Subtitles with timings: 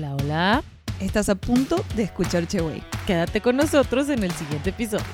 [0.00, 0.62] Hola, hola.
[0.98, 2.82] Estás a punto de escuchar Cheway.
[3.06, 5.04] Quédate con nosotros en el siguiente episodio.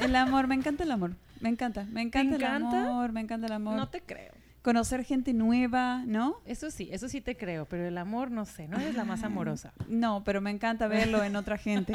[0.00, 1.16] El amor, me encanta el amor.
[1.40, 2.88] Me encanta, me encanta, el encanta?
[2.88, 3.76] amor, me encanta el amor.
[3.76, 4.32] No te creo.
[4.68, 6.42] Conocer gente nueva, ¿no?
[6.44, 9.22] Eso sí, eso sí te creo, pero el amor no sé, no eres la más
[9.22, 9.72] amorosa.
[9.88, 11.94] No, pero me encanta verlo en otra gente.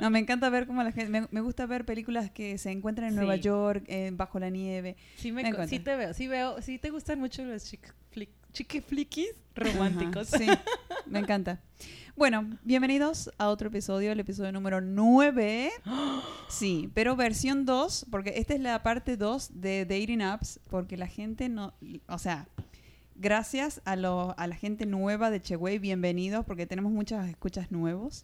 [0.00, 1.10] No, me encanta ver cómo la gente.
[1.12, 3.18] Me, me gusta ver películas que se encuentran en Sí.
[3.18, 4.96] Nueva York, eh, bajo la nieve.
[5.14, 8.30] Sí, me, Me sí te veo, sí veo, sí te gustan mucho los chick flick,
[8.52, 10.32] chique flickies románticos.
[10.34, 10.46] Ajá, sí,
[11.06, 11.60] me encanta.
[12.16, 15.70] Bueno, bienvenidos a otro episodio, el episodio número 9.
[16.48, 21.06] Sí, pero versión 2, porque esta es la parte 2 de Dating Apps, porque la
[21.06, 21.74] gente no,
[22.08, 22.48] o sea,
[23.14, 28.22] gracias a, lo- a la gente nueva de Cheway, bienvenidos, porque tenemos muchas escuchas nuevos.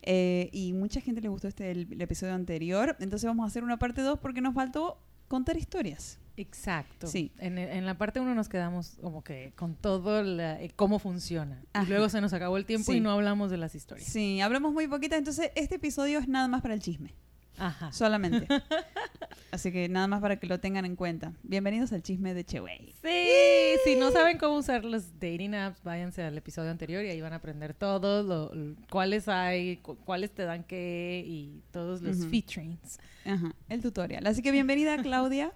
[0.00, 3.62] Eh, y mucha gente le gustó este el, el episodio anterior, entonces vamos a hacer
[3.64, 6.18] una parte 2 porque nos faltó contar historias.
[6.40, 7.06] Exacto.
[7.08, 7.32] Sí.
[7.38, 11.62] En, en la parte uno nos quedamos como que con todo la- eh, cómo funciona.
[11.72, 11.84] Ajá.
[11.84, 12.98] Y luego se nos acabó el tiempo Sí.
[12.98, 14.08] y no hablamos de las historias.
[14.08, 17.14] Sí, hablamos muy poquita, entonces este episodio es nada más para el chisme.
[17.58, 17.90] Ajá.
[17.92, 18.46] Solamente.
[19.50, 21.32] Así que nada más para que lo tengan en cuenta.
[21.42, 22.94] Bienvenidos al chisme de Cheway.
[23.02, 27.20] Sí, si no saben cómo usar los dating apps, váyanse al episodio anterior y ahí
[27.20, 32.00] van a aprender todos, lo- lo- cuáles hay, cu- cuáles te dan qué y todos
[32.02, 32.28] los Ujú.
[32.30, 33.00] featurings.
[33.24, 34.24] Ajá, el tutorial.
[34.28, 35.52] Así que bienvenida, Claudia.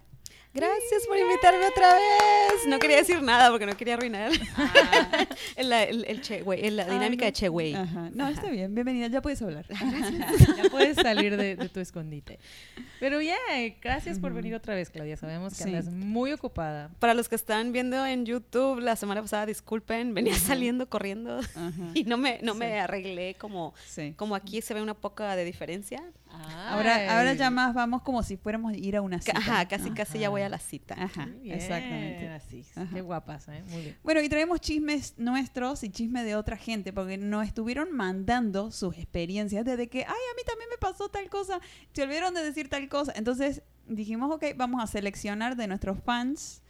[0.55, 2.67] Gracias por invitarme otra vez.
[2.69, 4.31] No quería decir nada porque no quería arruinar
[5.57, 7.75] el, el, el che, güey, la dinámica de Che, güey.
[7.75, 8.11] Ajá.
[8.13, 8.33] No, Ajá.
[8.35, 8.75] está bien.
[8.75, 9.65] Bienvenida, ya puedes hablar.
[10.57, 12.39] ya puedes salir de, de tu escondite.
[13.01, 13.37] Pero ya,
[13.81, 15.17] gracias por venir otra vez, Claudia.
[15.17, 15.71] Sabemos que Sí.
[15.71, 16.91] andas muy ocupada.
[16.99, 21.41] Para los que están viendo en YouTube la semana pasada, disculpen, venía saliendo corriendo
[21.95, 22.59] y no me, no Sí.
[22.59, 24.13] me arreglé como, Sí.
[24.17, 26.03] como aquí se ve una poca de diferencia.
[26.33, 29.39] Ahora, ahora ya más vamos como si fuéramos a ir a una cita.
[29.39, 30.95] Ajá, casi casi ya voy a la cita.
[30.99, 32.29] Ajá, Muy bien, exactamente.
[32.29, 32.89] Así, Ajá.
[32.93, 33.63] qué guapas, ¿eh?
[33.71, 33.99] Muy bien.
[34.03, 38.97] Bueno, y traemos chismes nuestros y chismes de otra gente, porque nos estuvieron mandando sus
[38.97, 41.61] experiencias desde que, ay, a mí también me pasó tal cosa,
[41.93, 43.13] se olvidaron de decir tal cosa.
[43.15, 46.63] Entonces dijimos, ok, vamos a seleccionar de nuestros fans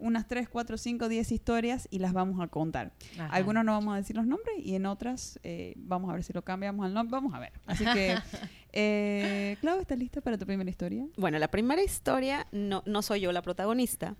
[0.00, 2.92] unas 3, 4, 5, 10 historias y las vamos a contar.
[3.14, 3.26] Ajá.
[3.26, 6.32] Algunos no vamos a decir los nombres y en otras eh, vamos a ver si
[6.32, 7.12] lo cambiamos al nombre.
[7.12, 7.52] Vamos a ver.
[7.66, 8.16] Así que,
[8.72, 11.06] eh, Clau, ¿estás lista para tu primera historia?
[11.16, 14.16] Bueno, la primera historia, no, no soy yo la protagonista,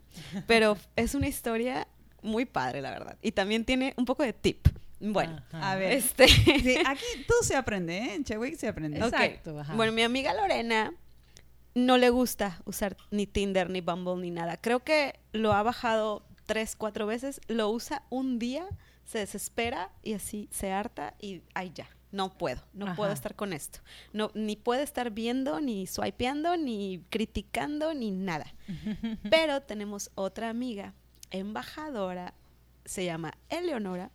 [0.46, 1.88] pero es una historia
[2.22, 3.18] muy padre, la verdad.
[3.22, 4.68] Y también tiene un poco de tip.
[5.00, 5.72] Bueno, Ajá.
[5.72, 5.92] A ver.
[5.92, 6.28] este...
[6.28, 8.14] Sí, aquí todo se aprende, ¿eh?
[8.14, 8.98] En Chewick se aprende.
[8.98, 9.74] Exacto, ajá.
[9.74, 10.92] Bueno, mi amiga Lorena
[11.86, 14.56] no le gusta usar ni Tinder, ni Bumble, ni nada.
[14.56, 18.66] Creo que lo ha bajado tres, cuatro veces, lo usa un día,
[19.04, 22.96] se desespera y así se harta y ay ya, no puedo, no Ajá.
[22.96, 23.80] puedo estar con esto.
[24.12, 28.52] No, ni puede estar viendo, ni swipeando, ni criticando, ni nada.
[29.30, 30.94] Pero tenemos otra amiga,
[31.30, 32.34] embajadora,
[32.84, 34.10] se llama Eleonora,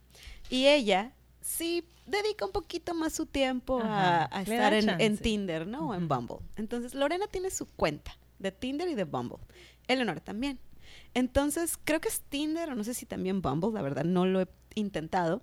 [0.49, 1.13] y ella
[1.45, 5.17] sí dedica un poquito más su tiempo a, Ajá, a le estar en.
[5.17, 5.89] Tinder, ¿no?
[5.89, 6.07] O en.
[6.07, 6.37] Bumble.
[6.55, 9.37] Entonces, Lorena tiene su cuenta de Tinder y de Bumble.
[9.87, 10.59] Eleonora también.
[11.13, 14.41] Entonces, creo que es Tinder, o no sé si también Bumble, la verdad, no lo
[14.41, 15.41] he intentado,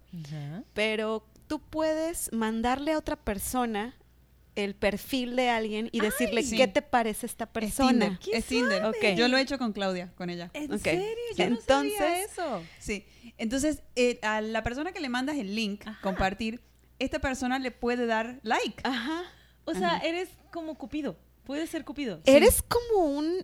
[0.74, 3.94] pero tú puedes mandarle a otra persona
[4.54, 6.56] el perfil de alguien y decirle sí.
[6.56, 7.90] qué te parece esta Es persona.
[7.90, 8.18] Tinder.
[8.18, 8.80] ¡Qué Es Tinder.
[8.80, 9.16] suave!
[9.16, 10.50] Yo lo he hecho con Claudia, con ella.
[10.52, 10.80] ¿En Ok.
[10.82, 11.06] serio?
[11.36, 12.62] Yo no sabía Entonces- eso.
[12.78, 13.06] Sí.
[13.38, 15.98] Entonces, eh, a la persona que le mandas el link, Ajá.
[16.02, 16.60] compartir,
[16.98, 18.80] esta persona le puede dar like.
[18.84, 19.22] Ajá.
[19.64, 20.06] O sea, Ajá.
[20.06, 21.16] eres como Cupido.
[21.44, 22.20] Puedes ser Cupido.
[22.24, 23.42] Eres como un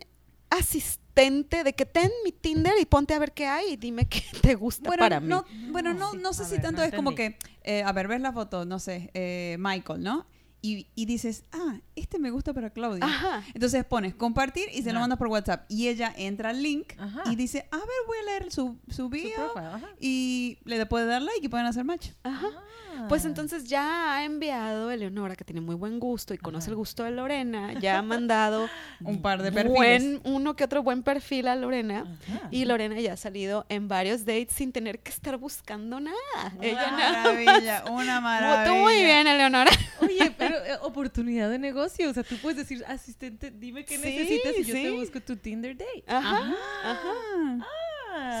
[0.63, 4.21] asistente de que ten mi Tinder y ponte a ver qué hay y dime qué
[4.41, 5.27] te gusta Bueno, para mí.
[5.27, 6.17] no, bueno, No, no, sí.
[6.19, 8.31] no sé A si ver, tanto no es como que, eh, a ver, ves la
[8.31, 10.25] foto, no sé, eh, Michael, ¿no?
[10.61, 13.05] Y, y dices, ah, este me gusta para Claudia.
[13.05, 13.43] Ajá.
[13.53, 15.65] Entonces pones compartir y se lo mandas por WhatsApp.
[15.69, 17.23] Y ella entra al link Ajá.
[17.31, 19.53] y dice, a ver, voy a leer su, su bio.
[19.99, 22.09] Y le puede dar like y pueden hacer match.
[22.23, 22.49] Ajá.
[23.07, 26.71] Pues entonces ya ha enviado Eleonora, que tiene muy buen gusto y conoce Ajá.
[26.71, 28.67] el gusto de Lorena, ya ha mandado
[29.03, 29.75] Un par de perfiles.
[29.77, 32.05] buen, uno que otro buen perfil a Lorena.
[32.27, 32.47] Ajá.
[32.51, 36.15] Y Lorena ya ha salido en varios dates sin tener que estar buscando nada.
[36.57, 37.23] Una Ella nada.
[37.23, 38.65] maravilla, una maravilla.
[38.65, 39.71] Tú muy bien, Eleonora.
[40.01, 42.09] Oye, pero eh, oportunidad de negocio.
[42.09, 45.35] O sea, tú puedes decir, asistente, dime qué Sí, necesitas y yo te busco tu
[45.37, 46.03] Tinder date.
[46.07, 46.37] Ajá.
[46.83, 47.09] Ajá.
[47.61, 47.63] Ah,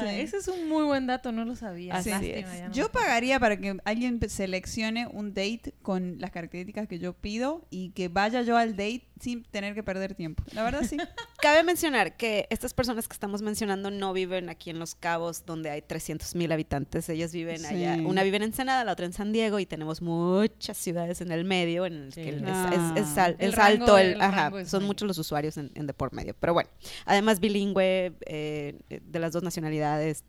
[0.01, 0.07] Sí.
[0.21, 1.95] ese es un muy buen dato, no lo sabía.
[1.95, 2.67] Así Lástima, es.
[2.67, 7.65] no Yo pagaría para que alguien seleccione un date con las características que yo pido
[7.69, 10.43] y que vaya yo al date sin tener que perder tiempo.
[10.53, 10.97] La verdad sí.
[11.41, 15.69] Cabe mencionar que estas personas que estamos mencionando no viven aquí en Los Cabos, donde
[15.69, 17.07] hay 300 mil habitantes.
[17.09, 17.65] Ellas viven Sí.
[17.67, 17.97] allá.
[18.05, 21.43] Una vive en Ensenada, la otra en San Diego, y tenemos muchas ciudades en el
[21.45, 22.21] medio en el Sí.
[22.23, 22.93] que es, Ah.
[22.95, 23.97] es- es al- El es rango alto.
[23.97, 26.33] El, del ajá, rango es son muchos los usuarios en, en de por medio.
[26.39, 26.69] Pero bueno,
[27.05, 30.23] además bilingüe, eh, de las dos nacionalidades,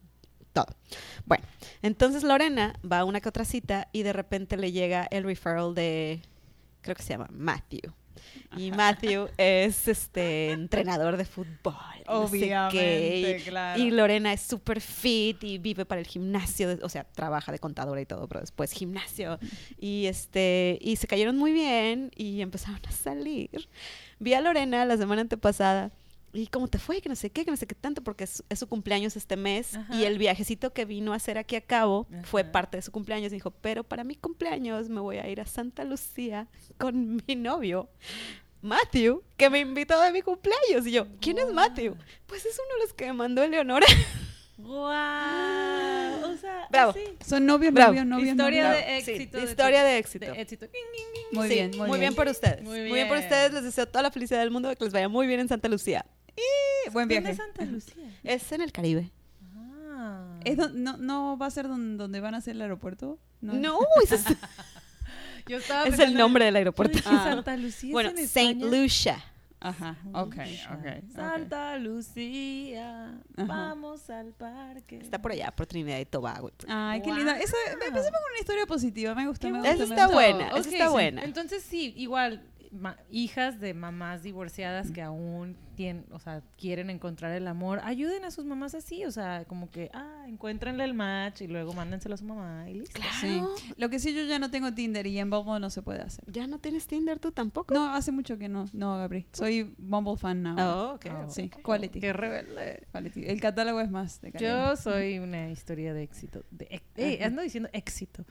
[0.52, 0.66] todo.
[1.26, 1.44] Bueno,
[1.82, 5.74] entonces Lorena va a una que otra cita y de repente le llega el referral
[5.76, 6.20] de,
[6.80, 7.92] creo que se llama Matthew.
[8.56, 11.74] Y Matthew es este entrenador de fútbol.
[11.98, 13.80] y no sé qué, Obviamente, y- claro.
[13.82, 18.00] Y Lorena es súper fit y vive para el gimnasio, o sea, trabaja de contadora
[18.00, 19.38] y todo, pero después gimnasio.
[19.78, 23.68] Y este y se cayeron muy bien y empezaron a salir.
[24.18, 25.90] Vi a Lorena la semana antepasada
[26.32, 28.42] y cómo te fue, que no sé qué, que no sé qué tanto, porque es,
[28.48, 29.94] es su cumpleaños este mes Ajá.
[29.94, 33.32] y el viajecito que vino a hacer aquí a cabo fue parte de su cumpleaños.
[33.32, 36.46] Dijo, pero para mi cumpleaños me voy a ir a Santa Lucía
[36.78, 37.88] con mi novio.
[38.62, 40.86] Matthew, que me invitó de mi cumpleaños.
[40.86, 41.96] Y yo, ¿quién es Matthew?
[42.26, 43.86] Pues es uno de los que me mandó Eleonora.
[44.58, 46.32] ¡Guau!
[46.32, 46.90] O sea, Bravo.
[46.90, 47.00] así.
[47.26, 47.92] Son novios, Bravo.
[47.92, 48.28] novios, novios.
[48.30, 49.38] Historia de Sí, éxito.
[49.40, 50.26] historia de éxito.
[50.34, 50.66] éxito.
[50.66, 51.38] Ging, ging, ging.
[51.38, 52.14] Muy Sí, bien, muy, bien.
[52.14, 52.62] por ustedes.
[52.62, 53.08] Muy Muy bien.
[53.08, 53.28] por bien.
[53.28, 53.52] ustedes.
[53.52, 56.04] Les deseo toda la felicidad del mundo, que les vaya muy bien en Santa Lucía.
[56.36, 57.30] Sí, Buen ¿Dónde viaje.
[57.32, 58.18] es Santa Lucía?
[58.24, 59.10] Es en el Caribe.
[59.56, 60.38] Ah.
[60.44, 63.18] ¿Es don- no, ¿No va a ser don- donde van a hacer el aeropuerto?
[63.40, 64.24] No, ese es,
[65.46, 66.98] Yo estaba es el pensando- nombre del aeropuerto.
[67.06, 67.24] Ah.
[67.24, 68.82] Santa Lucía Bueno, es en Saint España.
[68.82, 69.24] Lucia.
[69.62, 70.36] Ajá, ok,
[70.72, 71.12] ok.
[71.14, 73.44] Santa Lucía, Ajá.
[73.44, 74.96] vamos al parque.
[74.96, 76.50] Está por allá, por Trinidad y Tobago.
[76.66, 77.38] Ay, qué linda.
[77.38, 79.14] Esa, empecemos con una historia positiva.
[79.14, 79.74] Me gusta, Qué me gusta.
[79.74, 80.14] Esa me está gusta.
[80.14, 80.90] buena, esa está sí.
[80.92, 81.22] buena.
[81.24, 82.42] Entonces sí, igual
[83.10, 88.30] hijas de mamás divorciadas que aún tienen, o sea, quieren encontrar el amor, ayuden a
[88.30, 92.18] sus mamás así, o sea, como que, ah, encuéntrenle el match y luego mándenselo a
[92.18, 93.00] su mamá y listo.
[93.20, 93.40] Sí.
[93.76, 96.24] Lo que sí, yo ya no tengo Tinder y en Bumble no se puede hacer.
[96.30, 97.74] ¿Ya no tienes Tinder tú tampoco?
[97.74, 98.66] No, hace mucho que no.
[98.72, 99.26] No, Gabri.
[99.32, 100.56] Soy Bumble fan now.
[100.58, 101.06] Oh, ok.
[101.10, 101.30] Oh.
[101.30, 102.00] Sí, quality.
[102.00, 102.86] Qué rebelde.
[102.92, 103.24] quality.
[103.26, 104.70] El catálogo es más de calidad.
[104.70, 108.24] Yo soy una historia de éxito, de, eh, ando diciendo éxito,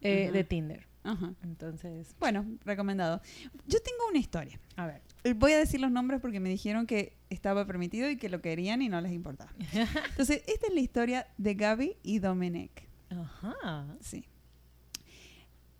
[0.00, 0.89] eh, de Tinder.
[1.02, 1.32] Ajá.
[1.42, 3.20] Entonces, Bueno, recomendado.
[3.66, 4.60] Yo tengo una historia.
[4.76, 5.00] a ver.
[5.24, 8.40] Eh, Voy a decir los nombres porque me dijeron que estaba permitido y que lo
[8.40, 9.52] querían y no les importaba.
[10.10, 12.86] Entonces, esta es la historia de Gaby y Domenech.
[13.10, 13.86] Ajá.
[14.00, 14.24] Sí.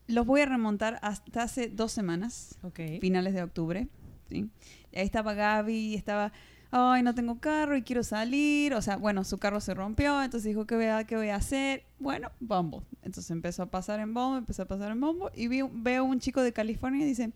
[0.07, 2.81] Los voy a remontar hasta hace dos semanas, Ok.
[3.01, 3.89] finales de octubre.
[4.29, 4.49] ¿sí?
[4.95, 6.33] Ahí estaba Gaby, estaba,
[6.71, 8.75] ay, no tengo carro y quiero salir.
[8.75, 11.37] O sea, bueno, su carro se rompió, entonces dijo, ¿qué voy a, qué voy a
[11.37, 11.85] hacer?
[11.99, 12.83] Bueno, Bumble.
[13.03, 16.43] Entonces empezó a pasar en Bumble, empezó a pasar en Bumble y veo un chico
[16.43, 17.33] de California y dice,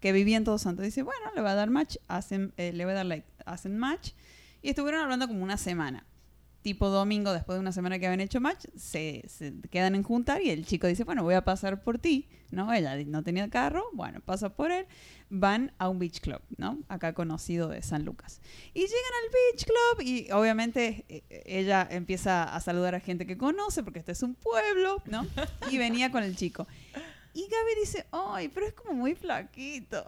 [0.00, 0.84] que vivía en Todos Santos.
[0.84, 3.78] Dice, bueno, le va a dar match, hacen, eh, le voy a dar like, hacen
[3.78, 4.10] match.
[4.60, 6.04] Y estuvieron hablando como una semana.
[6.64, 9.22] Tipo domingo, después de una semana que habían hecho match, se,
[9.70, 12.72] quedan en juntar y el chico dice, bueno, voy a pasar por ti, ¿no?
[12.72, 14.86] Ella no tenía carro, bueno, pasa por él.
[15.28, 16.78] Van a un beach club, ¿no?
[16.88, 18.40] Acá conocido de San Lucas.
[18.72, 23.36] Y llegan al beach club y obviamente eh, ella empieza a saludar a gente que
[23.36, 25.26] conoce porque este es un pueblo, ¿no?
[25.70, 26.66] Y venía con el chico.
[27.36, 30.04] Y Gaby dice, ay, pero es como muy flaquito.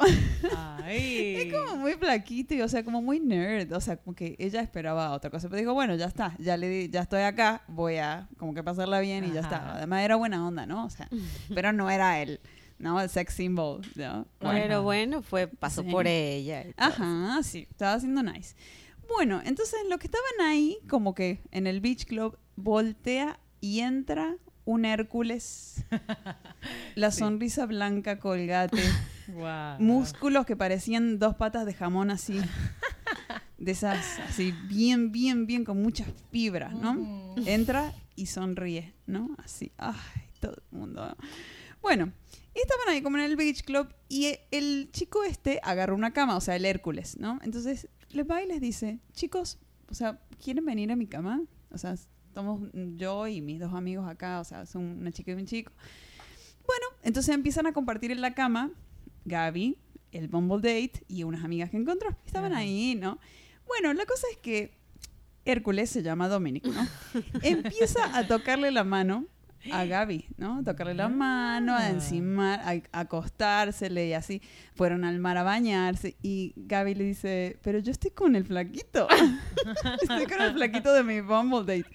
[0.56, 1.34] Ay.
[1.36, 3.72] Es como muy flaquito y, o sea, como muy nerd.
[3.72, 5.48] O sea, como que ella esperaba otra cosa.
[5.48, 8.62] Pero dijo, bueno, ya está, ya le di- ya estoy acá, voy a como que
[8.62, 9.56] pasarla bien y ya Ajá.
[9.56, 9.72] está.
[9.74, 10.84] Además era buena onda, ¿no?
[10.86, 11.08] O sea,
[11.54, 12.40] pero no era él,
[12.78, 13.00] ¿no?
[13.00, 14.26] El sex symbol, ¿no?
[14.38, 15.90] Pero bueno, fue, pasó Sí.
[15.90, 16.64] por ella.
[16.76, 18.54] Ajá, sí, estaba haciendo nice.
[19.08, 24.36] Bueno, entonces lo que estaban ahí, como que en el beach club, voltea y entra
[24.66, 25.82] un Hércules.
[26.94, 27.20] La Sí.
[27.20, 28.76] sonrisa blanca colgate.
[29.28, 29.80] Guau.
[29.80, 32.38] músculos que parecían dos patas de jamón así.
[33.58, 37.34] De esas, así, bien, bien, bien, con muchas fibras, ¿no?
[37.46, 39.34] Entra y sonríe, ¿no?
[39.42, 39.94] Así, ay,
[40.40, 41.16] todo el mundo.
[41.80, 42.12] Bueno,
[42.54, 46.40] estaban ahí como en el beach club y el chico este agarró una cama, o
[46.40, 47.40] sea, el Hércules, ¿no?
[47.42, 49.58] Entonces les va y les dice, chicos,
[49.90, 51.42] o sea, ¿quieren venir a mi cama?
[51.70, 51.94] O sea,
[52.36, 52.60] estamos
[52.96, 55.72] yo y mis dos amigos acá, o sea, son una chica y un chico.
[56.66, 58.72] Bueno, entonces empiezan a compartir en la cama
[59.24, 59.78] Gaby,
[60.12, 62.14] el Bumble Date y unas amigas que encontró.
[62.26, 62.60] Estaban Ajá.
[62.60, 63.18] ahí, ¿no?
[63.66, 64.76] Bueno, la cosa es que
[65.46, 66.86] Hércules se llama Dominic, ¿no?
[67.42, 69.24] Empieza a tocarle la mano
[69.72, 70.62] a Gaby, ¿no?
[70.64, 71.90] Tocarle la mano, a Ah.
[71.90, 74.40] encimar, a acostársele y así.
[74.74, 79.08] Fueron al mar a bañarse y Gaby le dice, pero yo estoy con el flaquito.
[80.02, 81.90] estoy con el flaquito de mi Bumble Date.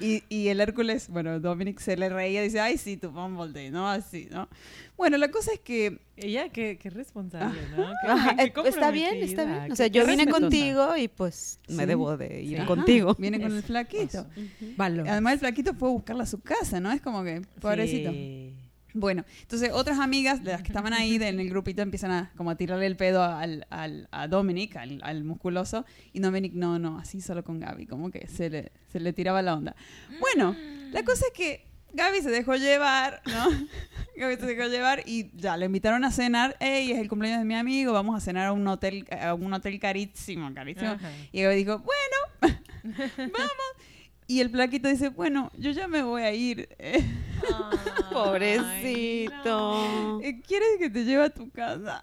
[0.00, 3.48] Y, y el Hércules, bueno, Dominic se le reía y dice, ay, sí, tu Bumble
[3.48, 3.88] Date, ¿no?
[3.88, 4.48] Así, ¿no?
[4.96, 7.86] Bueno, la cosa es que Ella, qué, qué responsable, ¿no?
[8.02, 9.72] Qué- Ajá, qué eh, está bien, está bien.
[9.72, 10.40] O sea, yo vine respetuosa.
[10.40, 11.86] contigo y pues me Sí.
[11.86, 12.66] debo de ir Sí.
[12.66, 13.14] contigo.
[13.18, 14.04] viene con el flaquito.
[14.04, 14.26] eso.
[14.76, 15.08] Valor.
[15.08, 16.92] Además, el flaquito fue a buscarla a su casa, ¿no?
[16.92, 18.10] Es como que, pobrecito.
[18.12, 18.54] Sí.
[18.96, 22.32] Bueno, entonces otras amigas de las que estaban ahí de- en el grupito empiezan a
[22.36, 26.78] como a tirarle el pedo al, al- a Dominic, al, al musculoso, y Dominic no,
[26.78, 29.74] no, así solo con Gaby, como que se le, se le tiraba la onda.
[30.20, 30.54] Bueno,
[30.92, 33.48] la cosa es que Gaby se dejó llevar, ¿no?
[34.16, 37.46] Gaby se dejó llevar y ya, le invitaron a cenar, hey, es el cumpleaños de
[37.46, 40.92] mi amigo, vamos a cenar a un hotel, a un hotel carísimo, carísimo.
[40.92, 41.10] Ajá.
[41.32, 42.56] Y Gaby dijo, bueno,
[43.16, 43.94] vamos.
[44.26, 46.68] Y el plaquito dice, bueno, yo ya me voy a ir.
[48.12, 49.82] Pobrecito.
[50.46, 52.00] ¿Quieres que te lleve a tu casa?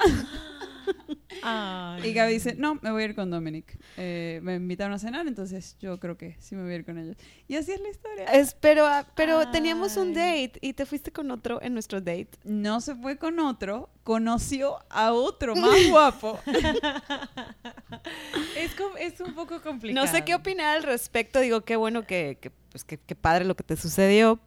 [1.43, 3.77] Ay, Y Gaby dice, no, me voy a ir con Dominic.
[3.97, 6.97] Eh, me invitaron a cenar, entonces yo creo que sí me voy a ir con
[6.97, 7.15] ellos.
[7.47, 8.25] Y así es la historia.
[8.25, 12.29] Es- pero ah, pero teníamos un date y te fuiste con otro en nuestro date.
[12.43, 16.39] No se fue con otro, conoció a otro más guapo.
[18.55, 20.05] Es, es un poco complicado.
[20.05, 21.39] No sé qué opinar al respecto.
[21.39, 24.39] Digo, qué bueno que, que, pues, que, que padre lo que te sucedió,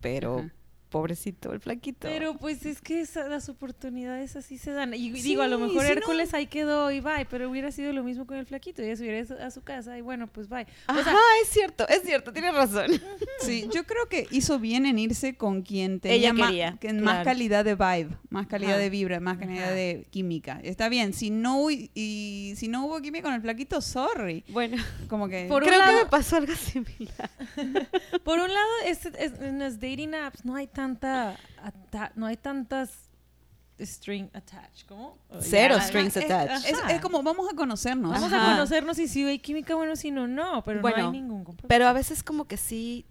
[0.00, 0.52] pero Ajá.
[0.90, 2.08] Pobrecito el flaquito.
[2.08, 4.92] Pero pues es que esa- las oportunidades así se dan.
[4.94, 5.88] Y Sí, digo, a lo mejor no.
[5.88, 8.82] Hércules ahí quedó y bye, pero hubiera sido lo mismo con el flaquito.
[8.82, 10.62] Ella se hubiera a su casa y bueno, pues bye.
[10.88, 12.90] O Ajá, sea, es cierto, es cierto, tienes razón.
[13.40, 17.02] Sí, yo creo que hizo bien en irse con quien tenía Ella quería, que- más
[17.14, 17.24] claro.
[17.24, 18.80] calidad de vibe, más calidad Ajá.
[18.82, 19.74] de vibra, más calidad Ajá.
[19.74, 20.60] de química.
[20.62, 24.44] Está bien, si no, y, si no hubo química con el flaquito, sorry.
[24.48, 24.76] Bueno,
[25.08, 25.46] Como que...
[25.46, 27.30] Por un creo que lado- me pasó algo similar.
[28.24, 32.36] por un lado, es- es- en las dating apps no hay tanta, ata- no hay
[32.36, 33.08] tantas
[33.80, 35.16] string attached, ¿cómo?
[35.40, 36.70] Cero strings es, attached.
[36.70, 38.12] es- es como vamos a conocernos.
[38.12, 38.50] Vamos Ajá.
[38.52, 41.68] a conocernos y si hay química, bueno, si no, no, pero no hay ningún compromiso.
[41.68, 43.04] Pero a veces como que sí...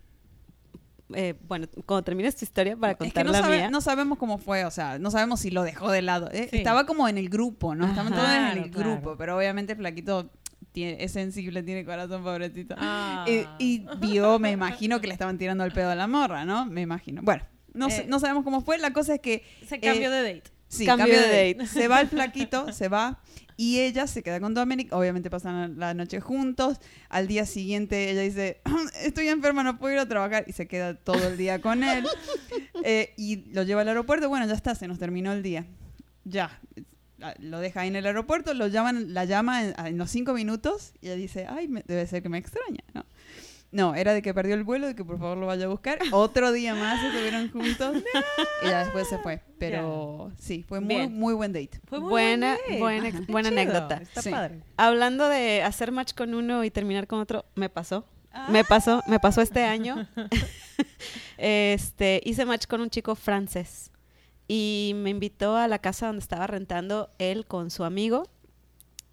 [1.13, 3.69] eh, bueno, cuando termines tu historia para Es contar que no, la sabe- mía.
[3.71, 6.29] no sabemos cómo fue, o sea, no sabemos si lo dejó de lado.
[6.31, 6.57] Eh, Sí.
[6.57, 7.87] Estaba como en el grupo, ¿no?
[7.87, 8.21] Estaban Ajá.
[8.21, 8.91] todos en el claro.
[8.91, 10.29] grupo, pero obviamente el flaquito
[10.71, 12.75] tiene, es sensible, tiene corazón, pobrecito.
[12.77, 13.25] Ah.
[13.27, 16.67] Y, y vio, me imagino que le estaban tirando el pedo a la morra, ¿no?
[16.67, 17.23] Me imagino.
[17.23, 17.41] Bueno,
[17.79, 18.05] no, Eh.
[18.07, 18.77] no sabemos cómo fue.
[18.77, 20.51] La cosa es que Se cambió eh, de date.
[20.67, 21.67] sí, Cambio cambio de de date.
[21.67, 23.19] Se va el flaquito, se va.
[23.57, 26.77] Y ella se queda con Dominic, obviamente pasan la noche juntos.
[27.09, 28.61] Al día siguiente ella dice,
[29.03, 30.45] estoy enferma, no puedo ir a trabajar.
[30.47, 32.05] Y se queda todo el día con él.
[32.85, 34.29] Eh, y lo lleva al aeropuerto.
[34.29, 35.65] Bueno, ya está, se nos terminó el día.
[36.23, 36.57] Ya.
[37.39, 40.93] Lo deja ahí en el aeropuerto, lo llaman, la llama en, en los cinco minutos
[41.01, 43.05] y ella dice, ay, me- debe ser que me extraña, ¿no?
[43.71, 45.99] No, era de que perdió el vuelo, de que por favor lo vaya a buscar.
[46.11, 47.97] Otro día más estuvieron juntos
[48.63, 49.41] y ya después se fue.
[49.59, 51.13] Pero sí, fue muy, Bien.
[51.13, 51.79] muy buen date.
[51.87, 52.79] Fue muy buena, buen date.
[52.79, 53.19] buena, Ajá.
[53.31, 53.95] buena Chido, anécdota.
[53.97, 54.31] Está Sí.
[54.31, 54.63] padre.
[54.77, 58.05] Hablando de hacer match con uno y terminar con otro, me pasó.
[58.47, 60.07] Me pasó, me pasó este año.
[61.37, 63.91] este, hice match con un chico francés
[64.47, 68.27] y me invitó a la casa donde estaba rentando él con su amigo.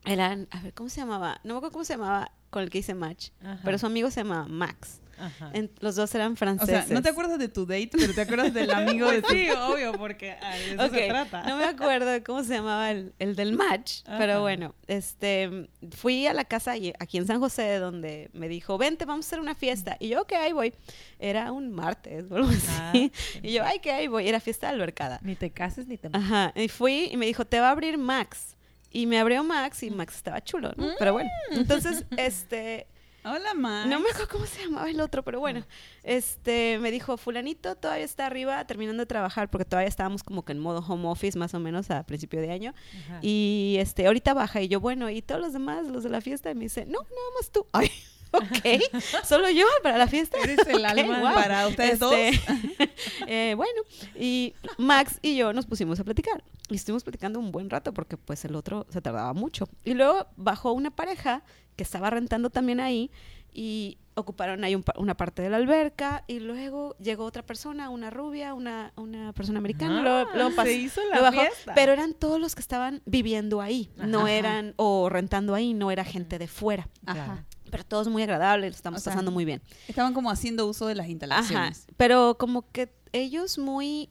[0.05, 1.41] Eran, a ver, ¿cómo se llamaba?
[1.45, 3.61] No me acuerdo cómo se llamaba con el que hice match, Ajá.
[3.65, 5.01] pero su amigo se llamaba Max.
[5.19, 5.51] Ajá.
[5.55, 6.85] En- los dos eran O franceses.
[6.89, 9.31] sea, no te acuerdas de tu date, pero te acuerdas del amigo de tu...
[9.33, 11.43] sí, obvio, porque ay, de eso se trata.
[11.45, 14.19] No me acuerdo de cómo se llamaba el, el del match, Ajá.
[14.19, 19.07] pero bueno, este, fui a la casa aquí en San José donde me dijo, vente,
[19.07, 19.97] vamos a hacer una fiesta.
[20.01, 20.75] Y yo, ok, ahí voy.
[21.19, 23.11] Era un martes o algo así.
[23.43, 24.29] Y yo, ay, que ahí voy.
[24.29, 25.19] Era fiesta de albercada.
[25.23, 26.53] Ni te cases ni te Ajá.
[26.55, 28.55] Y fui y me dijo, te va a abrir Max.
[28.91, 30.91] Y me abrió Max y Max estaba chulo, ¿no?
[30.99, 32.87] Pero bueno, entonces, este,
[33.25, 33.89] Hola, Max.
[33.91, 35.67] no me acuerdo cómo se llamaba el otro, pero bueno,
[36.05, 40.53] este, me dijo, fulanito todavía está arriba terminando de trabajar porque todavía estábamos como que
[40.53, 42.75] en modo home office más o menos a principio de año.
[43.07, 43.19] Ajá.
[43.23, 46.51] Y este, ahorita baja y yo, bueno, ¿y todos los demás, los de la fiesta?
[46.51, 47.67] Y me dice, no, nada más tú.
[47.73, 47.91] Ay,
[48.31, 50.39] ok, solo yo para la fiesta.
[50.43, 51.35] Eres el Ok, alma guau.
[51.35, 52.15] para ustedes dos.
[52.15, 52.41] Este,
[53.27, 53.83] eh, bueno,
[54.15, 56.45] y Max y yo nos pusimos a platicar.
[56.69, 59.69] Y estuvimos platicando un buen rato porque pues el otro se tardaba mucho.
[59.85, 61.43] Y luego bajó una pareja
[61.77, 63.11] que estaba rentando también ahí
[63.53, 68.11] y ocuparon ahí un una parte de la alberca y luego llegó otra persona, una
[68.11, 70.03] rubia, una, una persona americana.
[70.07, 71.75] Ah, se hizo la bajó, fiesta.
[71.75, 74.33] Pero eran todos los que estaban viviendo ahí, no Ajá.
[74.33, 76.89] eran, o rentando ahí, no era gente de fuera.
[77.05, 77.45] Ajá.
[77.71, 79.61] Pero todos muy agradables, lo estamos O sea, pasando muy bien.
[79.89, 81.87] Estaban como haciendo uso de las Ajá, instalaciones.
[81.97, 84.09] pero como que ellos muy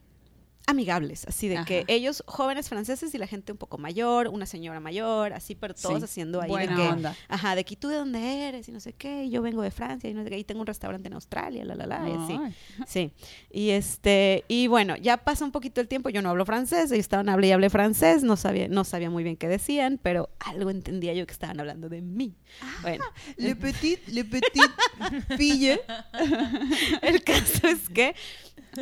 [0.67, 4.79] amigables, así de que ellos jóvenes franceses y la gente un poco mayor, una señora
[4.79, 7.15] mayor, así, pero todos Sí, haciendo ahí buena de que, onda.
[7.27, 9.71] ajá, de que tú de dónde eres y no sé qué, y yo vengo de
[9.71, 12.13] Francia y no sé qué, y tengo un restaurante en Australia, la la la, y
[12.13, 12.39] así.
[12.87, 13.11] Sí.
[13.51, 16.99] Y este, y bueno, ya pasa un poquito el tiempo, yo no hablo francés, ellos
[17.05, 20.69] estaban hablé y hablé francés, no sabía, no sabía muy bien qué decían, pero algo
[20.71, 22.35] entendía yo que estaban hablando de mí.
[22.81, 23.03] Bueno,
[23.37, 24.71] Le petit, le petit
[25.37, 25.79] pille.
[27.01, 28.15] el caso es que,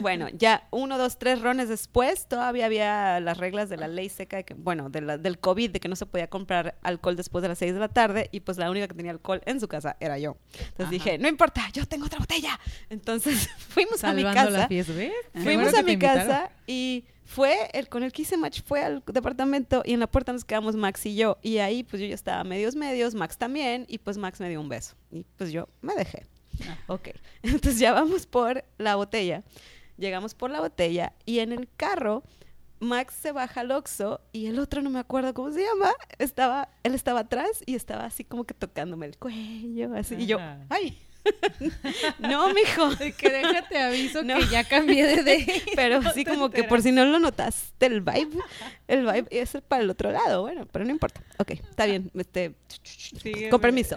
[0.01, 4.37] bueno, ya uno, dos, tres rones después todavía había las reglas de la ley seca,
[4.37, 7.41] de que, bueno, de la- del COVID, de que no se podía comprar alcohol después
[7.41, 9.67] de las 6 de la tarde y pues la única que tenía alcohol en su
[9.67, 10.37] casa era yo.
[10.53, 10.89] Entonces Ajá.
[10.91, 12.59] dije, no importa, yo tengo otra botella.
[12.89, 14.67] Entonces fuimos a mi Salvando la casa.
[14.67, 15.11] fiesta, ¿ves?
[15.33, 19.01] Fuimos bueno a mi casa y fue el con el que hice match fue al
[19.07, 22.13] departamento y en la puerta nos quedamos Max y yo y ahí pues yo ya
[22.15, 25.67] estaba medios medios, Max también y pues Max me dio un beso y pues yo
[25.81, 26.25] me dejé.
[26.67, 26.77] Ah.
[26.87, 27.09] Ok,
[27.41, 29.41] entonces ya vamos por la botella,
[29.97, 32.23] llegamos por la botella y en el carro
[32.79, 36.67] Max se baja al Oxxo y el otro no me acuerdo cómo se llama, estaba,
[36.83, 40.37] él estaba atrás y estaba así como que tocándome el cuello, así y yo,
[40.69, 40.97] ay,
[42.19, 42.93] no, mijo.
[42.95, 44.35] De que déjate aviso No.
[44.39, 45.63] que ya cambié de date.
[45.75, 48.37] Pero No así como que por si no lo notaste, el vibe,
[48.89, 51.21] el vibe es para el otro lado, bueno, pero no importa.
[51.37, 53.95] Ok, está bien, este, Sigue, con permiso.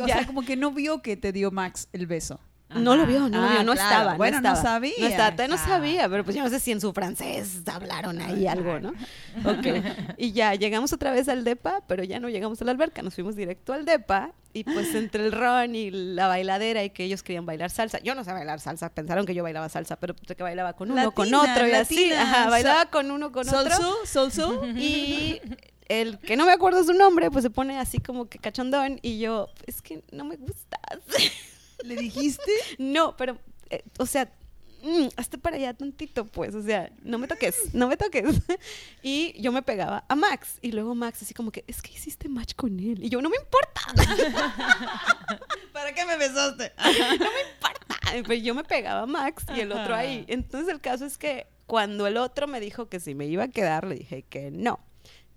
[0.00, 0.14] O Ya.
[0.18, 2.40] sea, como que no vio que te dio Max el beso.
[2.74, 3.88] No lo vio, no lo Ah, vio, no claro.
[3.90, 4.14] estaba.
[4.16, 4.92] Bueno, no no sabía.
[5.00, 5.66] No, estaba, todavía no Ah.
[5.66, 8.92] sabía, pero pues yo no sé si en su francés hablaron ahí algo, ¿no?
[9.44, 9.66] Ok.
[10.18, 13.14] Y ya llegamos otra vez al DEPA, pero ya no llegamos a la alberca, nos
[13.14, 14.32] fuimos directo al DEPA.
[14.56, 17.98] Y pues entre el ron y la bailadera y que ellos querían bailar salsa.
[18.04, 20.92] Yo no sé bailar salsa, pensaron que yo bailaba salsa, pero pensé que bailaba con
[20.92, 22.12] uno, con otro y así.
[22.12, 23.62] Ajá, bailaba con uno, con otro.
[23.74, 24.30] ¿Solsu?
[24.30, 24.64] ¿Solsu?
[24.76, 25.40] Y
[25.88, 29.18] el que no me acuerdo su nombre, pues se pone así como que cachondón y
[29.18, 30.78] yo, es que no me gustas.
[31.84, 32.50] ¿Le dijiste?
[32.78, 33.38] no, pero,
[33.68, 34.32] eh, o sea,
[34.82, 38.24] mm, hazte para allá tantito, pues, o sea, no me toques, no me toques.
[39.02, 42.28] y yo me pegaba a Max y luego Max así como que, es que hiciste
[42.28, 43.04] match con él.
[43.04, 43.82] Y yo, no me importa,
[45.72, 46.72] ¿Para qué me besaste?
[47.54, 48.24] importa.
[48.26, 50.24] Pues yo me pegaba a Max y el otro ahí.
[50.28, 53.48] Entonces el caso es que cuando el otro me dijo que si me iba a
[53.48, 54.80] quedar, le dije que no.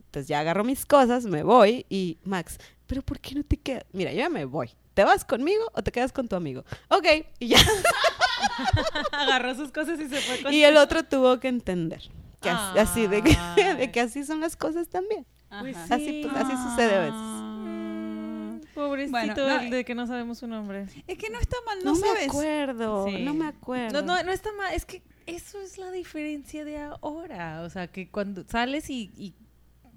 [0.06, 3.84] Entonces ya agarro mis cosas, me voy y Max, pero ¿por qué no te quedas?
[3.92, 4.72] Mira, yo ya me voy.
[4.98, 6.64] ¿Te vas conmigo o te quedas con tu amigo?
[6.90, 7.06] Ok,
[7.38, 7.60] y ya.
[9.12, 12.02] Agarró sus cosas y se fue con Y el otro tuvo que entender.
[12.42, 13.74] Que as- así, de que, Ay.
[13.78, 15.28] de que así son las cosas también.
[15.60, 15.78] Pues.
[15.92, 17.14] Así, pues, así sucede a veces.
[17.16, 20.88] Mm, Pobrecito Bueno, no, el de que no sabemos su nombre.
[21.06, 23.22] Es que no está mal, No, no, me acuerdo, Sí.
[23.24, 24.02] no me acuerdo.
[24.02, 24.74] No, no, no está mal.
[24.74, 27.62] Es que eso es la diferencia de ahora.
[27.62, 29.36] O sea, que cuando sales y, y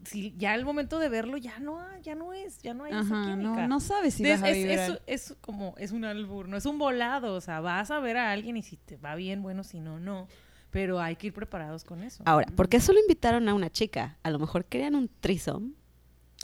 [0.05, 3.01] si ya el momento de verlo ya no, ya no es, ya no hay esa
[3.01, 3.63] Ajá, química.
[3.63, 6.57] no, no sabes si Es, vas a es- es- es como, es un albur, no
[6.57, 7.35] es un volado.
[7.35, 9.99] O sea, vas a ver a alguien y si te va bien, bueno, si no,
[10.01, 10.29] no.
[10.71, 12.23] Pero hay que ir preparados con eso.
[12.27, 14.19] Ahora, ¿por qué solo invitaron a una chica?
[14.23, 15.73] A lo mejor querían un trisom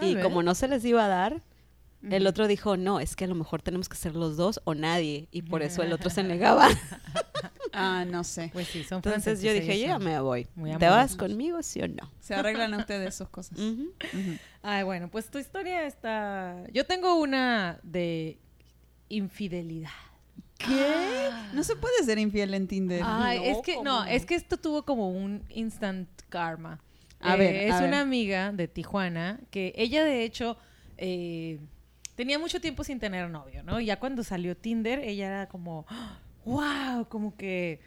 [0.00, 0.22] y vez.
[0.25, 1.42] como no se les iba a dar,
[2.02, 4.75] el otro dijo, no, es que a lo mejor tenemos que ser los dos o
[4.75, 5.28] nadie.
[5.30, 6.69] Y por eso el otro se negaba.
[7.76, 8.50] Ah, no sé.
[8.52, 10.47] Pues sí, son Entonces franceses, yo dije, yo ya me voy.
[10.54, 12.10] muy ¿Te vas conmigo, sí o no?
[12.21, 13.58] Se arreglan ustedes sus cosas.
[13.58, 13.93] Ujú.
[14.62, 16.65] Ay, bueno, pues tu historia está...
[16.73, 18.39] Yo tengo una de
[19.08, 19.91] infidelidad.
[20.58, 21.08] ¿Qué?
[21.52, 23.02] No se puede ser infiel en Tinder.
[23.04, 24.10] Ay, No, es que ¿cómo no, no?
[24.10, 26.80] es que esto tuvo como un instant karma.
[27.21, 27.89] A Eh, ver, es a ver.
[27.89, 30.56] una amiga de Tijuana que ella de hecho
[30.99, 31.58] eh,
[32.15, 33.80] tenía mucho tiempo sin tener novio, ¿no?
[33.80, 35.86] Y ya cuando salió Tinder, ella era como,
[36.47, 37.80] wow, como que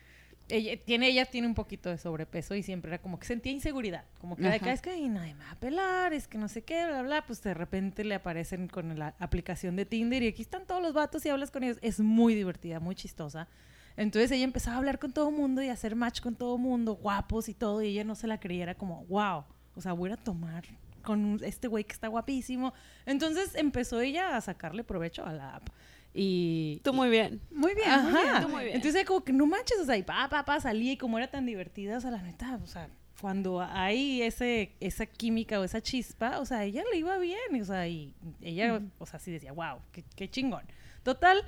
[0.49, 4.05] ella tiene ella tiene un poquito de sobrepeso y siempre era como que sentía inseguridad,
[4.19, 6.63] como que de es que "Ay, nadie me va a pelar, es que no sé
[6.63, 10.41] qué, bla bla, pues de repente le aparecen con la aplicación de Tinder y aquí
[10.41, 13.47] están todos los vatos y hablas con ellos, es muy divertida, muy chistosa.
[13.95, 16.95] Entonces ella empezaba a hablar con todo mundo y a hacer match con todo mundo,
[16.95, 19.43] guapos y todo, y ella no se la creía, era como, wow,
[19.75, 20.63] o sea, voy a tomar
[21.03, 22.73] con este güey que está guapísimo.
[23.05, 25.69] Entonces empezó ella a sacarle provecho a la app.
[26.13, 27.41] Y, Tú muy bien.
[27.51, 28.31] Muy bien, muy Ajá.
[28.31, 28.41] bien.
[28.41, 28.75] tú muy bien.
[28.75, 31.27] Entonces como que no manches, o sea, y pa, pa, pa, salía y como era
[31.29, 32.89] tan divertida, o sea, la neta, o sea,
[33.21, 37.65] cuando hay ese, esa química o esa chispa, o sea, ella le iba bien, o
[37.65, 40.63] sea, y ella, o sea, sí decía, wow, qué, qué chingón.
[41.03, 41.43] Total,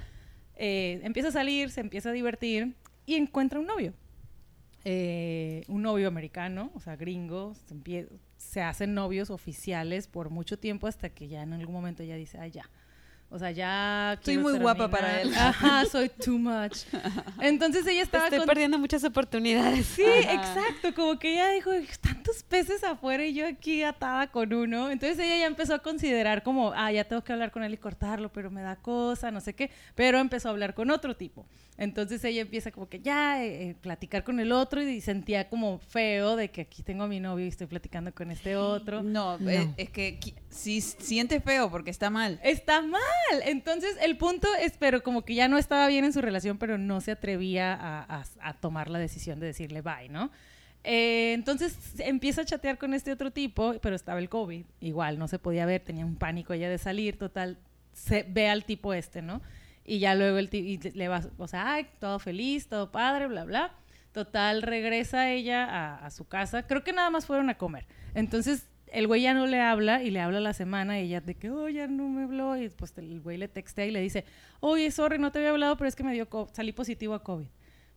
[0.56, 3.94] eh, empieza a salir, se empieza a divertir y encuentra un novio.
[4.84, 10.88] Eh, un novio americano, o sea, gringo, se, se hacen novios oficiales por mucho tiempo
[10.88, 12.70] hasta que ya en algún momento ella dice, ay, ya.
[13.34, 14.14] O sea, ya.
[14.20, 15.02] Estoy muy guapa terminar".
[15.02, 15.34] para él.
[15.38, 16.80] Ajá, soy too much.
[17.40, 19.86] Entonces ella estaba Estoy con- perdiendo muchas oportunidades.
[19.86, 20.34] Sí, Ajá.
[20.34, 24.90] exacto, como que ella dijo, tantos peces afuera y yo aquí atada con uno.
[24.90, 27.78] Entonces ella ya empezó a considerar como, ah, ya tengo que hablar con él y
[27.78, 29.72] cortarlo, pero me da cosa, no sé qué.
[29.96, 31.48] Pero empezó a hablar con otro tipo.
[31.78, 35.80] Entonces ella empieza como que ya eh, eh, platicar con el otro y sentía como
[35.80, 39.02] feo de que aquí tengo a mi novio y estoy platicando con este otro.
[39.02, 39.50] No, No.
[39.50, 42.40] eh, es que si siente feo porque está mal.
[42.44, 43.02] Está mal.
[43.46, 46.78] Entonces, el punto es, pero como que ya no estaba bien en su relación, pero
[46.78, 50.32] no se atrevía a, tomar la decisión de decirle bye, ¿no?
[50.84, 54.66] Eh, entonces empieza a chatear con este otro tipo, pero estaba el COVID.
[54.80, 57.58] Igual, no se podía ver, tenía un pánico ella de salir, total.
[57.94, 59.42] Se ve al tipo este, ¿no?
[59.86, 63.44] Y ya luego el tipo le va, o sea, ay, todo feliz, todo padre, bla,
[63.46, 63.76] bla.
[64.12, 66.68] Total, regresa ella a su casa.
[66.68, 67.86] Creo que nada más fueron a comer.
[68.14, 71.36] Entonces, el güey ya no le habla y le habla la semana y ella de
[71.36, 72.58] que, oh, ya no me habló.
[72.58, 74.26] Y pues el güey le textea y le dice,
[74.60, 77.48] oye, sorry, no te había hablado, pero es que me dio, salí positivo a COVID.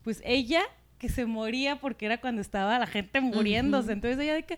[0.02, 0.62] Pues ella
[0.98, 3.92] que se moría porque era cuando estaba la gente muriéndose.
[3.92, 4.57] Entonces ella de que,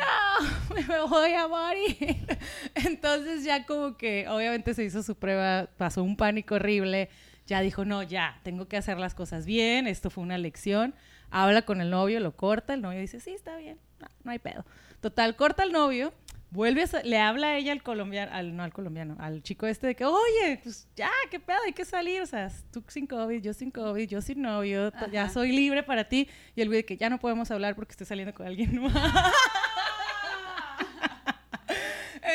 [0.00, 2.16] no, me voy a morir.
[2.74, 7.08] Entonces ya como que obviamente se hizo su prueba, pasó un pánico horrible,
[7.46, 10.94] ya dijo, no, ya, tengo que hacer las cosas bien, esto fue una lección.
[11.30, 14.38] Habla con el novio, lo corta, el novio dice, sí, está bien, no, no hay
[14.38, 14.64] pedo.
[15.02, 16.14] Total, corta al novio,
[16.52, 19.88] vuelve a, le habla a ella al colombiano, al, no al colombiano, al chico este
[19.88, 23.42] de que, oye, pues ya, qué pedo, hay que salir, o sea, tú sin COVID,
[23.42, 26.28] yo sin COVID, yo sin novio, ya soy libre para ti.
[26.54, 28.92] Y el güey de que ya no podemos hablar porque estoy saliendo con alguien más.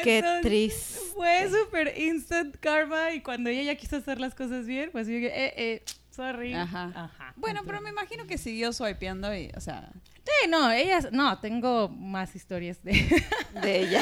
[0.03, 0.99] Qué Entonces, triste.
[1.15, 5.13] Fue súper instant karma y cuando ella ya quiso hacer las cosas bien, pues yo
[5.13, 6.53] dije, eh, eh, sorry.
[6.53, 6.91] Ajá.
[6.93, 7.33] Ajá.
[7.37, 9.89] Bueno, pero me imagino que siguió swipeando y, o sea...
[10.27, 12.91] Sí, no, ellas, no, tengo más historias de...
[13.61, 14.01] De ella.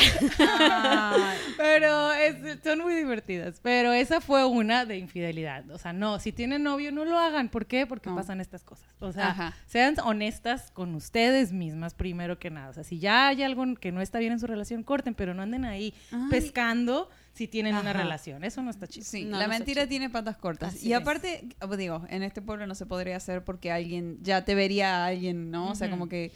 [1.57, 3.59] pero es- son muy divertidas.
[3.61, 5.69] Pero esa fue una de infidelidad.
[5.71, 7.49] O sea, no, si tienen novio, no lo hagan.
[7.49, 7.85] ¿Por qué?
[7.87, 8.15] Porque No.
[8.15, 8.87] pasan estas cosas.
[8.99, 9.53] O sea, Ajá.
[9.67, 12.69] sean honestas con ustedes mismas primero que nada.
[12.69, 15.33] O sea, si ya hay algo que no está bien en su relación, corten, pero
[15.33, 16.19] no anden ahí Ay.
[16.29, 18.43] pescando si tienen una relación.
[18.45, 19.05] Eso no está chido.
[19.05, 20.75] Sí, No, la no mentira tiene patas cortas.
[20.75, 24.45] Así y aparte, ah, digo, en este pueblo no se podría hacer porque alguien ya
[24.45, 25.69] te vería a alguien, ¿no?
[25.71, 26.31] O sea, como que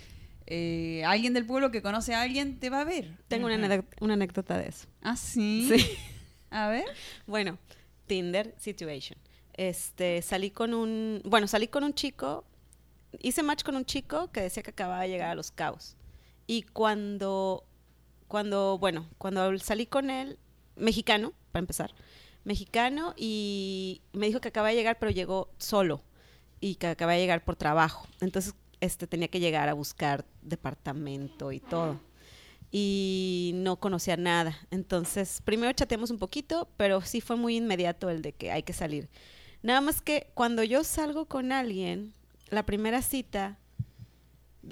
[0.45, 3.17] eh, alguien del pueblo que conoce a alguien te va a ver.
[3.29, 4.87] Tengo una anécdota de eso.
[5.01, 5.69] ¿Ah, sí?
[5.71, 5.89] Sí.
[6.49, 6.85] A ver.
[7.25, 7.57] Bueno,
[8.07, 9.17] Tinder situation.
[9.53, 12.43] Este, salí con un, bueno, salí con un chico,
[13.19, 15.95] hice match con un chico que decía que acababa de llegar a Los Cabos.
[16.47, 17.63] Y cuando,
[18.27, 20.39] cuando, bueno, cuando salí con él,
[20.79, 21.93] mexicano, para empezar,
[22.43, 26.01] mexicano, y me dijo que acaba de llegar, pero llegó solo
[26.59, 28.07] y que acaba de llegar por trabajo.
[28.21, 31.99] Entonces, este, tenía que llegar a buscar departamento y todo
[32.71, 34.55] y no conocía nada.
[34.71, 38.73] Entonces, primero chateamos un poquito, pero sí fue muy inmediato el de que hay que
[38.73, 39.09] salir.
[39.61, 42.13] Nada más que cuando yo salgo con alguien,
[42.49, 43.57] la primera cita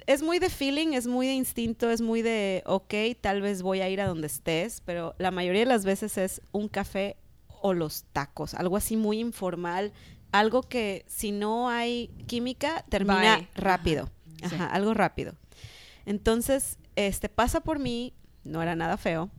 [0.06, 3.80] es muy de feeling, es muy de instinto, es muy de, ok, tal vez voy
[3.80, 7.16] a ir a donde estés, pero la mayoría de las veces es un café
[7.60, 9.92] o los tacos, algo así muy informal,
[10.32, 13.48] algo que si no hay química termina Bye.
[13.54, 14.10] rápido,
[14.42, 14.56] Ajá.
[14.56, 15.34] Ajá, algo rápido.
[16.06, 19.30] Entonces, este pasa por mí, no era nada feo,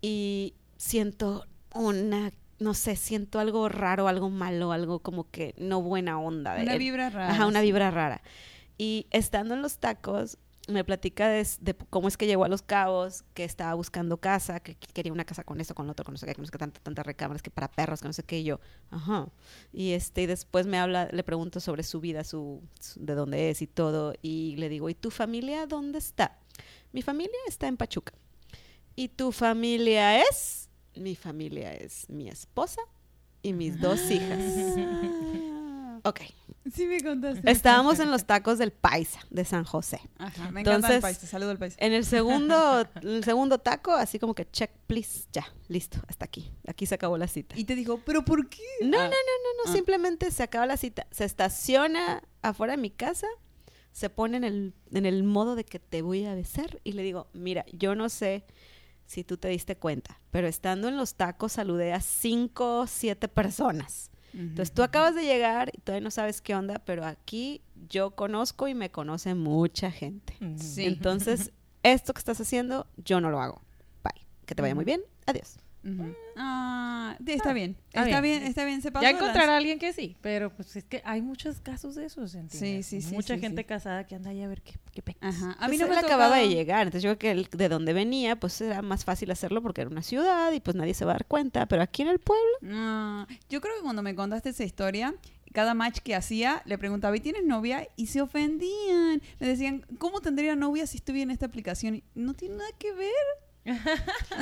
[0.00, 6.18] y siento una, no sé, siento algo raro, algo malo, algo como que no buena
[6.18, 6.56] onda.
[6.60, 7.30] Una vibra rara.
[7.30, 8.22] Ajá, una vibra rara.
[8.78, 12.60] Y estando en los tacos, me platica de, de cómo es que llegó a Los
[12.62, 16.04] Cabos, que estaba buscando casa, que qu- quería una casa con esto, con lo otro,
[16.04, 18.08] con no sé qué, que no sé qué, tanta, tantas recámaras, que para perros, que
[18.08, 18.60] no sé qué, y yo,
[18.90, 19.28] ajá.
[19.72, 23.50] Y este, y después me habla, le pregunto sobre su vida, su, su- de dónde
[23.50, 26.36] es y todo, y le digo, ¿y tu familia dónde está?
[26.92, 28.12] Mi familia está en Pachuca.
[28.96, 30.68] ¿Y tu familia es?
[30.96, 32.80] Mi familia es mi esposa
[33.42, 34.40] y mis dos hijas.
[36.08, 36.20] Ok.
[36.72, 37.48] Sí me contaste.
[37.48, 40.00] Estábamos en los tacos del Paisa de San José.
[40.18, 41.18] Ajá, me encanta el Entonces-.
[41.20, 41.74] Te saludo al país.
[41.78, 46.50] En el segundo, el segundo taco, así como que check, please, ya, listo, hasta aquí.
[46.66, 47.54] Aquí se acabó la cita.
[47.56, 48.62] Y te digo, ¿pero por qué?
[48.82, 49.72] No, Ah, no, no, no, no, Ah.
[49.74, 51.06] simplemente se acaba la cita.
[51.12, 53.28] Se estaciona afuera de mi casa,
[53.92, 57.02] se pone en el, en el modo de que te voy a besar y le
[57.04, 58.44] digo, mira, yo no sé
[59.06, 64.10] si tú te diste cuenta, pero estando en los tacos saludé a cinco, siete personas.
[64.36, 68.68] Entonces tú acabas de llegar y todavía no sabes qué onda, pero aquí yo conozco
[68.68, 70.34] y me conoce mucha gente.
[70.56, 70.84] Sí.
[70.84, 73.62] Entonces, esto que estás haciendo, yo no lo hago.
[74.04, 74.26] Bye.
[74.44, 75.00] Que te vaya muy bien.
[75.26, 75.56] Adiós.
[76.36, 77.76] Ah, está bien.
[77.88, 78.22] está Está bien.
[78.40, 78.82] bien, está bien.
[78.82, 81.94] Se pasó Ya encontrará a alguien que sí, pero pues es que hay muchos casos
[81.94, 83.66] de esos, en Sí, sí, sí, Mucha sí, gente sí.
[83.66, 85.56] casada que anda ahí a ver qué, qué Ajá.
[85.60, 88.36] A mí no me acababa de llegar, entonces yo creo que el- de donde venía,
[88.36, 91.14] pues era más fácil hacerlo porque era una ciudad y pues nadie se va a
[91.14, 94.64] dar cuenta, pero aquí en el pueblo, Ah, yo creo que cuando me contaste esa
[94.64, 95.14] historia,
[95.54, 97.88] cada match que hacía, le preguntaba, ¿y tienes novia?
[97.96, 99.22] Y se ofendían.
[99.40, 101.94] Me decían, ¿cómo tendría novia si estuviera en esta aplicación?
[101.94, 103.78] Y No tiene nada que ver.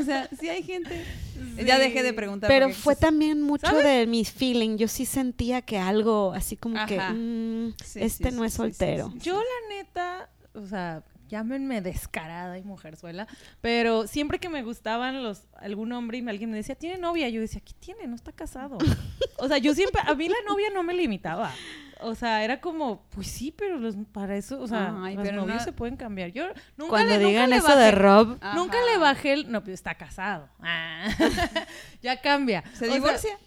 [0.01, 1.05] o sea, si hay gente...
[1.65, 2.49] Ya dejé de preguntar.
[2.49, 3.85] pero porque- fue también mucho ¿Sabes?
[3.85, 8.37] de mi feeling, yo sí sentía que algo así como que mm, Sí, este sí,
[8.37, 9.07] no sí, es sí, sí, soltero.
[9.13, 9.27] sí, sí.
[9.27, 13.27] Yo la neta, o sea, llámenme descarada y mujerzuela,
[13.61, 17.29] pero siempre que me gustaban los algún hombre y me- alguien me decía, "¿Tiene novia?"
[17.29, 18.07] Yo decía, "¿Qué tiene?
[18.07, 18.79] No está casado."
[19.39, 21.51] o sea, yo siempre a mí la novia no me limitaba.
[22.01, 25.59] O sea, era como, pues sí, pero los, para eso, o sea, Ay, los novios
[25.59, 26.33] no- se pueden cambiar.
[26.33, 26.45] Yo
[26.77, 28.55] nunca Cuando le, nunca digan le eso bajé- de Rob, Ajá.
[28.57, 29.51] Nunca le bajé el...
[29.51, 30.49] No, pero está casado.
[30.61, 31.07] Ah,
[32.03, 32.63] ya cambia.
[32.75, 33.39] ¿Se O sea, divorcia?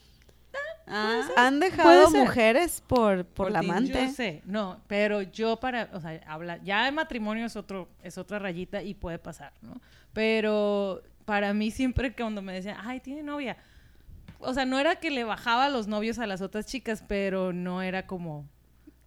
[0.87, 3.91] Ah, Han dejado mujeres por, por, Por la amante.
[3.91, 8.17] Yo sé, no, pero yo para, o sea, habla, ya el matrimonio es otro, es
[8.17, 9.81] otra rayita y puede pasar, ¿no?
[10.13, 13.57] Pero para mí siempre que cuando me decían, ay, tiene novia,
[14.39, 17.81] o sea, no era que le bajaba los novios a las otras chicas, pero no
[17.81, 18.45] era como,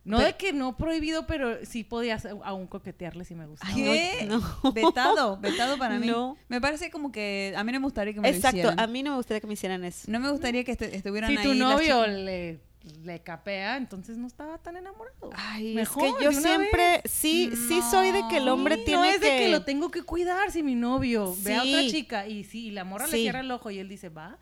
[0.04, 3.74] no Pe- de que no prohibido, pero sí podías aún coquetearle si me gustaba.
[3.74, 4.26] ¿Qué?
[4.28, 4.40] No.
[4.74, 6.06] Vetado, vetado para mí.
[6.06, 6.36] No.
[6.48, 8.80] Me parece como que a mí no me gustaría que me lo Exacto, hicieran.
[8.80, 10.10] a mí no me gustaría que me hicieran eso.
[10.10, 12.60] No me gustaría que estu- estuvieran Si ahí tu las novio le,
[13.04, 15.30] le capea, entonces no estaba tan enamorado.
[15.34, 17.02] Ay, Mejor, es que yo siempre, vez.
[17.04, 19.38] sí, sí soy de que el hombre Sí, tiene no es de que...
[19.38, 21.90] que lo tengo que cuidar si mi novio ve a otra Sí.
[21.90, 23.22] chica y si y la morra le Sí.
[23.22, 24.38] cierra el ojo y él dice, va,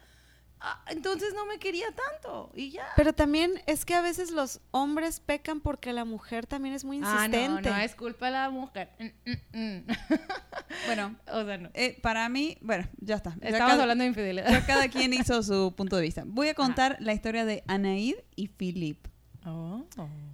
[0.60, 2.86] ah, entonces no me quería tanto y ya.
[2.96, 7.00] Pero también es que a veces los hombres pecan porque la mujer también es muy
[7.04, 7.48] Ah, insistente.
[7.70, 8.90] no, no es culpa de la mujer.
[8.98, 9.86] Mm, mm, mm.
[10.86, 11.70] Bueno, o sea, no.
[11.74, 13.30] eh, para mí, bueno, ya está.
[13.40, 14.50] Ya Estamos cada- hablando de infidelidad.
[14.50, 16.22] ya cada quien hizo su punto de vista.
[16.26, 19.06] Voy a contar la historia de Anaid y Philip.
[19.46, 19.84] Oh.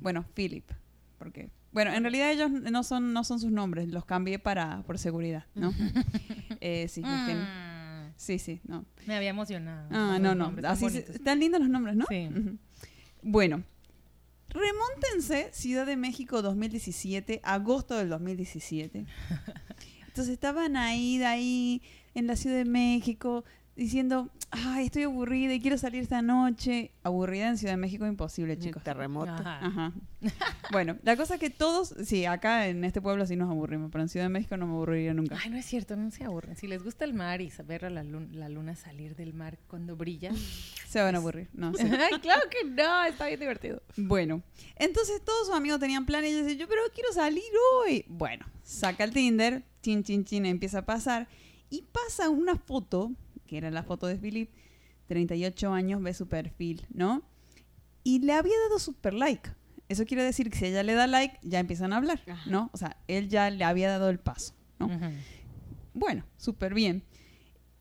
[0.00, 0.68] Bueno, Philip,
[1.18, 4.98] porque bueno, en realidad ellos no son no son sus nombres, los cambié para por
[4.98, 5.72] seguridad, ¿no?
[6.60, 7.04] Eh, sí, Mm,
[8.16, 8.84] sí, sí, no.
[9.06, 9.88] me había emocionado.
[9.90, 12.06] Ah, no, no, nombres así se- están lindos los nombres, ¿no?
[12.08, 12.28] Sí.
[13.22, 13.62] Bueno,
[14.48, 19.06] remóntense Ciudad de México 2017, agosto del 2017.
[20.06, 21.82] Entonces estaban ahí, de ahí
[22.14, 23.44] en la Ciudad de México,
[23.76, 26.92] diciendo, ay, estoy aburrida y quiero salir esta noche.
[27.02, 28.82] Aburrida en Ciudad de México, imposible, chicos.
[28.82, 29.32] Terremoto.
[29.32, 29.66] Ajá.
[29.66, 29.92] Ajá.
[30.72, 34.02] Bueno, la cosa es que todos, sí, acá en este pueblo sí nos aburrimos, pero
[34.02, 35.38] en Ciudad de México no me aburriría nunca.
[35.42, 36.56] Ay, no es cierto, no se aburren.
[36.56, 39.58] Si les gusta el mar y saber a la luna, la luna salir del mar
[39.68, 40.30] cuando brilla.
[40.88, 41.82] Se van a aburrir, no sé.
[41.82, 43.82] Ay, claro que no, está bien divertido.
[43.96, 44.42] Bueno,
[44.76, 47.44] entonces todos sus amigos tenían planes y yo decía, yo, pero quiero salir
[47.82, 48.06] hoy.
[48.08, 51.28] Bueno, saca el Tinder, chin, chin, chin, empieza a pasar
[51.68, 53.12] y pasa una foto,
[53.54, 54.50] que era la foto de Philip,
[55.06, 57.22] 38 años, ve su perfil, ¿no?
[58.02, 59.50] Y le había dado super like.
[59.88, 62.20] Eso quiere decir que si ella le da like, ya empiezan a hablar.
[62.46, 62.70] ¿no?
[62.72, 64.88] O sea, él ya le había dado el paso, ¿no?
[65.92, 67.02] Bueno, súper bien.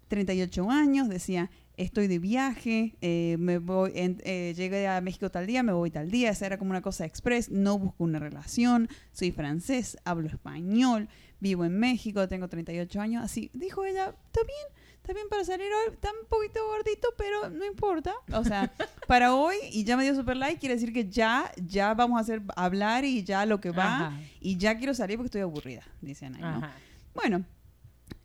[0.09, 5.47] 38 años, decía, estoy de viaje, eh, me voy, en- eh, llegué a México tal
[5.47, 8.89] día, me voy tal día, esa era como una cosa express, no busco una relación,
[9.11, 11.09] soy francés, hablo español,
[11.39, 15.67] vivo en México, tengo 38 años, así, dijo ella, está bien, está bien para salir
[15.67, 18.71] hoy, está un poquito gordito, pero no importa, o sea,
[19.07, 22.21] para hoy, y ya me dio super like, quiere decir que ya, ya vamos a
[22.21, 24.19] hacer, hablar y ya lo que va, Ajá.
[24.39, 26.47] y ya quiero salir porque estoy aburrida, dicen ahí, ¿no?
[26.47, 26.71] Ajá.
[27.13, 27.43] Bueno,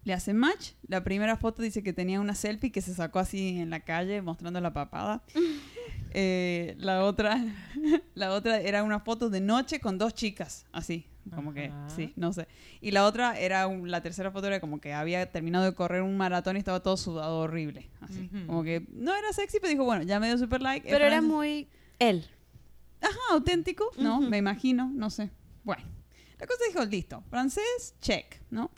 [0.04, 0.70] le hace match.
[0.86, 4.22] La primera foto dice que tenía una selfie que se sacó así en la calle
[4.22, 5.22] mostrando la papada.
[6.12, 7.38] Eh, la otra,
[8.14, 11.88] la otra era una foto de noche con dos chicas, así, como que, Ajá.
[11.88, 12.46] sí, no sé.
[12.80, 16.02] Y la otra era, un- la tercera foto era como que había terminado de correr
[16.02, 18.28] un maratón y estaba todo sudado horrible, así.
[18.32, 18.46] Ujú.
[18.46, 20.88] Como que no era sexy, pero dijo, bueno, ya me dio super like.
[20.88, 22.26] Pero era muy él.
[23.00, 24.18] Ajá, auténtico, ¿no?
[24.18, 24.28] Ujú.
[24.28, 25.30] Me imagino, no sé.
[25.64, 25.82] Bueno,
[26.38, 28.70] la cosa dijo, listo, francés, check, ¿no?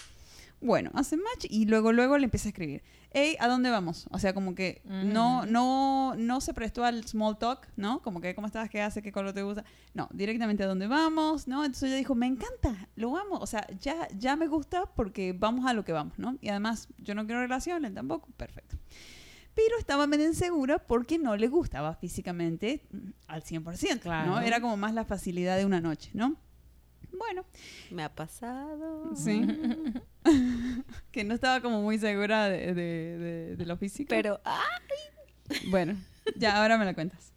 [0.60, 2.82] Bueno, hace match y luego, luego le empieza a escribir.
[3.12, 4.06] Hey, ¿a dónde vamos?
[4.12, 5.50] O sea, como que no, Mm.
[5.52, 8.00] no, no se prestó al small talk, ¿no?
[8.02, 8.70] Como que, ¿cómo estás?
[8.70, 9.02] ¿Qué hace?
[9.02, 9.64] ¿Qué color te gusta?
[9.94, 11.64] No, directamente a dónde vamos, ¿no?
[11.64, 13.38] Entonces ella dijo, me encanta, lo amo.
[13.38, 16.36] O sea, ya, ya me gusta porque vamos a lo que vamos, ¿no?
[16.40, 18.76] Y además, yo no quiero relación, él tampoco, perfecto.
[19.54, 22.86] Pero estaba medio insegura porque no le gustaba físicamente
[23.26, 24.00] al 100%, ¿no?
[24.00, 24.38] Claro.
[24.40, 26.36] Era como más la facilidad de una noche, ¿no?
[27.18, 27.44] Bueno,
[27.90, 29.14] Me ha pasado.
[29.14, 29.42] sí.
[31.12, 34.08] que no estaba como muy segura de, de- de- de lo físico.
[34.10, 34.62] Pero, ah,
[35.70, 35.96] Bueno,
[36.36, 37.32] ya ahora me la cuentas.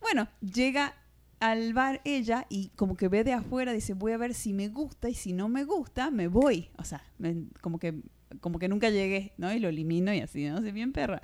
[0.00, 0.94] Bueno, llega
[1.40, 4.68] al bar ella y como que ve de afuera, dice, voy a ver si me
[4.68, 6.70] gusta y si no me gusta, me voy.
[6.78, 7.94] O sea, me- como que
[8.40, 9.50] como que nunca llegué, ¿no?
[9.54, 10.58] Y lo elimino y así, ¿no?
[10.60, 11.22] Soy bien perra.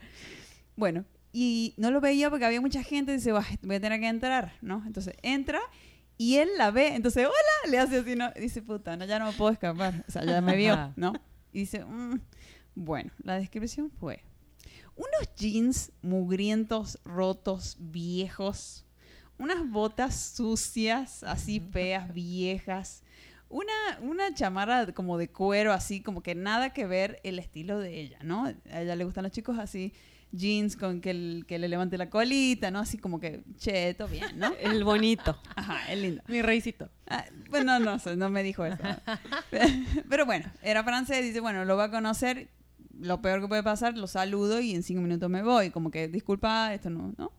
[0.74, 4.08] Bueno, y no lo veía porque había mucha gente, dice, "Bah, voy a tener que
[4.08, 4.82] entrar, ¿no?
[4.86, 5.60] Entonces entra
[6.16, 8.30] y él la ve, entonces, hola, le hace así, ¿no?
[8.36, 10.04] Y dice, puta, no, ya no me puedo escapar.
[10.08, 10.92] O sea, ya me vio.
[10.96, 11.12] ¿no?
[11.52, 12.20] Y dice, "Mm".
[12.74, 14.22] bueno, la descripción fue
[14.96, 18.84] unos jeans mugrientos, rotos, viejos,
[19.38, 23.02] unas botas sucias, así feas, viejas,
[23.48, 23.72] una,
[24.02, 28.18] una chamarra como de cuero, así como que nada que ver el estilo de ella,
[28.22, 28.46] ¿no?
[28.46, 29.92] A ella le gustan los chicos así,
[30.36, 32.80] jeans con que, el- que le levante la colita, ¿no?
[32.80, 34.52] Así como que cheto, bien, ¿no?
[34.60, 35.38] el bonito.
[35.56, 36.22] Ajá, es lindo.
[36.28, 36.90] Mi reycito.
[37.08, 38.78] Ah, bueno, no sé, no me dijo eso.
[40.08, 42.48] Pero bueno, era francés, dice, bueno, lo va a conocer,
[42.98, 45.70] lo peor que puede pasar, lo saludo y en cinco minutos me voy.
[45.70, 47.32] Como que, disculpa, esto no, ¿no?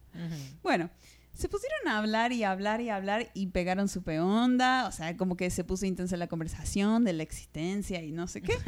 [0.63, 0.89] Bueno,
[1.33, 5.35] se pusieron a hablar y hablar y hablar y pegaron su onda, o sea, como
[5.35, 8.53] que se puso intensa la conversación de la existencia y no sé qué.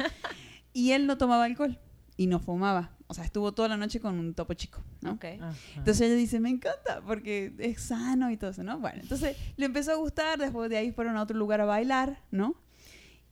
[0.74, 1.80] Y él no tomaba alcohol
[2.18, 2.92] y no fumaba.
[3.08, 5.12] O sea, estuvo toda la noche con un topo chico, ¿no?
[5.12, 5.24] Ok.
[5.40, 5.54] Ajá.
[5.76, 8.78] Entonces ella dice, me encanta porque es sano y todo eso, ¿no?
[8.78, 12.22] Bueno, entonces le empezó a gustar, después de ahí fueron a otro lugar a bailar,
[12.30, 12.54] ¿no?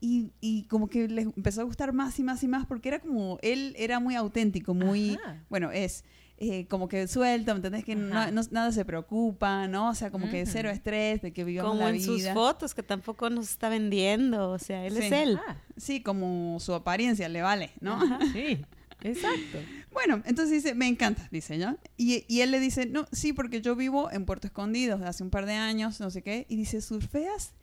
[0.01, 3.01] Y, y como que les empezó a gustar más y más y más porque era
[3.01, 5.43] como, él era muy auténtico, muy, Ajá.
[5.49, 6.05] bueno, es
[6.39, 7.83] eh, como que suelto, ¿me entendés?
[7.83, 9.89] Que no- nada se preocupa, ¿no?
[9.89, 12.35] O sea, como que cero estrés, de que vivamos Como la en sus vida.
[12.35, 14.51] fotos, que tampoco nos está vendiendo.
[14.51, 15.05] O sea, él Sí.
[15.05, 15.41] es él.
[15.49, 17.95] Ah, Sí, como su apariencia le vale, ¿no?
[17.95, 18.19] Ajá.
[18.35, 18.59] sí,
[19.07, 19.59] exacto.
[19.93, 21.77] Bueno, entonces dice, me encanta, dice ella.
[21.97, 25.31] Y, y él le dice, no, sí, porque yo vivo en Puerto Escondido hace un
[25.31, 26.45] par de años, no sé qué.
[26.51, 27.55] Y dice, ¿surfeas?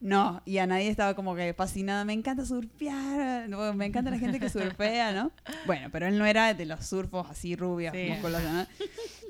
[0.00, 4.18] No, y a nadie estaba como que fascinada, me encanta surfear, no, me encanta la
[4.18, 5.30] gente que surfea, ¿no?
[5.66, 8.08] Bueno, pero él no era de los surfos así rubios, Sí.
[8.10, 8.66] musculosos, ¿no?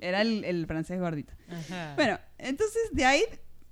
[0.00, 1.34] Era el, el francés gordito.
[1.50, 1.94] Ajá.
[1.96, 3.22] Bueno, entonces de ahí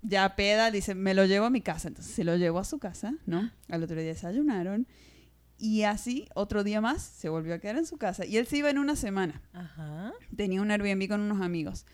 [0.03, 1.89] ya peda, dice, me lo llevo a mi casa.
[1.89, 3.51] Entonces se lo llevó a su casa, ¿no?
[3.69, 4.87] Al otro día desayunaron.
[5.59, 8.27] Y así, otro día más, se volvió a quedar en su casa.
[8.27, 9.41] Y él se iba en una semana.
[9.53, 10.13] Ajá.
[10.37, 11.87] Tenía un Airbnb con unos amigos.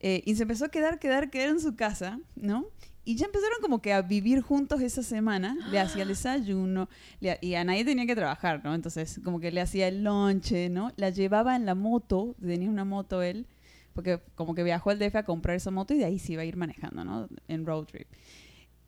[0.00, 2.66] Eh, y se empezó a quedar, quedar, quedar en su casa, ¿no?
[3.04, 5.56] Y ya empezaron como que a vivir juntos esa semana.
[5.70, 6.88] Le hacía el desayuno.
[7.20, 8.74] le- y a nadie tenía que trabajar, ¿no?
[8.74, 10.92] Entonces, como que le hacía el lonche, ¿no?
[10.96, 12.34] La llevaba en la moto.
[12.44, 13.46] Tenía una moto él.
[13.94, 16.42] Porque como que viajó al DF a comprar esa moto y de ahí se iba
[16.42, 17.28] a ir manejando, ¿no?
[17.48, 18.06] En road trip.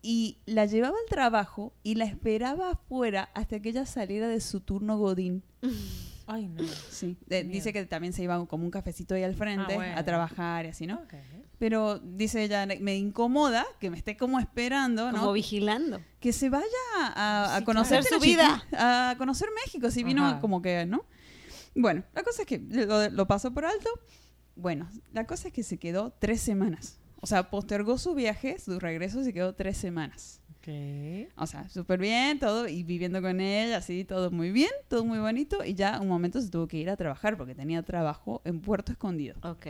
[0.01, 4.61] Y la llevaba al trabajo y la esperaba afuera hasta que ella saliera de su
[4.61, 5.43] turno Godín.
[6.31, 6.63] Ay, no.
[6.91, 7.17] Sí.
[7.25, 7.53] De- Miedo.
[7.55, 9.97] dice que también se iba como un cafecito ahí al frente Ah, bueno.
[9.97, 11.01] a trabajar y así, ¿no?
[11.57, 15.17] Pero dice ella, me incomoda que me esté como esperando, ¿no?
[15.19, 15.99] Como vigilando.
[16.19, 16.65] que se vaya
[16.97, 18.15] a, a Sí, conocer claro.
[18.17, 18.63] Su vida.
[18.73, 20.39] a conocer México, así vino Ajá.
[20.39, 21.03] como que, ¿no?
[21.75, 23.89] Bueno, la cosa es que lo, lo pasó por alto.
[24.55, 26.99] Bueno, la cosa es que se quedó tres semanas.
[27.21, 30.41] O sea, postergó su viaje, su regreso se quedó tres semanas.
[30.57, 31.29] Ok.
[31.37, 35.19] O sea, súper bien, todo, y viviendo con ella, así, todo muy bien, todo muy
[35.19, 38.59] bonito, y ya un momento se tuvo que ir a trabajar porque tenía trabajo en
[38.59, 39.35] Puerto Escondido.
[39.41, 39.67] Ok.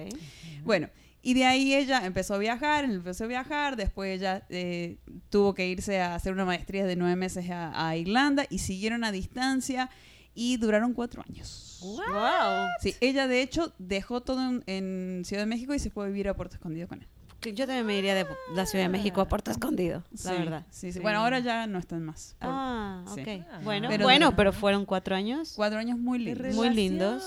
[0.64, 0.90] Bueno,
[1.22, 4.98] y de ahí ella empezó a viajar, empezó a viajar, después ella eh,
[5.30, 9.04] tuvo que irse a hacer una maestría de nueve meses a, a Irlanda y siguieron
[9.04, 9.90] a distancia
[10.34, 11.80] y duraron cuatro años.
[11.82, 12.68] Wow.
[12.82, 16.08] Sí, ella de hecho dejó todo en, en Ciudad de México y se fue a
[16.08, 17.08] vivir a Puerto Escondido con él.
[17.42, 20.66] Yo también me iría de la Ciudad de México a Puerto Escondido, la Sí, verdad.
[20.70, 20.94] Sí, sí.
[20.94, 21.00] Sí.
[21.00, 22.36] Bueno, ahora ya no están más.
[22.40, 23.28] por Ah, ok.
[23.52, 23.60] Ah.
[23.64, 25.54] Bueno, Pero- bueno, pero fueron cuatro años.
[25.56, 26.56] Cuatro años muy lindos.
[26.56, 27.24] Muy lindos.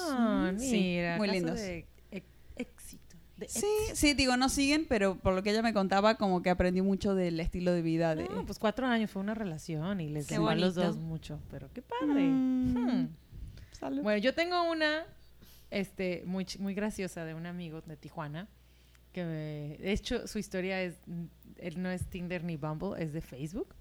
[0.59, 1.57] Sí, Mira, muy lindos.
[1.59, 3.17] de ex- éxito.
[3.39, 6.51] de Sí, sí, digo, no siguen, pero por lo que ella me contaba, como que
[6.51, 8.29] aprendí mucho del estilo de vida de...
[8.29, 11.69] No, pues cuatro años fue una relación y les llevó a los dos mucho, pero
[11.73, 12.23] qué padre.
[12.23, 13.09] Mm, Hmm.
[13.73, 14.03] salud.
[14.03, 15.05] Bueno, yo tengo una
[15.71, 18.47] este, muy, muy graciosa de un amigo de Tijuana,
[19.13, 20.97] que me- de hecho su historia es,
[21.59, 23.75] él no es Tinder ni Bumble, es de Facebook.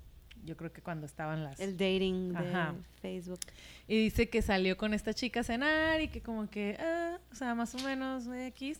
[0.43, 1.59] Yo creo que cuando estaban las...
[1.59, 2.73] El dating de Ajá.
[3.01, 3.39] Facebook.
[3.87, 7.35] Y dice que salió con esta chica a cenar y que como que, ah, o
[7.35, 8.79] sea, más o menos X.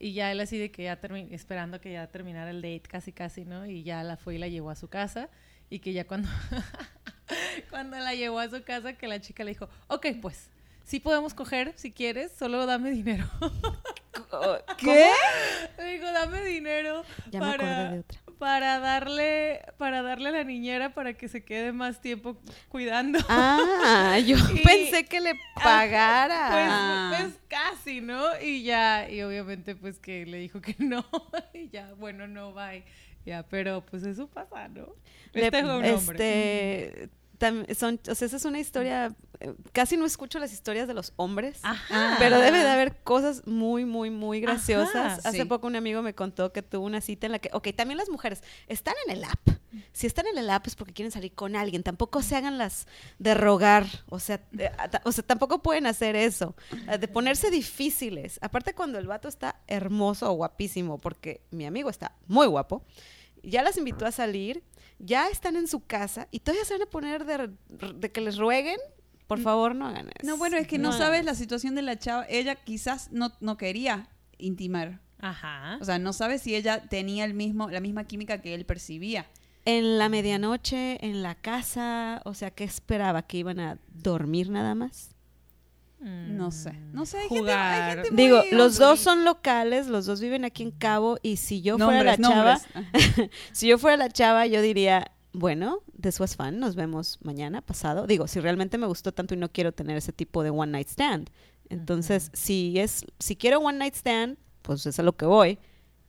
[0.00, 0.98] Y ya él así de que ya
[1.30, 3.64] esperando que ya terminara el date casi casi, ¿no?
[3.66, 5.28] Y ya la fue y la llevó a su casa.
[5.70, 6.28] Y que ya cuando,
[7.70, 10.50] cuando la llevó a su casa, que la chica le dijo, ok, pues,
[10.84, 13.28] sí podemos coger si quieres, solo dame dinero.
[14.78, 15.10] ¿Qué?
[15.78, 18.20] Le dijo, dame dinero Ya me acordé de otra.
[18.38, 22.36] para darle, para darle a la niñera para que se quede más tiempo
[22.68, 23.18] cuidando.
[23.28, 26.48] Ah, yo Y- pensé que le pagara.
[26.50, 27.14] Pues, Ah.
[27.18, 28.40] pues casi, ¿no?
[28.40, 31.04] Y ya, y obviamente pues que le dijo que no,
[31.54, 32.84] y ya, bueno, no, bye.
[33.26, 34.86] Ya, pero pues eso pasa, ¿no?
[35.34, 35.94] Le- Este fue un hombre.
[35.94, 37.08] este,
[37.76, 39.14] son, o sea, esa es una historia.
[39.40, 41.60] eh, Casi no escucho las historias de los hombres.
[41.62, 42.16] Ajá.
[42.18, 45.24] Pero debe de haber cosas muy, muy, muy Ajá, graciosas.
[45.24, 45.44] Hace sí.
[45.44, 48.08] poco un amigo me contó que tuvo una cita en la que, ok, también las
[48.08, 49.40] mujeres están en el app.
[49.92, 51.82] Si están en el app es porque quieren salir con alguien.
[51.82, 52.86] Tampoco se hagan las
[53.18, 53.86] de rogar.
[54.08, 54.40] O sea,
[55.04, 56.56] o sea tampoco pueden hacer eso.
[56.88, 58.38] eh, De ponerse difíciles.
[58.42, 62.84] Aparte cuando el vato está hermoso o guapísimo, porque mi amigo está muy guapo,
[63.42, 64.62] ya las invitó a salir,
[64.98, 67.50] ya están en su casa y todavía se van a poner de,
[67.94, 68.78] de que les rueguen.
[69.26, 70.26] Por favor, no hagan eso.
[70.26, 72.24] No, bueno, es que no, hagan sabes la situación de la chava.
[72.28, 74.08] Ella quizás no, no quería
[74.38, 75.00] intimar.
[75.20, 75.78] Ajá.
[75.80, 79.26] O sea, no sabes si ella tenía el mismo, la misma química que él percibía.
[79.64, 83.22] En la medianoche, en la casa, o sea, ¿qué esperaba?
[83.22, 85.10] ¿Que iban a dormir nada más?
[86.00, 86.72] No sé.
[86.92, 87.74] No sé, hay Jugar.
[87.74, 91.18] gente, hay gente muy Digo, los dos son locales, los dos viven aquí en Cabo
[91.22, 92.90] y si yo fuera la Nombres, chava,
[93.52, 98.06] si yo fuera la chava, yo diría, bueno, this was fun, nos vemos mañana, pasado.
[98.06, 100.88] Digo, si realmente me gustó tanto y no quiero tener ese tipo de one night
[100.88, 101.30] stand.
[101.68, 105.58] Entonces, si es, si quiero one night stand, pues es a lo que voy.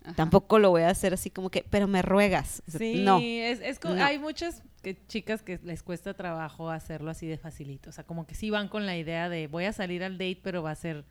[0.03, 0.13] Ajá.
[0.15, 2.63] Tampoco lo voy a hacer así como que, pero me ruegas.
[2.67, 3.19] O Sí, No.
[3.21, 3.91] es, es No.
[4.03, 7.89] hay muchas que- chicas que les cuesta trabajo hacerlo así de facilito.
[7.89, 10.39] O sea, como que sí van con la idea de voy a salir al date,
[10.41, 11.03] pero va a ser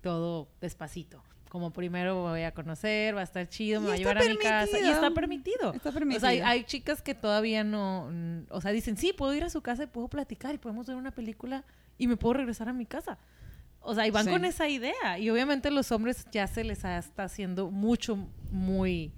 [0.00, 1.22] todo despacito.
[1.48, 4.24] Como primero voy a conocer, va a estar chido, me Y va a llevar a
[4.24, 4.64] mi casa.
[4.66, 4.94] Y permitido.
[4.94, 5.74] está permitido.
[5.74, 6.20] Está O permitido.
[6.20, 8.10] sea, hay, hay chicas que todavía no,
[8.48, 10.96] o sea, dicen, sí, puedo ir a su casa y puedo platicar y podemos ver
[10.96, 11.64] una película
[11.98, 13.18] y me puedo regresar a mi casa.
[13.82, 14.30] O sea, y van Sí.
[14.30, 15.18] con esa idea.
[15.18, 18.16] Y obviamente los hombres ya se les ha- está haciendo mucho,
[18.50, 19.12] muy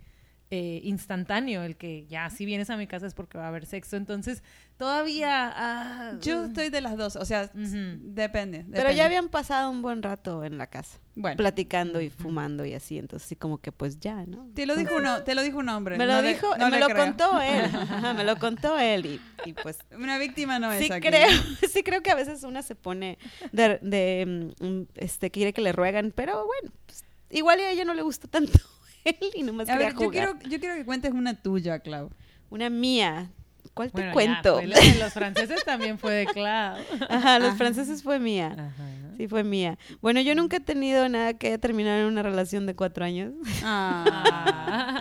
[0.55, 3.67] eh, instantáneo el que ya si vienes a mi casa es porque va a haber
[3.67, 3.97] sexo.
[3.97, 4.43] Entonces,
[4.77, 5.53] todavía...
[5.55, 10.03] ah, Yo estoy de las dos, o sea, depende, Pero ya habían pasado un buen
[10.03, 13.99] rato en la casa, Bueno, platicando y fumando y así, entonces sí como que pues
[14.01, 14.49] ya, ¿no?
[14.55, 15.97] te lo dijo uno, te lo dijo un hombre.
[15.99, 17.05] Me lo no le- dijo, no me lo creo.
[17.07, 20.93] contó él, Ajá, me lo contó él y, y pues Una víctima no es sí
[20.93, 21.09] aquí.
[21.09, 21.29] creo,
[21.73, 23.19] sí creo que a veces una se pone
[23.53, 27.95] de, de, mm, este, quiere que le ruegan, pero bueno, pues, igual a ella no
[27.95, 28.59] le gustó tanto
[29.05, 30.13] él y nomás A quería ver, yo jugar.
[30.13, 32.11] quiero, yo quiero que cuentes una tuya, Clau.
[32.51, 33.31] Una mía,
[33.75, 34.55] ¿cuál te ya, cuento?
[34.55, 36.77] fue de los franceses también fue de Clau.
[37.09, 37.57] Ajá, los Ajá.
[37.57, 38.53] franceses fue mía.
[38.53, 38.85] Ajá.
[39.17, 39.79] Sí, fue mía.
[40.01, 43.33] Bueno, yo nunca he tenido nada que terminar en una relación de cuatro años.
[43.63, 44.05] Ah.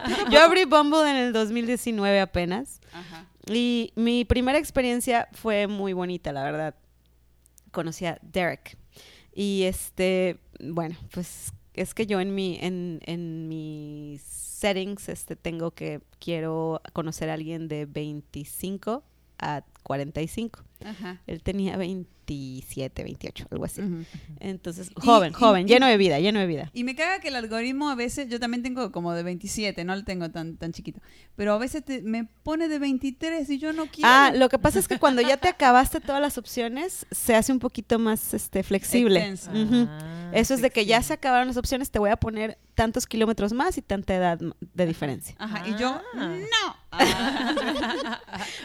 [0.05, 0.27] Ah.
[0.31, 2.79] Yo abrí Bumble en el 2019 apenas.
[2.93, 3.25] Ajá.
[3.51, 6.75] Y mi primera experiencia fue muy bonita, la verdad.
[7.71, 8.77] Conocí a Derek.
[9.33, 15.71] Y este, bueno, pues es que yo en mi, en, en mis settings, este, tengo
[15.71, 19.03] que, quiero conocer a alguien de 25
[19.39, 20.63] a 45.
[20.85, 21.21] Ajá.
[21.27, 23.81] Él tenía 27, 28, algo así.
[24.39, 26.69] Entonces, joven, y- joven, y- lleno de vida, lleno de vida.
[26.73, 29.95] Y me caga que el algoritmo a veces, yo también tengo como de 27, no
[29.95, 31.01] lo tengo tan, tan chiquito,
[31.35, 34.09] pero a veces te- me pone de 23 y yo no quiero.
[34.09, 37.51] Ah, lo que pasa es que cuando ya te acabaste todas las opciones, se hace
[37.51, 39.33] un poquito más este, flexible.
[39.33, 39.87] Ujú.
[39.89, 43.05] Ah, Eso es de que ya se acabaron las opciones, te voy a poner tantos
[43.07, 45.35] kilómetros más y tanta edad de diferencia.
[45.39, 46.37] Ajá, y yo, Ah.
[46.37, 46.75] no.
[46.95, 48.19] Ah.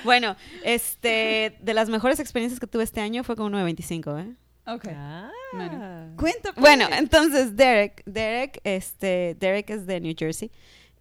[0.05, 4.19] Bueno, este, de las mejores experiencias que tuve este año fue con uno de 25,
[4.19, 4.35] ¿eh?
[4.67, 4.85] ok.
[4.95, 5.31] Ah.
[5.53, 6.13] Bueno.
[6.17, 6.61] Cuenta, pues.
[6.61, 10.51] Bueno, entonces Derek, Derek, este, Derek es de New Jersey.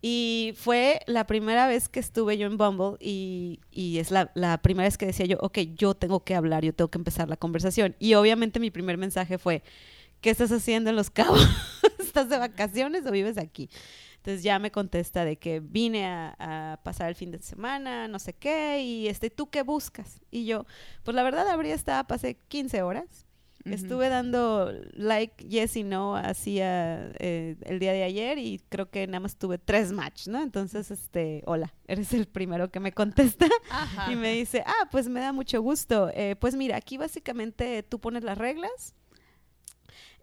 [0.01, 4.59] Y fue la primera vez que estuve yo en Bumble y, y es la, la
[4.61, 7.35] primera vez que decía yo, ok, yo tengo que hablar, yo tengo que empezar la
[7.35, 7.95] conversación.
[7.99, 9.63] Y obviamente mi primer mensaje fue,
[10.21, 11.39] ¿qué estás haciendo en Los Cabos?
[11.99, 13.69] ¿Estás de vacaciones o vives aquí?
[14.17, 18.19] Entonces ya me contesta de que vine a, a pasar el fin de semana, no
[18.19, 20.19] sé qué, y este, ¿tú qué buscas?
[20.31, 20.65] Y yo,
[21.03, 23.27] pues la verdad habría estado, pasé 15 horas.
[23.73, 29.05] Estuve dando like yes y no hacía eh, el día de ayer y creo que
[29.07, 30.41] nada más tuve tres match, ¿no?
[30.41, 34.11] Entonces, este, hola, eres el primero que me contesta Ajá.
[34.11, 36.09] y me dice, ah, pues me da mucho gusto.
[36.13, 38.95] Eh, pues mira, aquí básicamente tú pones las reglas.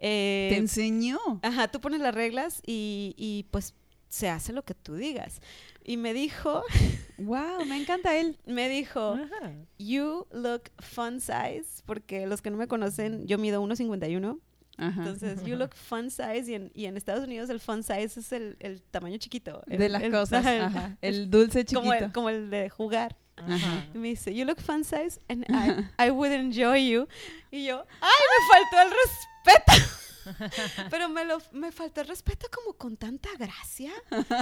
[0.01, 1.19] Eh, Te enseñó.
[1.43, 3.75] Ajá, tú pones las reglas y, y pues
[4.09, 5.41] se hace lo que tú digas.
[5.85, 6.63] Y me dijo,
[7.19, 8.39] Wow, me encanta él.
[8.47, 9.53] me dijo, Ajá.
[9.79, 14.39] you look fun size, porque los que no me conocen, yo mido 1.51.
[14.77, 15.03] Ajá.
[15.03, 18.33] Entonces, you look fun size y en, y en Estados Unidos el fun size es
[18.33, 19.63] el, el tamaño chiquito.
[19.69, 20.45] el- de las el- cosas.
[20.47, 20.97] el- Ajá.
[21.01, 21.81] El dulce chiquito.
[21.81, 23.17] como, el, como el de jugar.
[23.37, 23.87] Ajá.
[23.95, 27.09] Y me dice, you look fun size and I, I would enjoy you.
[27.51, 29.95] Y yo, ¡ay, me faltó el respeto!
[30.91, 33.93] Pero me, lo, me faltó el respeto como con tanta gracia,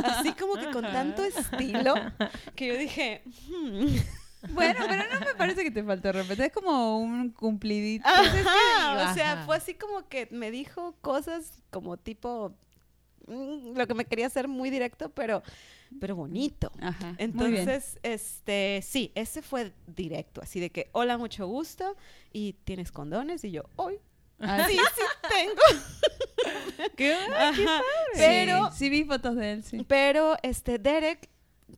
[0.05, 1.95] así como que con tanto estilo,
[2.55, 3.97] que yo dije, hmm.
[4.51, 6.43] Bueno, pero no me parece que te faltó respeto.
[6.43, 8.09] Es como un cumplidito.
[8.09, 12.53] Ajá, o sea, fue así como que me dijo cosas como tipo
[13.27, 15.43] lo que me quería hacer muy directo, pero
[16.01, 16.73] pero bonito.
[16.81, 17.15] Ajá.
[17.19, 21.97] Entonces, este, sí, ese fue directo, así de que, hola, mucho gusto,
[22.33, 23.99] y tienes condones, y yo, hoy,
[24.39, 26.91] Ah, sí, sí tengo.
[26.97, 27.15] ¿Qué?
[27.15, 27.81] Ajá,
[28.15, 29.85] Pero, sí vi fotos de él, sí.
[29.87, 31.29] pero, este, Derek,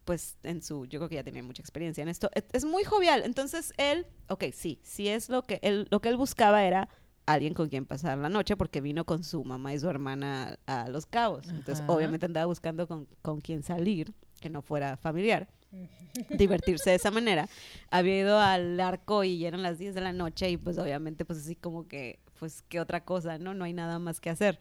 [0.04, 2.84] pues, en su, yo creo que ya tenía mucha experiencia en esto, es, es muy
[2.84, 6.88] jovial, entonces él, ok, sí, sí es lo que él, lo que él buscaba era
[7.26, 10.88] alguien con quien pasar la noche, porque vino con su mamá y su hermana a,
[10.88, 11.92] Los Cabos, entonces Ajá.
[11.92, 15.48] obviamente andaba buscando con, con quien salir, que no fuera familiar.
[16.30, 17.48] divertirse de esa manera.
[17.90, 21.24] Había ido al arco y ya eran las 10 de la noche y pues obviamente
[21.24, 23.54] pues así como que pues qué otra cosa, ¿no?
[23.54, 24.58] No hay nada más que hacer.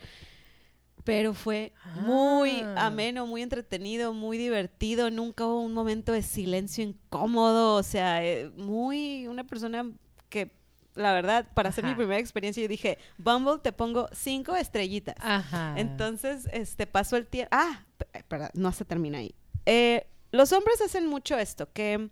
[1.03, 2.87] Pero fue muy Ah.
[2.87, 5.11] ameno, muy entretenido, muy divertido.
[5.11, 7.75] Nunca hubo un momento de silencio incómodo.
[7.75, 9.91] O sea, eh, muy una persona
[10.29, 10.55] que,
[10.95, 11.97] la verdad, para hacer mi Ajá.
[11.97, 15.15] primera experiencia, yo dije, Bumble, te pongo cinco estrellitas.
[15.19, 15.73] Ajá.
[15.77, 17.49] Entonces, este, pasó el tiempo.
[17.51, 19.33] Ah, p- espera, no se termina ahí.
[19.65, 22.09] Eh, los hombres hacen mucho esto, que,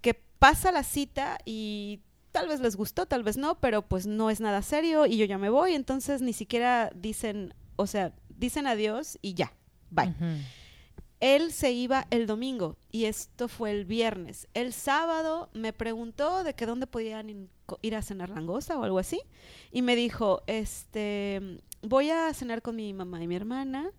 [0.00, 2.00] que pasa la cita y
[2.32, 5.24] tal vez les gustó, tal vez no, pero pues no es nada serio y yo
[5.24, 9.52] ya me voy, entonces ni siquiera dicen, o sea, dicen adiós y ya.
[9.90, 10.14] Bye.
[11.20, 14.46] Él se iba el domingo y esto fue el viernes.
[14.54, 17.48] El sábado me preguntó de que dónde podían
[17.82, 19.20] ir a cenar langosta o algo así
[19.70, 23.90] y me dijo, este, voy a cenar con mi mamá y mi hermana,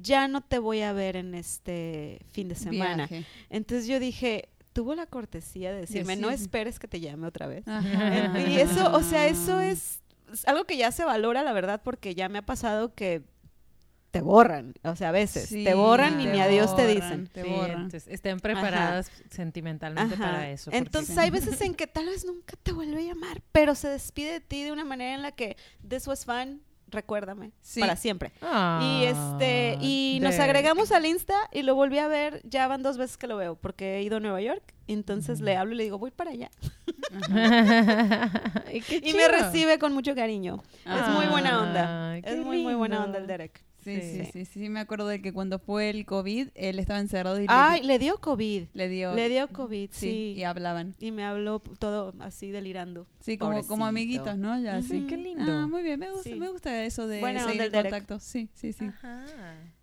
[0.00, 3.06] ya no te voy a ver en este fin de semana.
[3.06, 3.24] Viaje.
[3.50, 7.66] Entonces yo dije, tuvo la cortesía de decirme, no esperes que te llame otra vez.
[7.66, 8.38] Ajá.
[8.40, 10.02] Y eso, o sea, eso es,
[10.32, 13.22] es algo que ya se valora, la verdad, porque ya me ha pasado que
[14.18, 17.26] te borran, o sea, a veces Sí, te borran y ni adiós te dicen.
[17.28, 17.70] Te Sí, borran.
[17.72, 20.24] entonces, estén preparadas sentimentalmente Ajá.
[20.24, 20.70] para eso.
[20.72, 21.20] Entonces sí.
[21.20, 24.40] hay veces en que tal vez nunca te vuelve a llamar, pero se despide de
[24.40, 25.56] ti de una manera en la que
[25.88, 27.80] this was fun, recuérdame, Sí.
[27.80, 28.32] para siempre.
[28.42, 32.82] Ah, y este y nos agregamos al Insta y lo volví a ver, ya van
[32.84, 35.76] dos veces que lo veo porque he ido a Nueva York, entonces le hablo y
[35.78, 36.48] le digo, "Voy para allá."
[38.72, 40.62] y qué Y me recibe con mucho cariño.
[40.84, 42.20] es muy buena onda.
[42.22, 43.64] Qué Es muy muy buena onda el Derek.
[43.94, 44.30] Sí, sí, Sí.
[44.32, 47.46] sí, sí, me acuerdo de que cuando fue el COVID, él estaba encerrado y le-
[47.50, 48.64] Ay, le dio COVID.
[48.74, 49.14] le, dio...
[49.14, 50.34] Le dio COVID, sí, sí.
[50.36, 50.94] y hablaban.
[50.98, 53.06] Y me habló todo así delirando.
[53.20, 54.58] Sí, como, como amiguitos, ¿no?
[54.60, 54.88] Ya, Ujú.
[54.88, 55.06] sí.
[55.08, 55.44] Qué lindo.
[55.50, 56.34] Ah, muy bien, me gusta, Sí.
[56.34, 57.90] me gusta eso de Buena seguir el Derek.
[57.92, 58.18] contacto.
[58.20, 58.86] Sí, sí, sí.
[58.86, 59.24] Ajá.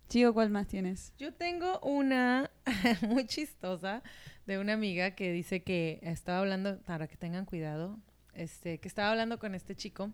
[0.08, 1.12] Chico, ¿cuál más tienes?
[1.18, 2.50] Yo tengo una
[3.08, 4.02] muy chistosa
[4.46, 7.98] de una amiga que dice que estaba hablando, para que tengan cuidado,
[8.34, 10.12] este, que estaba hablando con este chico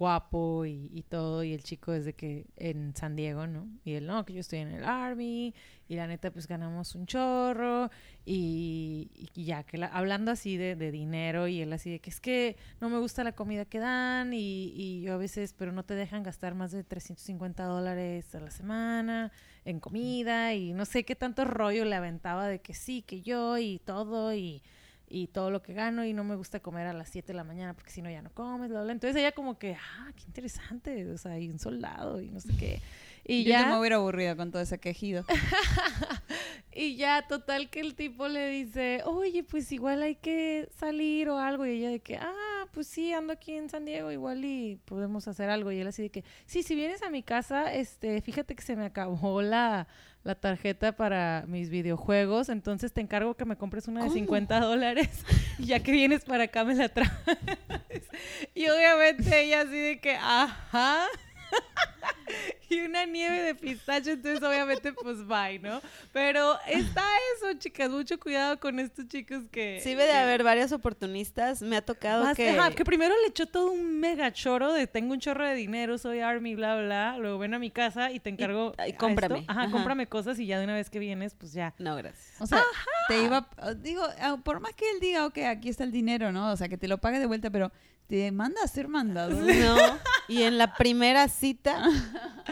[0.00, 3.68] guapo y, todo, y el chico desde que en San Diego, ¿no?
[3.84, 5.54] Y él, no, que yo estoy en el Army,
[5.88, 7.90] y la neta, pues ganamos un chorro,
[8.24, 12.10] y, y ya, que la- hablando así de, de dinero, y él así de que
[12.10, 15.72] es que no me gusta la comida que dan, y, y yo a veces, pero
[15.72, 19.32] no te dejan gastar más de 350 dólares a la semana
[19.64, 23.58] en comida, y no sé qué tanto rollo le aventaba de que sí, que yo,
[23.58, 24.62] y todo, y
[25.10, 27.42] y todo lo que gano y no me gusta comer a las 7 de la
[27.42, 28.92] mañana porque si no ya no comes, bla, bla.
[28.92, 32.56] Entonces ella como que, ah, qué interesante, o sea, y un soldado y no sé
[32.56, 32.80] qué.
[33.24, 35.24] Y Yo ya ya, me hubiera aburrido con todo ese quejido.
[36.72, 41.38] y ya, total que el tipo le dice, oye, pues igual hay que salir o
[41.38, 41.66] algo.
[41.66, 45.28] Y ella de que, ah, pues sí, ando aquí en San Diego, igual y podemos
[45.28, 45.72] hacer algo.
[45.72, 48.76] Y él así de que, sí, si vienes a mi casa, este, fíjate que se
[48.76, 49.88] me acabó la,
[50.22, 54.18] la tarjeta para mis videojuegos, entonces te encargo que me compres una de ¿Cómo?
[54.18, 55.24] 50 dólares.
[55.58, 57.10] Y ya que vienes para acá me la traes.
[58.54, 61.06] y obviamente ella así de que, ajá.
[62.68, 65.80] y una nieve de pistacho, entonces obviamente pues bye, ¿no?
[66.12, 67.02] Pero está
[67.36, 69.80] eso, chicas, mucho cuidado con estos chicos que...
[69.82, 71.62] Sí, debe de haber varios oportunistas.
[71.62, 72.50] Me ha tocado Más- que...
[72.50, 75.98] ajá, que primero le echó todo un mega choro de tengo un chorro de dinero,
[75.98, 79.40] soy army, bla, bla, luego ven a mi casa y te encargo y a cómprame,
[79.40, 79.52] esto.
[79.52, 79.72] Ajá, ajá.
[79.72, 81.74] cómprame cosas y ya de una vez que vienes, pues ya.
[81.78, 82.40] No, gracias.
[82.40, 82.62] O sea,
[83.08, 83.48] te iba,
[83.78, 86.52] digo, ah, por más que él diga, ok, aquí está el dinero, ¿no?
[86.52, 87.72] O sea, que te lo pague de vuelta, pero
[88.06, 89.30] te manda a ser mandado.
[89.40, 89.76] No.
[90.30, 91.82] Y en la primera cita,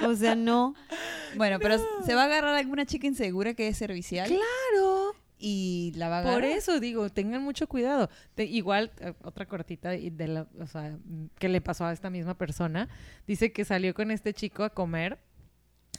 [0.05, 0.75] o sea, no.
[1.37, 5.15] Bueno, pero se va a agarrar alguna chica insegura que es servicial Claro.
[5.39, 6.41] y la va a agarrar.
[6.41, 8.11] Por eso digo, tengan mucho cuidado.
[8.35, 12.11] Te- igual, eh, otra cortita de la, o sea, mm, que le pasó a esta
[12.11, 12.89] misma persona,
[13.27, 15.19] dice que salió con este chico a comer.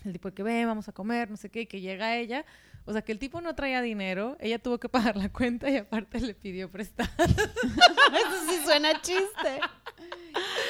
[0.05, 2.45] El tipo de que ve, vamos a comer, no sé qué, y que llega ella.
[2.85, 5.77] O sea, que el tipo no traía dinero, ella tuvo que pagar la cuenta y
[5.77, 7.09] aparte le pidió prestado.
[7.17, 9.59] Eso sí suena chiste.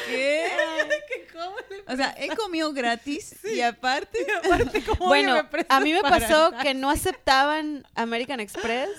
[0.10, 0.46] ¿Qué?
[1.08, 4.20] ¿Que ¿Cómo le O sea, él comió gratis y aparte...
[4.44, 6.64] aparte, ¿cómo Bueno, me a mí me pasó nada?
[6.64, 8.90] que no aceptaban American Express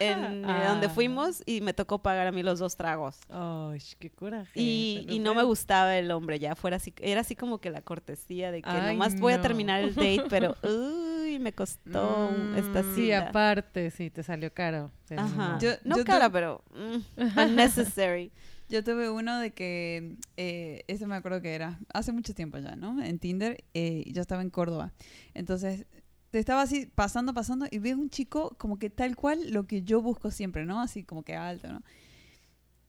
[0.00, 0.64] en eh, Ah.
[0.68, 3.18] donde fuimos y me tocó pagar a mí los dos tragos.
[3.28, 4.50] Ay, qué coraje.
[4.54, 7.82] Y, y no me gustaba el hombre, ya fuera así, era así como que la
[7.82, 12.56] cortesía de que Ay, nomás voy a terminar el date, pero uy, me costó Mm,
[12.56, 13.28] esta Sí, cita.
[13.28, 14.90] aparte, sí, te salió caro.
[15.16, 15.48] Ajá.
[15.52, 15.58] no.
[15.60, 18.32] Yo- no yo cara, pero mm, unnecessary.
[18.68, 22.76] Yo tuve uno de que, eh, ese me acuerdo que era, hace mucho tiempo ya,
[22.76, 23.02] ¿no?
[23.02, 24.92] En Tinder, eh, yo estaba en Córdoba.
[25.34, 25.86] Entonces,
[26.30, 29.82] te estaba así pasando, pasando y veo un chico como que tal cual lo que
[29.82, 30.80] yo busco siempre, ¿no?
[30.80, 31.82] Así como que alto, ¿no?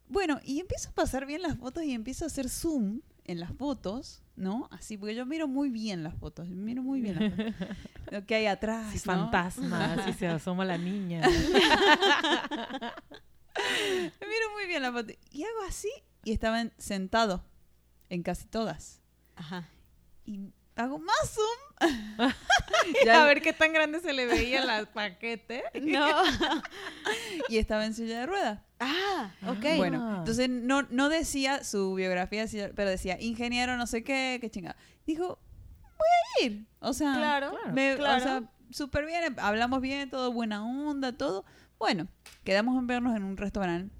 [0.07, 3.51] Bueno, y empiezo a pasar bien las fotos y empiezo a hacer zoom en las
[3.53, 4.67] fotos, ¿no?
[4.71, 7.53] Así, porque yo miro muy bien las fotos, miro muy bien las fotos.
[8.11, 9.13] Lo que hay atrás, Sí, ¿no?
[9.15, 11.21] fantasmas, y se asoma la niña.
[14.21, 15.13] Me miro muy bien la foto.
[15.31, 15.89] Y hago así
[16.23, 17.41] y estaban sentados
[18.09, 19.01] en casi todas.
[19.35, 19.67] Ajá.
[20.25, 22.29] Y hago más zoom.
[23.11, 25.63] a ver qué tan grande se le veía el paquete.
[25.81, 26.07] No.
[27.49, 28.59] Y estaba en silla de ruedas.
[28.79, 29.77] Ah, ok.
[29.77, 30.15] Bueno, Ah.
[30.19, 32.45] entonces no, no decía su biografía,
[32.75, 34.75] pero decía ingeniero no sé qué, qué chingada.
[35.05, 35.39] Dijo,
[35.81, 36.07] voy
[36.41, 36.65] a ir.
[36.79, 37.73] O sea, claro, claro.
[37.73, 38.17] me- claro.
[38.17, 41.45] o sea, súper bien, hablamos bien, todo buena onda, todo.
[41.79, 42.07] Bueno,
[42.43, 43.93] quedamos en vernos en un restaurante,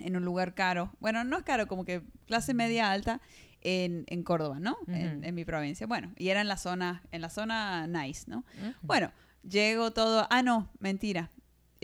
[0.00, 0.92] en un lugar caro.
[1.00, 3.20] Bueno, no es caro, como que clase media alta,
[3.64, 4.76] en, en Córdoba, ¿no?
[4.86, 5.86] en, mi provincia.
[5.86, 8.44] Bueno, y era en la zona, en la zona nice, ¿no?
[8.82, 9.10] Bueno,
[9.42, 10.26] llego todo.
[10.30, 11.30] Ah, no, mentira.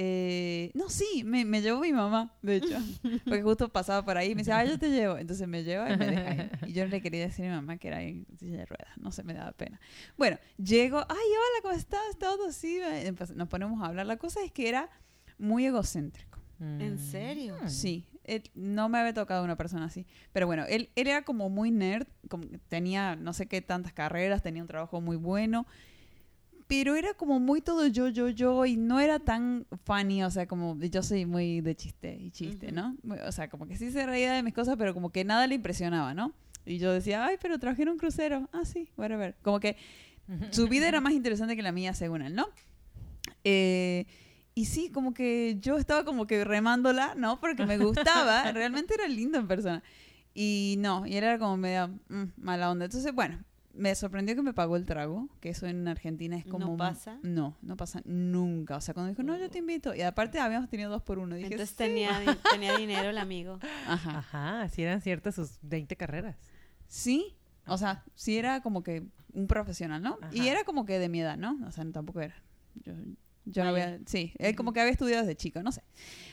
[0.02, 2.78] Eh, no, sí, me, me llevó mi mamá, de hecho.
[3.24, 5.18] Porque justo pasaba por ahí y me decía, ah, yo te llevo.
[5.18, 6.50] Entonces me lleva y me deja ahí.
[6.68, 8.96] Y yo no le quería decir a mi mamá que era en silla de ruedas.
[8.96, 9.80] No se me daba pena.
[10.16, 12.18] Bueno, llego, ay, hola, ¿cómo estás?
[12.18, 12.78] Todo así.
[12.82, 14.06] Entonces, nos ponemos a hablar.
[14.06, 14.88] La cosa es que era
[15.40, 16.38] muy egocéntrico.
[16.60, 16.98] ¿En Mm.
[16.98, 17.56] serio?
[17.66, 20.06] Sí, él- no me había tocado una persona así.
[20.32, 24.42] Pero bueno, él, él era como muy nerd, como tenía no sé qué tantas carreras,
[24.42, 25.66] tenía un trabajo muy bueno,
[26.66, 30.46] pero era como muy todo yo, yo, yo, y no era tan funny, o sea,
[30.46, 32.70] como yo soy muy de chiste y chiste.
[32.70, 32.96] ¿no?
[33.26, 35.56] O sea, como que sí se reía de mis cosas, pero como que nada le
[35.56, 36.32] impresionaba, ¿no?
[36.66, 38.48] Y yo decía, ay, pero trabajé en un crucero.
[38.52, 39.34] Ah, sí, whatever.
[39.42, 39.76] Como que
[40.50, 42.46] su vida era más interesante que la mía, según él, ¿no?
[43.44, 44.06] Eh,
[44.54, 47.40] y sí, como que yo estaba como que remándola, ¿no?
[47.40, 49.82] Porque me gustaba, realmente era lindo en persona.
[50.34, 52.84] Y no, y él era como medio mm, mala onda.
[52.84, 53.42] Entonces, bueno,
[53.72, 56.76] me sorprendió que me pagó el trago, que eso en Argentina es ¿No como...
[56.76, 57.18] pasa?
[57.22, 58.76] No, no pasa nunca.
[58.76, 59.94] O sea, cuando dijo, no, yo te invito.
[59.94, 61.34] Y aparte habíamos tenido dos por uno.
[61.36, 61.76] Dije, Entonces "Sí".
[61.76, 62.20] tenía,
[62.50, 63.58] tenía dinero el amigo.
[63.86, 64.18] Ajá.
[64.18, 66.36] Ajá, si eran ciertas sus 20 carreras.
[66.86, 67.36] Sí,
[67.66, 70.18] o sea, sí era como que un profesional, ¿no?
[70.32, 70.50] Y Ajá.
[70.50, 71.58] era como que de mi edad, ¿no?
[71.66, 72.34] O sea, tampoco era.
[72.84, 72.92] Yo,
[73.44, 73.98] yo no había.
[74.06, 75.82] Sí, él como que había estudiado desde chico, no sé.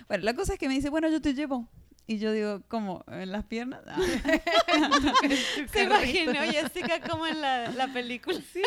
[0.08, 1.68] Bueno, la cosa es que me dice, bueno, yo te llevo.
[2.10, 3.04] Y yo digo, ¿cómo?
[3.12, 3.82] ¿En las piernas?
[3.86, 4.00] Ah.
[5.74, 8.40] Se imaginó Jessica como en la, la película.
[8.54, 8.62] Sí,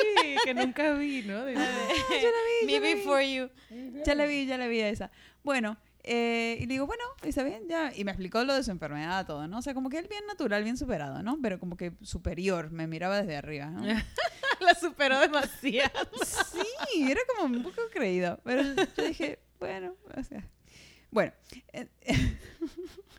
[0.45, 1.45] que nunca vi, ¿no?
[1.45, 1.57] De-
[2.67, 3.49] Me Before You.
[4.05, 5.11] ya la vi, ya la vi a esa.
[5.43, 7.93] Bueno, eh, y le digo, bueno, está bien, ya.
[7.97, 9.59] Y me explicó lo de su enfermedad, todo, ¿no?
[9.59, 11.39] O sea, como que él bien natural, bien superado, ¿no?
[11.43, 13.83] Pero como que superior, me miraba desde arriba, ¿no?
[14.65, 16.09] La superó demasiado.
[16.25, 18.39] Sí, era como un poco creído.
[18.45, 20.47] Pero yo dije, bueno, o sea.
[21.11, 21.33] Bueno.
[21.73, 22.15] eh, se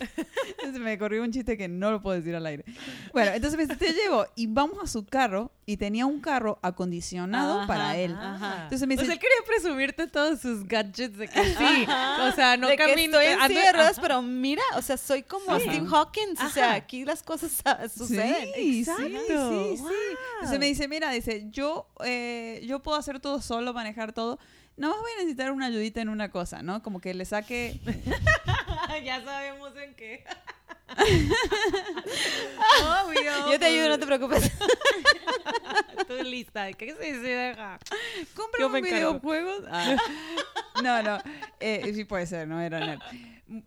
[0.80, 2.64] me corrió un chiste que no lo puedo decir al aire.
[3.12, 6.58] Bueno, entonces me dice, te llevo y vamos a su carro y tenía un carro
[6.62, 8.14] acondicionado Ajá, para él.
[8.18, 8.64] ajá.
[8.64, 11.86] Entonces me dice, él quería presumirte todos sus gadgets de que sí.
[12.20, 13.18] O sea, no de que camino.
[13.20, 15.64] estoy en ando- silla de ruedas, pero mira, o sea, soy como Sí.
[15.68, 16.40] Steve Hawkins.
[16.42, 17.62] O sea, aquí las cosas
[17.94, 18.48] suceden.
[18.54, 19.02] Sí, Exacto.
[19.02, 19.82] sí, sí, sí.
[19.82, 19.90] Wow.
[20.36, 24.38] Entonces me dice, mira, dice, yo, eh, yo puedo hacer todo solo, manejar todo.
[24.76, 26.82] Nada más voy a necesitar una ayudita en una cosa, ¿no?
[26.82, 27.78] Como que le saque
[29.04, 30.24] ya sabemos en qué.
[33.04, 33.50] Obvio.
[33.52, 34.50] Yo te ayudo, no te preocupes.
[35.98, 36.72] Estoy lista.
[36.72, 37.20] ¿Qué se dice?
[37.28, 37.78] Deja.
[38.34, 38.96] compra un me encargo.
[39.20, 39.52] videojuego.
[39.70, 39.96] Ah.
[40.82, 41.18] No, no.
[41.60, 43.00] Eh, sí puede ser, no era nerd.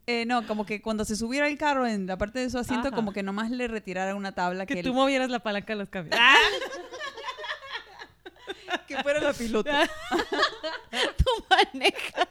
[0.07, 2.87] Eh, no, como que cuando se subiera al carro en la parte de su asiento,
[2.87, 2.95] Ajá.
[2.95, 5.79] como que nomás le retirara una tabla que, Que él- tú movieras la palanca de
[5.79, 6.19] los cambios.
[8.87, 9.89] que fuera la pilota.
[11.17, 12.27] Tú manejas.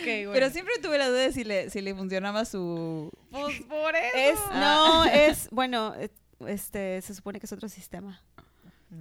[0.00, 0.32] Ok, bueno.
[0.32, 3.10] Pero siempre tuve la duda de si le, si le funcionaba su...
[3.30, 4.16] Pues por eso.
[4.16, 5.04] Es, Ah.
[5.04, 5.94] no, es, bueno,
[6.46, 8.22] este, se supone que es otro sistema.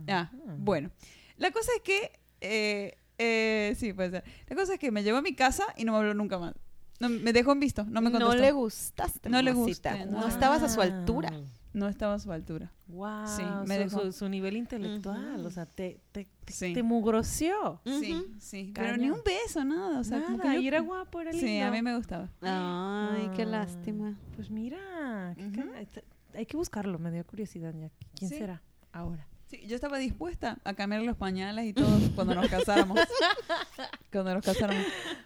[0.07, 0.89] Ah, bueno.
[1.37, 2.11] La cosa es que...
[2.41, 4.23] eh, eh, sí, puede ser.
[4.47, 6.53] La cosa es que me llevó a mi casa y no me habló nunca más.
[6.99, 8.35] No, me dejó en visto, no me contestó.
[8.35, 10.27] le gustaste, No le gusté, No, no.
[10.27, 11.29] estabas a su altura.
[11.75, 12.71] No estaba a su altura.
[12.87, 13.27] Wow.
[13.27, 13.99] Sí, su, me dejó.
[14.01, 15.39] su- su nivel intelectual.
[15.39, 15.47] Ujú.
[15.47, 16.73] O sea, te, te, te, Sí.
[16.73, 17.81] te mugroció.
[17.85, 18.33] Sí, Ujú.
[18.39, 18.71] sí.
[18.73, 19.01] Pero Cañón.
[19.01, 19.99] ni un beso, nada.
[19.99, 21.45] O sea, como Nada, que yo- y era guapo, era lindo.
[21.47, 22.29] Sí, a mí me gustaba.
[22.41, 24.15] Ay, qué Ah, lástima.
[24.35, 25.55] Pues mira, qué Ujú.
[25.55, 26.01] cara- está-
[26.33, 27.89] hay que buscarlo, me dio curiosidad ya.
[28.17, 28.37] ¿Quién Sí.
[28.37, 28.61] será
[28.93, 29.27] ahora?
[29.47, 32.97] Sí, yo estaba dispuesta a cambiar los pañales y todo cuando nos casáramos.
[34.11, 34.85] cuando nos casáramos.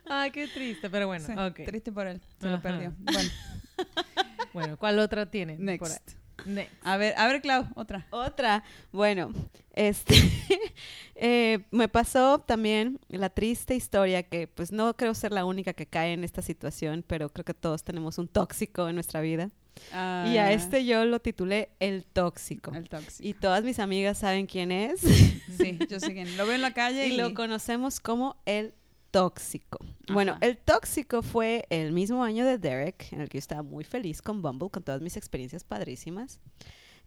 [0.10, 1.66] Ay, qué triste, pero bueno, Sí, ok.
[1.68, 2.22] Triste por él.
[2.40, 2.64] Se lo Ajá.
[2.64, 2.94] perdió.
[2.98, 3.30] Bueno,
[4.54, 5.56] Bueno, ¿cuál otra tiene?
[5.78, 5.98] por ahí?
[6.46, 6.74] Next.
[6.84, 8.06] A ver, a ver, Clau, otra.
[8.12, 9.32] Otra, bueno,
[9.74, 10.16] este,
[11.16, 15.86] eh, me pasó también la triste historia que pues no creo ser la única que
[15.86, 19.50] cae en esta situación, pero creo que todos tenemos un tóxico en nuestra vida.
[19.92, 19.94] Y
[20.38, 22.74] a Ah, este yo lo titulé El Tóxico.
[22.74, 23.26] El tóxico.
[23.28, 26.74] Y todas mis amigas saben quién es Sí, yo sé que lo veo en la
[26.74, 28.74] calle y, y lo conocemos como El
[29.12, 29.80] Tóxico.
[30.12, 30.38] Bueno.
[30.42, 34.22] El Tóxico fue el mismo año de Derek, en el que yo estaba muy feliz
[34.22, 36.40] con Bumble, con todas mis experiencias padrísimas.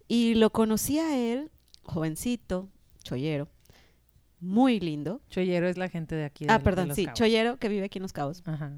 [0.07, 1.51] Y lo conocí a él,
[1.83, 2.69] jovencito,
[3.03, 3.47] chollero,
[4.39, 5.21] muy lindo.
[5.29, 6.45] Chollero es la gente de aquí.
[6.49, 7.17] Ah, de perdón, Los sí, Cabos.
[7.17, 8.43] chollero que vive aquí en Los Cabos.
[8.45, 8.73] Ajá.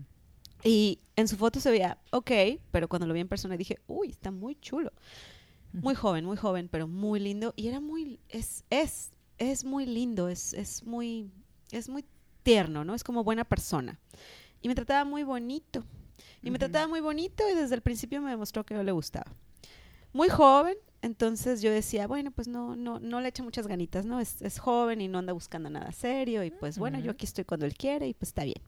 [0.64, 2.32] Y en su foto se veía, ok,
[2.72, 4.92] pero cuando lo vi en persona dije, uy, está muy chulo.
[5.74, 7.54] Muy joven, muy joven, pero muy lindo.
[7.58, 11.30] Y era muy, es, es, es muy lindo, es, es muy,
[11.72, 12.06] es muy
[12.46, 12.94] tierno, ¿no?
[12.94, 14.00] Es como buena persona.
[14.62, 15.84] Y me trataba muy bonito.
[16.42, 19.26] Y me trataba muy bonito y desde el principio me demostró que yo le gustaba.
[20.14, 24.20] Muy joven, entonces yo decía, bueno, pues no, no, no le echa muchas ganitas, ¿no?
[24.20, 26.44] Es, es joven y no anda buscando nada serio.
[26.44, 28.62] Y pues bueno, yo aquí estoy cuando él quiere y pues está bien.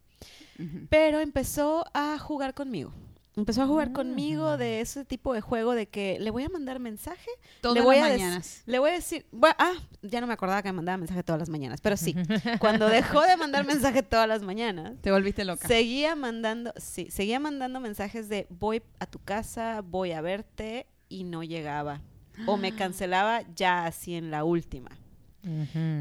[0.90, 2.92] Pero empezó a jugar conmigo.
[3.38, 3.94] Empezó a jugar Ah.
[3.94, 7.30] conmigo de ese tipo de juego de que le voy a mandar mensaje,
[7.62, 8.64] Todas le voy las a mañanas.
[8.66, 11.40] le voy a decir, bu- ah, ya no me acordaba que me mandaba mensaje todas
[11.40, 12.16] las mañanas, pero sí,
[12.60, 15.68] cuando dejó de mandar mensaje todas las mañanas, Te volviste loca.
[15.68, 21.24] seguía mandando, sí, seguía mandando mensajes de voy a tu casa, voy a verte y
[21.24, 22.02] no llegaba.
[22.48, 24.90] O me cancelaba ya así en la última.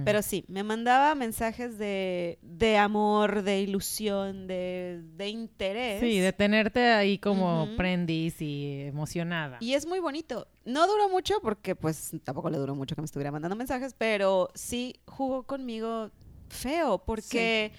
[0.05, 6.01] Pero sí, me mandaba mensajes de, de amor, de ilusión, de, de interés.
[6.01, 7.77] Sí, de tenerte ahí como Ujú.
[7.77, 9.59] prendis y emocionada.
[9.61, 10.49] Y es muy bonito.
[10.65, 14.51] No duró mucho porque pues tampoco le duró mucho que me estuviera mandando mensajes, pero
[14.55, 16.11] sí jugó conmigo
[16.49, 17.73] feo porque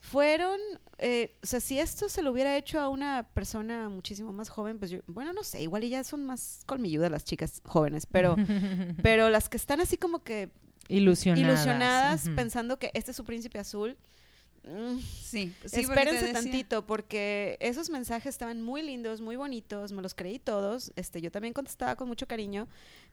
[0.00, 0.58] fueron,
[0.98, 4.78] eh, o sea, si esto se lo hubiera hecho a una persona muchísimo más joven,
[4.78, 8.36] pues yo, bueno, no sé, igual ya son más colmilludas las chicas jóvenes, pero,
[9.02, 10.50] pero las que están así como que
[10.88, 11.40] Ilusionadas.
[11.54, 13.96] ilusionadas pensando que este es su príncipe azul.
[14.64, 19.92] mm, Sí, sí porque te Espérense tantito, porque esos mensajes estaban muy lindos, muy bonitos,
[19.92, 20.92] me los creí todos.
[20.96, 22.66] Este, yo también contestaba con mucho cariño,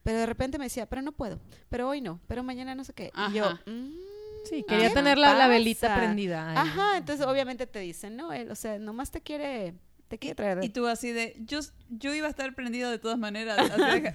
[0.04, 2.94] pero de repente me decía, pero no puedo, pero hoy no, pero mañana no sé
[2.94, 3.12] qué.
[3.30, 3.52] Y yo.
[3.66, 3.92] "Mm,
[4.50, 6.00] Sí, quería ¿qué tener la, la velita pasa?".
[6.00, 6.50] prendida.
[6.50, 6.58] ahí.
[6.58, 9.76] Ajá, entonces obviamente te dicen, no, él, o sea, nomás te quiere,
[10.12, 10.64] te quiere traer.
[10.64, 13.58] Y tú así de, yo, yo iba a estar prendido de todas maneras,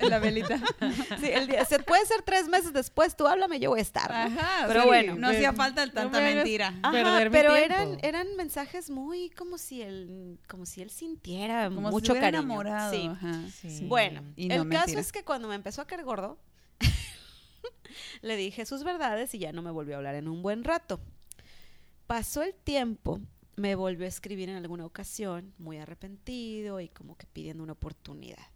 [0.02, 0.60] la velita.
[1.20, 4.12] Sí, el día, se puede ser tres meses después, tú háblame, yo voy a estar.
[4.12, 6.74] Ajá, Pero sí, bueno, no hacía falta tanta me mentira.
[6.82, 12.12] Ajá, pero eran, eran mensajes muy como si él, como si él sintiera Como mucho
[12.14, 12.40] si cariño.
[12.42, 12.92] enamorado.
[12.92, 13.06] Sí.
[13.10, 13.70] ajá, Sí.
[13.70, 13.84] sí.
[13.86, 15.00] Bueno, Y el no, caso mentira.
[15.00, 16.38] es que cuando me empezó a caer gordo,
[18.22, 21.00] le dije sus verdades y ya no me volvió a hablar en un buen rato.
[22.06, 23.20] Pasó el tiempo,
[23.56, 28.46] me volvió a escribir en alguna ocasión, muy arrepentido y como que pidiendo una oportunidad.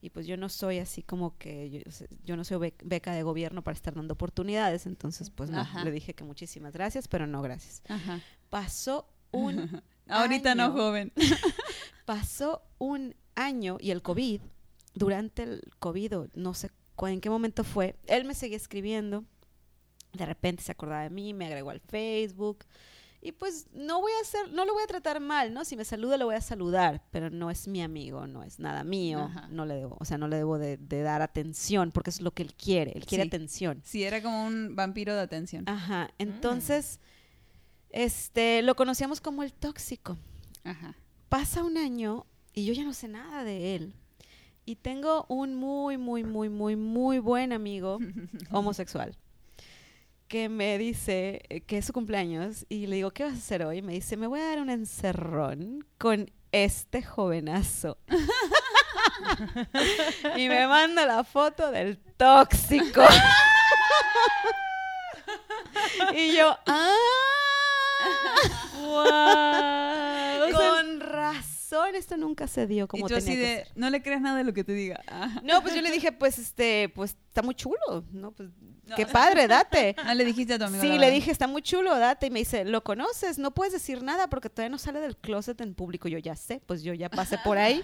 [0.00, 1.84] Y pues yo no soy así como que,
[2.24, 5.82] yo, no soy bec- beca de gobierno para estar dando oportunidades, entonces pues no, Ajá.
[5.84, 7.82] le dije que muchísimas gracias, pero no gracias.
[7.88, 8.20] Ajá.
[8.50, 10.72] Pasó un Ahorita no, año.
[10.74, 11.12] joven.
[12.04, 14.40] pasó un año y el COVID,
[14.94, 16.70] durante el COVID, no sé
[17.02, 19.24] en qué momento fue, él me seguía escribiendo,
[20.14, 22.64] de repente se acordaba de mí, me agregó al Facebook,
[23.26, 25.64] y pues no voy a hacer, no lo voy a tratar mal, ¿no?
[25.64, 28.84] Si me saluda, lo voy a saludar, pero no es mi amigo, no es nada
[28.84, 29.48] mío, Ajá.
[29.50, 32.30] no le debo, o sea, no le debo de, de dar atención, porque es lo
[32.32, 33.28] que él quiere, él quiere Sí.
[33.28, 33.80] atención.
[33.84, 35.68] Sí, era como un vampiro de atención.
[35.68, 37.00] Ajá, entonces,
[37.90, 40.16] este, lo conocíamos como el tóxico
[40.64, 40.94] Ajá.
[41.28, 43.92] pasa un año y yo ya no sé nada de él.
[44.64, 47.98] Y tengo un muy, muy, muy, muy, muy buen amigo
[48.50, 49.16] homosexual
[50.28, 53.64] que me dice eh, que es su cumpleaños y le digo, ¿qué vas a hacer
[53.64, 53.82] hoy?
[53.82, 57.98] Me dice, me voy a dar un encerrón con este jovenazo.
[60.36, 63.02] y me manda la foto del tóxico.
[66.14, 66.94] y yo, ¡ah!
[69.04, 71.55] Sea, Con razón,
[71.94, 73.68] esto nunca se dio Y como tenía así que de, ser.
[73.74, 75.00] no le creas nada de lo que te diga.
[75.06, 75.40] Ajá.
[75.44, 78.32] No, pues yo le dije, pues este, pues está muy chulo, ¿no?
[78.32, 78.48] Pues
[78.84, 78.94] No.
[78.96, 79.94] qué padre, date.
[80.04, 80.80] Ah, le dijiste a tu amigo.
[80.82, 81.12] Sí, le verdad.
[81.12, 82.26] dije, está muy chulo, date.
[82.26, 83.38] Y me dice, ¿lo conoces?
[83.38, 86.08] No puedes decir nada porque todavía no sale del closet en público.
[86.08, 87.82] Yo ya sé, pues yo ya pasé por ahí.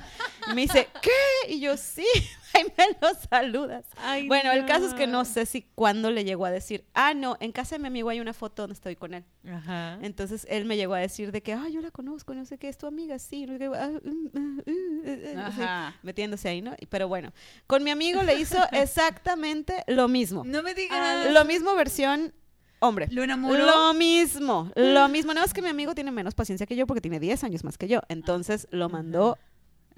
[0.51, 1.53] Y me dice, ¿qué?
[1.53, 2.07] Y yo, sí,
[2.55, 3.85] ahí me lo saludas.
[3.97, 7.15] ay, Bueno, el caso es que no sé si cuándo le llegó a decir, ah,
[7.15, 9.25] no, en casa de mi amigo hay una foto donde estoy con él.
[9.51, 9.99] Ajá.
[10.03, 12.69] Entonces él me llegó a decir de que, ah, yo la conozco, no sé qué,
[12.69, 15.97] es tu amiga, sí, no sé qué, ah, mm, mm, mm, eh, así, Ajá.
[16.03, 16.75] metiéndose ahí, ¿no?
[16.81, 17.33] Y- Pero bueno,
[17.67, 20.43] con mi amigo le hizo exactamente lo mismo.
[20.45, 20.99] No me digas.
[21.01, 22.33] Ah, Lo mismo versión
[22.81, 23.07] hombre.
[23.11, 23.65] Lo enamoró.
[23.65, 25.35] Lo mismo, lo mismo.
[25.35, 27.79] No es que mi amigo tiene menos paciencia que yo porque tiene 10 años más
[27.79, 28.01] que yo.
[28.09, 29.39] Entonces lo mandó,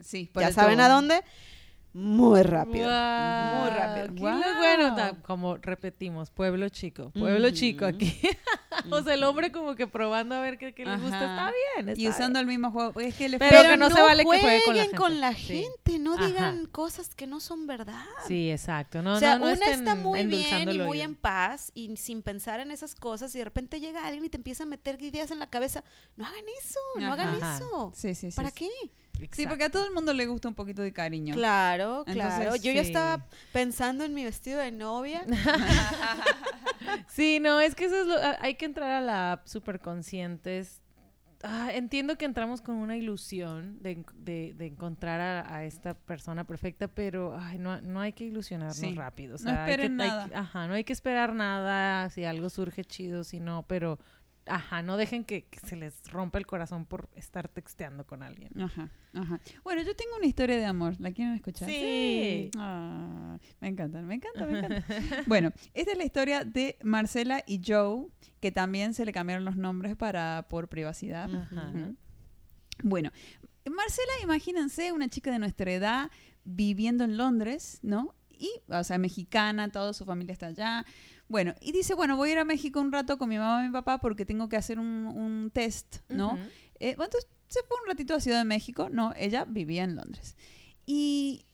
[0.01, 1.23] Sí, por ya saben a dónde,
[1.95, 2.87] muy rápido.
[2.87, 4.09] Guau, Muy rápido.
[4.17, 4.41] Guau.
[4.59, 8.21] Bueno, como repetimos, pueblo chico, pueblo chico aquí.
[8.91, 11.21] o sea, el hombre como que probando a ver qué, qué le gusta.
[11.21, 11.89] Está bien.
[11.91, 12.41] está Y usando bien.
[12.41, 12.99] el mismo juego.
[13.01, 15.33] Es que le Pero que no se vale que juegue con la jueguen con la
[15.35, 15.69] gente.
[15.84, 15.84] Sí.
[16.05, 16.27] No Ajá.
[16.27, 18.05] digan cosas que no son verdad.
[18.29, 19.03] Sí, exacto.
[19.03, 22.23] No, o sea, no, no una está muy bien y muy en paz y sin
[22.23, 25.31] pensar en esas cosas y de repente llega alguien y te empieza a meter ideas
[25.31, 25.83] en la cabeza.
[26.17, 27.57] No hagan eso, no hagan Ajá.
[27.57, 27.93] eso.
[27.95, 28.37] Sí, sí, sí.
[28.37, 28.55] ¿Para sí.
[28.55, 29.29] qué?
[29.33, 31.35] Sí, porque a todo el mundo le gusta un poquito de cariño.
[31.35, 32.43] Claro, claro.
[32.43, 35.25] Entonces, Yo ya estaba pensando en mi vestido de novia.
[37.09, 40.83] Sí, no, es que eso es lo, hay que entrar a la app súper conscientes.
[41.47, 46.45] Ah, entiendo que entramos con una ilusión de, de- de encontrar a, a esta persona
[46.45, 48.95] perfecta, pero ay, no, no hay que ilusionarnos Sí.
[48.95, 49.35] rápido.
[49.37, 50.29] O No sea, hay esperen que- hay nada.
[50.29, 53.99] que- ajá, no hay que esperar nada, si algo surge chido, si no, pero
[54.47, 58.51] ajá, no dejen que, que se les rompa el corazón por estar texteando con alguien.
[58.61, 59.41] Ajá, ajá.
[59.63, 60.95] Bueno, yo tengo una historia de amor.
[60.99, 61.69] ¿La quieren escuchar?
[61.69, 62.51] Sí.
[62.57, 64.85] Ah, me encanta, me encanta, me encanta.
[65.27, 68.09] bueno, esta es la historia de Marcela y Joe,
[68.41, 71.35] que también se le cambiaron los nombres para por privacidad.
[71.35, 71.73] Ajá.
[72.83, 73.11] Bueno,
[73.71, 76.11] Marcela, imagínense, una chica de nuestra edad
[76.45, 78.15] viviendo en Londres, ¿no?
[78.31, 80.85] Y, o sea, mexicana, toda su familia está allá.
[81.29, 83.69] Bueno, y dice, bueno, voy a ir a México un rato con mi mamá y
[83.69, 86.35] mi papá porque tengo que hacer un, un test, ¿no?
[86.35, 86.43] Ujú.
[86.81, 89.97] Eh, bueno, entonces se fue un ratito a Ciudad de México, no, ella vivía en
[89.97, 90.37] Londres.
[90.87, 91.47] Y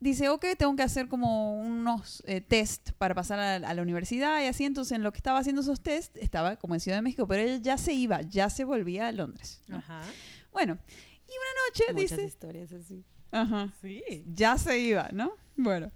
[0.00, 4.42] dice, ok, tengo que hacer como unos eh, test para pasar a, a la universidad
[4.42, 7.02] y así, entonces en lo que estaba haciendo esos test estaba como en Ciudad de
[7.02, 9.62] México, pero ella ya se iba, ya se volvía a Londres.
[9.68, 9.76] ¿no?
[9.78, 10.02] Ajá.
[10.52, 10.76] Bueno,
[11.26, 13.04] y una noche Muchas dice, historias así.
[13.30, 14.02] ajá, Sí.
[14.34, 15.32] ya se iba, ¿no?
[15.56, 15.90] Bueno.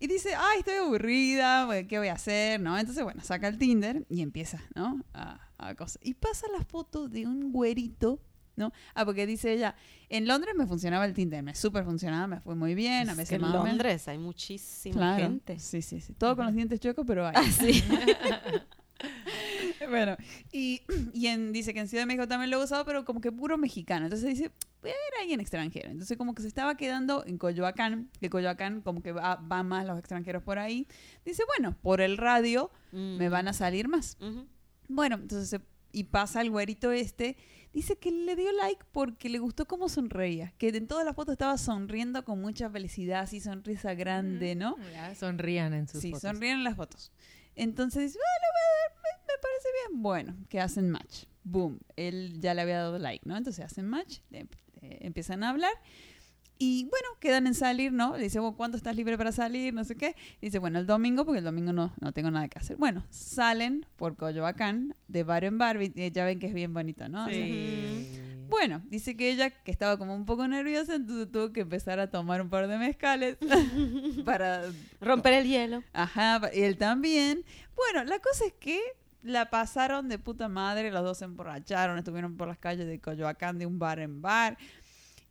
[0.00, 2.58] Y dice, ay, estoy aburrida, ¿qué voy a hacer?
[2.60, 2.76] ¿No?
[2.78, 5.04] Entonces, bueno, saca el Tinder y empieza, ¿no?
[5.12, 5.98] A, a cosas.
[6.02, 8.18] Y pasa la foto de un güerito,
[8.56, 8.72] ¿no?
[8.94, 9.74] Ah, porque dice ella,
[10.08, 13.18] en Londres me funcionaba el Tinder, me súper funcionaba, me fue muy bien, a Es
[13.18, 13.52] veces que en.
[13.52, 15.22] Londres hay muchísima Claro.
[15.22, 15.58] gente.
[15.58, 16.14] Sí, sí, sí.
[16.14, 17.34] Todo con los dientes chuecos, pero hay.
[17.36, 17.84] Ah, sí.
[19.88, 20.16] bueno,
[20.52, 20.82] y,
[21.14, 23.32] y en- dice que en Ciudad de México también lo he usado, pero como que
[23.32, 24.06] puro mexicano.
[24.06, 24.50] Entonces dice,
[24.82, 25.90] voy a ver a alguien extranjero.
[25.90, 29.86] Entonces como que se estaba quedando en Coyoacán, que Coyoacán como que va, va más
[29.86, 30.86] los extranjeros por ahí.
[31.24, 34.16] Dice, bueno, por el radio me van a salir más.
[34.88, 35.60] Bueno, entonces,
[35.92, 37.36] y pasa el güerito este,
[37.72, 41.32] dice que le dio like porque le gustó cómo sonreía, que en todas las fotos
[41.32, 44.76] estaba sonriendo con mucha felicidad, así sonrisa grande, ¿no?
[44.92, 46.22] Ya, sonrían en sus Sí, fotos.
[46.22, 47.12] sonríen en las fotos.
[47.56, 50.02] Entonces dice, bueno, voy a dar- me, me parece bien.
[50.02, 51.24] Bueno, que hacen match.
[51.44, 51.80] Boom.
[51.96, 53.36] Él ya le había dado like, ¿no?
[53.36, 54.46] Entonces hacen match, le-
[54.82, 55.72] eh, empiezan a hablar.
[56.62, 58.18] Y bueno, quedan en salir, ¿no?
[58.18, 59.72] Le dice, bueno, ¿cuándo estás libre para salir?
[59.72, 60.14] No sé qué.
[60.42, 62.76] dice, bueno, el domingo, porque el domingo no, no tengo nada que hacer.
[62.76, 65.80] Bueno, salen por Coyoacán, de bar en bar.
[65.82, 67.24] y Ya ven que es bien bonito, ¿no?
[67.24, 68.20] O sea, Sí.
[68.50, 72.10] bueno, dice que ella, que estaba como un poco nerviosa, entonces tuvo que empezar a
[72.10, 73.38] tomar un par de mezcales
[74.26, 74.64] para
[75.00, 75.82] Romper el hielo.
[75.94, 77.42] Ajá, y él también.
[77.74, 78.78] Bueno, la cosa es que
[79.22, 83.58] la pasaron de puta madre, los dos se emborracharon, estuvieron por las calles de Coyoacán
[83.58, 84.56] de un bar en bar.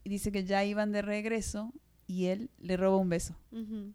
[0.03, 1.73] Y dice que ya iban de regreso
[2.07, 3.35] y él le roba un beso.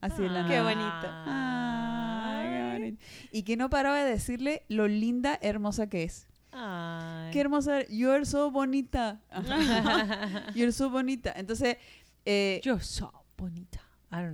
[0.01, 0.63] Así de la Qué nada.
[0.63, 1.09] bonito.
[1.27, 3.03] Ay, qué bonito.
[3.33, 6.29] Y que no paraba de decirle lo linda, hermosa que es.
[6.53, 7.31] Ay.
[7.33, 9.21] Qué hermosa, you're so bonita.
[10.55, 11.33] You're so bonita.
[11.37, 11.79] Entonces,
[12.25, 13.81] eh, Yo soy bonita.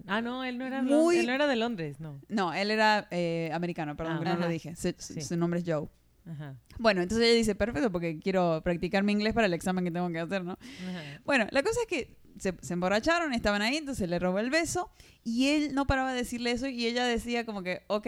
[0.06, 2.20] Ah, no, él no era, Muy- él no era de Londres, no.
[2.28, 4.74] no, él era eh, americano, perdón, Ah, que no lo dije.
[4.76, 5.20] Su, su- Sí.
[5.22, 5.88] su nombre es Joe.
[6.30, 6.54] Ajá.
[6.78, 10.10] Bueno, entonces ella dice, perfecto, porque quiero practicar mi inglés para el examen que tengo
[10.10, 10.52] que hacer, ¿no?
[10.52, 11.20] Ajá.
[11.24, 14.90] Bueno, la cosa es que se, se emborracharon, estaban ahí, entonces le robó el beso
[15.24, 18.06] y él no paraba de decirle eso y ella decía como que, ok,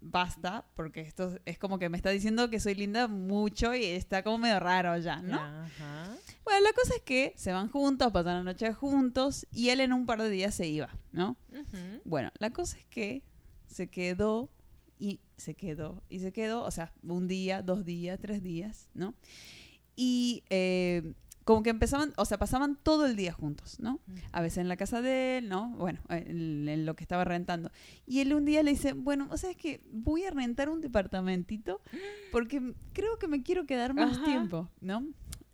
[0.00, 4.22] basta, porque esto es como que me está diciendo que soy linda mucho y está
[4.22, 5.36] como medio raro ya, ¿no?
[5.36, 6.16] Ajá.
[6.44, 9.92] Bueno, la cosa es que se van juntos, pasan la noche juntos y él en
[9.92, 11.36] un par de días se iba, ¿no?
[12.04, 13.22] Bueno, la cosa es que
[13.66, 14.50] se quedó
[14.98, 19.14] y se quedó y se quedó, o sea, un día, dos días, tres días, ¿no?
[19.94, 21.14] Y eh,
[21.48, 24.00] como que empezaban, o sea, pasaban todo el día juntos, ¿no?
[24.32, 25.70] A veces en la casa de él, ¿no?
[25.78, 27.70] Bueno, en, en lo que estaba rentando.
[28.06, 30.82] Y él un día le dice, bueno, o sea, es que voy a rentar un
[30.82, 31.80] departamentito
[32.32, 34.26] porque creo que me quiero quedar más Ajá.
[34.26, 35.06] tiempo, ¿no?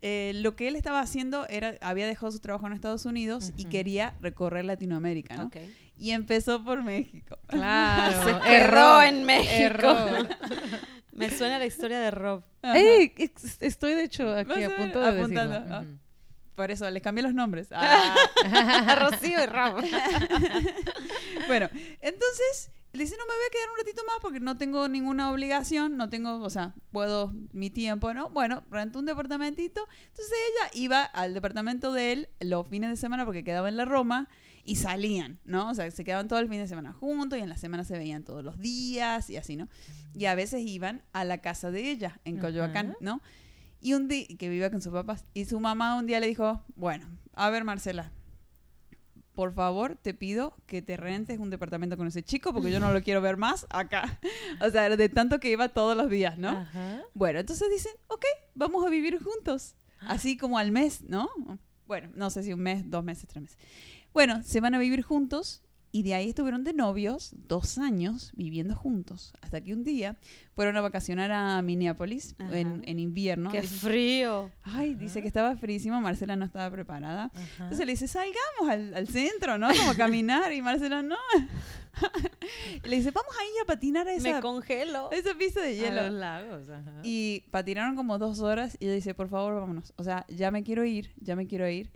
[0.02, 3.62] Eh, lo que él estaba haciendo era, había dejado su trabajo en Estados Unidos y
[3.62, 3.70] Ujú.
[3.70, 5.44] quería recorrer Latinoamérica, ¿no?
[5.44, 5.58] Ok.
[5.96, 7.38] Y empezó por México.
[7.46, 8.40] Claro.
[8.44, 9.52] Quedó en México.
[9.62, 10.28] Error.
[11.14, 12.42] Me suena la historia de Rob.
[12.62, 13.12] Ey,
[13.60, 15.76] estoy de hecho aquí a punto de apuntando, decirlo.
[15.76, 15.84] ah.
[16.54, 17.68] Por eso les cambié los nombres.
[17.72, 18.96] Ah.
[19.10, 19.84] Rocío y Rob.
[21.48, 21.68] bueno,
[22.00, 25.32] entonces le dice, no me voy a quedar un ratito más porque no tengo ninguna
[25.32, 28.30] obligación, no tengo, o sea, puedo mi tiempo, ¿no?
[28.30, 29.86] Bueno, rentó un departamentito.
[30.08, 33.84] Entonces ella iba al departamento de él los fines de semana porque quedaba en la
[33.84, 34.28] Roma
[34.64, 35.70] y salían, ¿no?
[35.70, 37.98] O sea, se quedaban todo el fin de semana juntos y en la semana se
[37.98, 39.68] veían todos los días y así, ¿no?
[40.14, 42.96] Y a veces iban a la casa de ella en Coyoacán.
[43.00, 43.20] ¿no?
[43.80, 46.64] Y un día, que vivía con sus papás, y su mamá un día le dijo,
[46.76, 48.12] bueno, a ver Marcela,
[49.34, 52.92] por favor, te pido que te rentes un departamento con ese chico porque yo no
[52.92, 54.20] lo quiero ver más acá.
[54.60, 56.50] O sea, de tanto que iba todos los días, ¿no?
[56.50, 57.02] Ajá.
[57.14, 58.24] Bueno, entonces dicen, ok,
[58.54, 59.74] vamos a vivir juntos.
[60.00, 61.28] Así como al mes, ¿no?
[61.86, 63.58] Bueno, no sé si un mes, dos meses, tres meses.
[64.12, 65.62] Bueno, se van a vivir juntos
[65.96, 69.32] y de ahí estuvieron de novios dos años viviendo juntos.
[69.42, 70.16] Hasta que un día
[70.56, 73.52] fueron a vacacionar a Minneapolis en, en invierno.
[73.52, 74.50] Qué Dice- frío.
[74.64, 77.30] Ay, dice que estaba frísimo, Marcela no estaba preparada.
[77.32, 77.44] Ajá.
[77.62, 79.68] Entonces le dice, salgamos al, al centro, ¿no?
[79.72, 80.52] Como a caminar.
[80.52, 81.14] Y Marcela, no.
[82.84, 85.12] Le dice, vamos ahí a patinar a Me esa, congelo.
[85.12, 86.02] a esa pista de A hielo.
[86.02, 86.92] los lagos, ajá.
[87.04, 89.92] Y patinaron como dos horas y ella dice, por favor, vámonos.
[89.96, 91.92] O sea, ya me quiero ir, ya me quiero ir.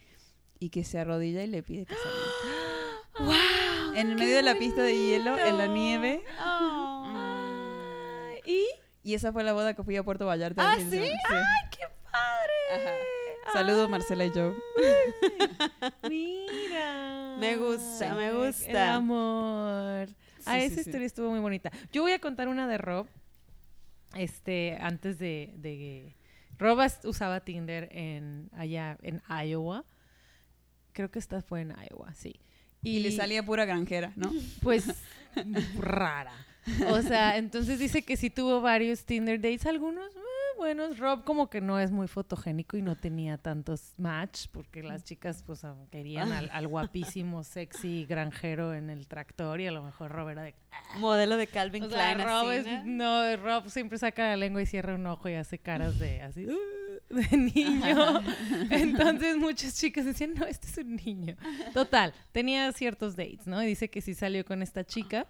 [0.61, 3.27] Y que se arrodilla y le pide que salga.
[3.27, 3.35] ¡Wow!
[4.01, 6.23] En el medio de la pista de hielo, en la nieve.
[6.39, 8.67] Ay, ¿Y?
[9.03, 10.73] Y esa fue la boda que fui a Puerto Vallarta.
[10.73, 10.99] ¿Ah, el sí?
[10.99, 12.53] ¡Ay, qué padre!
[12.75, 12.91] Ajá.
[13.53, 14.55] Saludos, Marcela y Joe.
[16.09, 17.37] Mira.
[17.39, 18.95] Me gusta, me El gusta.
[18.95, 20.09] amor.
[20.45, 20.81] ah, Sí, esa sí, sí.
[20.81, 21.71] historia estuvo muy bonita.
[21.93, 23.07] Yo voy a contar una de Rob.
[24.15, 26.15] Este, antes de, de
[26.59, 29.85] Rob usaba Tinder en allá en Iowa.
[30.93, 32.41] Creo que esta fue en Iowa, sí.
[32.83, 34.33] Y le salía pura granjera, ¿no?
[34.63, 34.85] pues
[35.79, 36.33] rara.
[36.91, 40.15] O sea, entonces dice que sí tuvo varios Tinder dates, algunos
[40.59, 40.99] buenos.
[40.99, 45.43] Rob como que no es muy fotogénico y no tenía tantos match porque las chicas
[45.47, 50.11] pues ah, querían al, al guapísimo, sexy granjero en el tractor y a lo mejor
[50.13, 50.55] Rob era de...
[50.99, 52.27] Modelo de Calvin O sea, Klein.
[52.29, 53.31] Rob así, es- ¿no?
[53.33, 56.47] no, Rob siempre saca la lengua y cierra un ojo y hace caras de así...
[56.47, 56.59] "Uh",
[57.11, 58.21] de niño.
[58.71, 61.37] Entonces muchas chicas decían, no, este es un niño.
[61.73, 63.63] Total, tenía ciertos dates, ¿no?
[63.63, 65.27] Y dice que sí salió con esta chica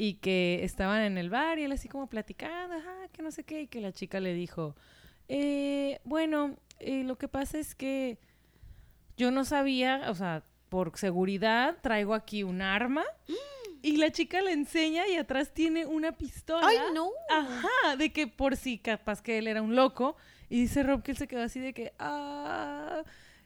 [0.00, 3.44] y que estaban en el bar y él así como platicando, ajá, que no sé
[3.44, 4.74] qué, y que la chica le dijo,
[5.28, 8.16] eh, bueno, eh, lo que pasa es que
[9.18, 13.04] yo no sabía, o sea, por seguridad traigo aquí un arma
[13.82, 16.66] y la chica le enseña y atrás tiene una pistola.
[16.66, 17.10] ¡Ay, no!
[17.28, 20.16] Ajá, de que por si capaz que él era un loco.
[20.48, 23.02] Y dice Rob que él se quedó así de que, ah.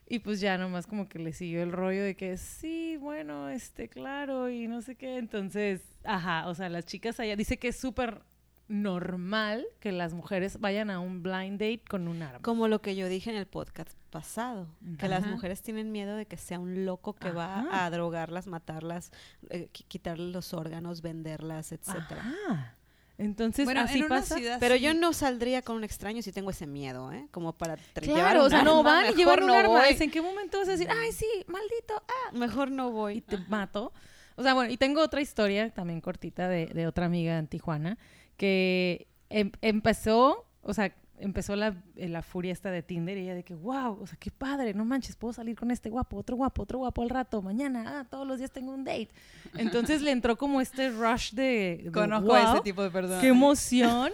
[0.07, 3.89] Y pues ya nomás como que le siguió el rollo de que sí, bueno, este,
[3.89, 5.17] claro, y no sé qué.
[5.17, 8.21] Entonces, ajá, o sea, las chicas allá, dice que es súper
[8.67, 12.39] normal que las mujeres vayan a un blind date con un arma.
[12.41, 16.25] Como lo que yo dije en el podcast pasado, que las mujeres tienen miedo de
[16.25, 19.11] que sea un loco que va a drogarlas, matarlas,
[19.49, 22.21] eh, qui- quitarles los órganos, venderlas, etcétera.
[22.47, 22.75] Ajá.
[23.17, 24.35] Entonces, Bueno, así en pasa.
[24.35, 24.81] ciudad Pero sí.
[24.81, 27.27] yo no saldría con un extraño si tengo ese miedo, ¿eh?
[27.31, 29.69] Como para llevar Claro, un o sea, no arma, van y llevan un no arma.
[29.79, 29.89] voy.
[29.89, 33.21] Es ¿En qué momento vas a decir, ay, sí, maldito, ah, Mejor no y voy.
[33.21, 33.93] te mato.
[34.35, 37.97] O sea, bueno, y tengo otra historia también cortita de, de otra amiga en Tijuana
[38.35, 43.35] que em- empezó, o sea, empezó la, eh, la furia esta de Tinder y ella
[43.35, 46.35] de que, wow, o sea, qué padre, no manches, puedo salir con este guapo, otro
[46.35, 49.09] guapo, otro guapo al rato, mañana, ah, todos los días tengo un date.
[49.55, 53.21] Entonces le entró como este rush de, de, Conozco a ese "Wow, tipo de personas.
[53.21, 54.11] ¡Qué emoción!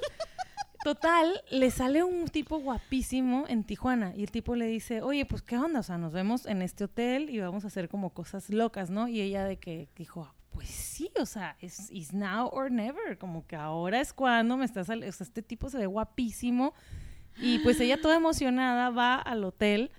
[0.83, 5.43] Total, le sale un tipo guapísimo en Tijuana y el tipo le dice, oye, pues
[5.43, 8.49] qué onda, o sea, nos vemos en este hotel y vamos a hacer como cosas
[8.49, 9.07] locas, ¿no?
[9.07, 13.17] Y ella de que dijo, "Ah, pues sí, o sea, es is now or never,
[13.17, 16.73] como que ahora es cuando me está saliendo, o sea, este tipo se ve guapísimo
[17.37, 19.91] y pues ella toda emocionada va al hotel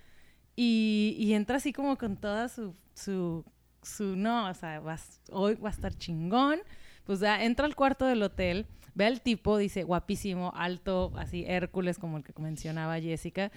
[0.54, 3.44] y, y entra así como con toda su, su,
[3.82, 4.82] su no, o sea,
[5.30, 6.60] hoy va a estar chingón.
[7.04, 11.98] Pues ya entra al cuarto del hotel, ve al tipo, dice guapísimo, alto, así Hércules,
[11.98, 13.50] como el que mencionaba Jessica.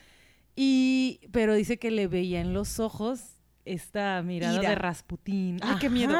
[0.55, 3.34] Y, pero dice que le veía en los ojos
[3.65, 4.69] esta mirada Ira.
[4.69, 5.57] de Rasputín.
[5.61, 6.13] Ay, qué miedo.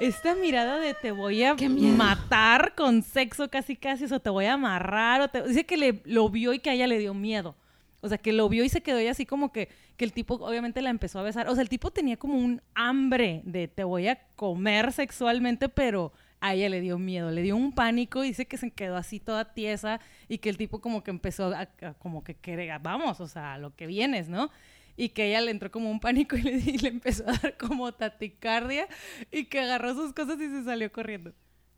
[0.00, 1.54] Esta mirada de te voy a
[1.96, 5.20] matar con sexo casi casi, o te voy a amarrar.
[5.20, 5.42] O te...
[5.42, 7.56] Dice que le, lo vio y que a ella le dio miedo.
[8.02, 10.34] O sea, que lo vio y se quedó ahí así como que, que el tipo
[10.34, 11.48] obviamente la empezó a besar.
[11.48, 16.12] O sea, el tipo tenía como un hambre de te voy a comer sexualmente, pero
[16.38, 19.18] a ella le dio miedo, le dio un pánico y dice que se quedó así
[19.18, 23.20] toda tiesa y que el tipo como que empezó a, a- como que quería, vamos,
[23.20, 24.50] o sea, a lo que vienes, ¿no?
[24.96, 27.56] Y que ella le entró como un pánico y le, y le empezó a dar
[27.56, 28.88] como taticardia
[29.30, 31.32] y que agarró sus cosas y se salió corriendo.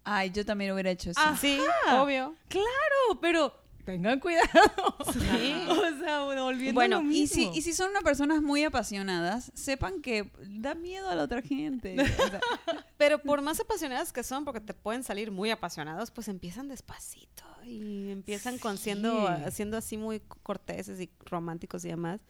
[0.04, 1.20] Ay, yo también hubiera hecho eso.
[1.22, 2.02] Ah, Sí, Ajá.
[2.02, 2.34] obvio.
[2.48, 3.52] Claro, pero
[3.84, 4.48] tengan cuidado.
[5.12, 5.18] Sí.
[5.68, 7.54] o sea, volviendo Bueno, a lo y si, mismo.
[7.54, 11.96] y si son unas personas muy apasionadas, sepan que da miedo a la otra gente.
[12.00, 12.40] O sea,
[12.98, 17.44] Pero por más apasionadas que son, porque te pueden salir muy apasionados, pues empiezan despacito
[17.64, 19.50] y empiezan con siendo, Sí.
[19.52, 22.20] siendo así muy corteses y románticos y demás.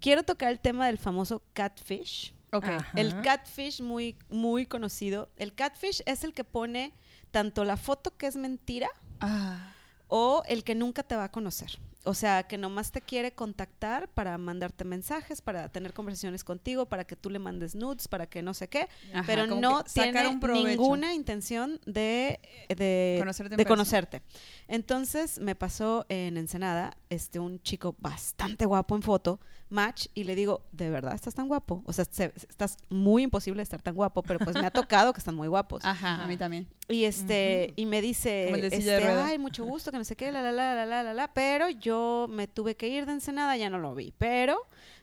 [0.00, 2.34] Quiero tocar el tema del famoso catfish.
[2.52, 2.64] Ok.
[2.64, 2.92] Ajá.
[2.96, 5.28] El catfish muy, muy conocido.
[5.36, 6.94] El catfish es el que pone
[7.30, 8.88] tanto la foto que es mentira
[9.20, 9.74] Ah,
[10.08, 11.78] o el que nunca te va a conocer.
[12.04, 17.04] O sea, que nomás te quiere contactar para mandarte mensajes, para tener conversaciones contigo, para
[17.04, 20.40] que tú le mandes nudes, para que no sé qué, ajá, pero no tiene un
[20.40, 24.22] ninguna intención de, de, Conocerte en de conocerte.
[24.68, 29.40] Entonces me pasó en Ensenada, este, un chico bastante guapo en foto,
[29.70, 31.82] match, y le digo, ¿de verdad estás tan guapo?
[31.86, 35.12] O sea, se- estás muy imposible de estar tan guapo, pero pues me ha tocado
[35.12, 35.84] que están muy guapos.
[35.84, 36.66] Ajá, a mí también.
[36.88, 40.52] Y este, y me dice, este, ay, mucho gusto, que no sé qué, la, la,
[40.52, 43.78] la, la, la, la, la, pero yo me tuve que ir de Ensenada, ya no
[43.78, 44.56] lo vi, pero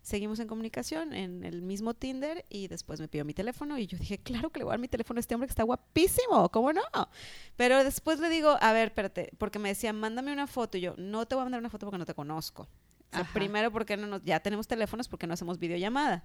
[0.05, 3.97] seguimos en comunicación en el mismo Tinder y después me pidió mi teléfono y yo
[3.97, 6.47] dije, claro que le voy a dar mi teléfono a este hombre que está guapísimo,
[6.49, 6.83] ¿cómo no?
[7.55, 10.93] Pero después le digo, a ver, espérate, porque me decía, mándame una foto y yo,
[10.97, 12.63] no te voy a mandar una foto porque no te conozco.
[12.63, 13.33] O sea, Ajá.
[13.33, 16.23] primero porque no nos, ya tenemos teléfonos porque no hacemos videollamada.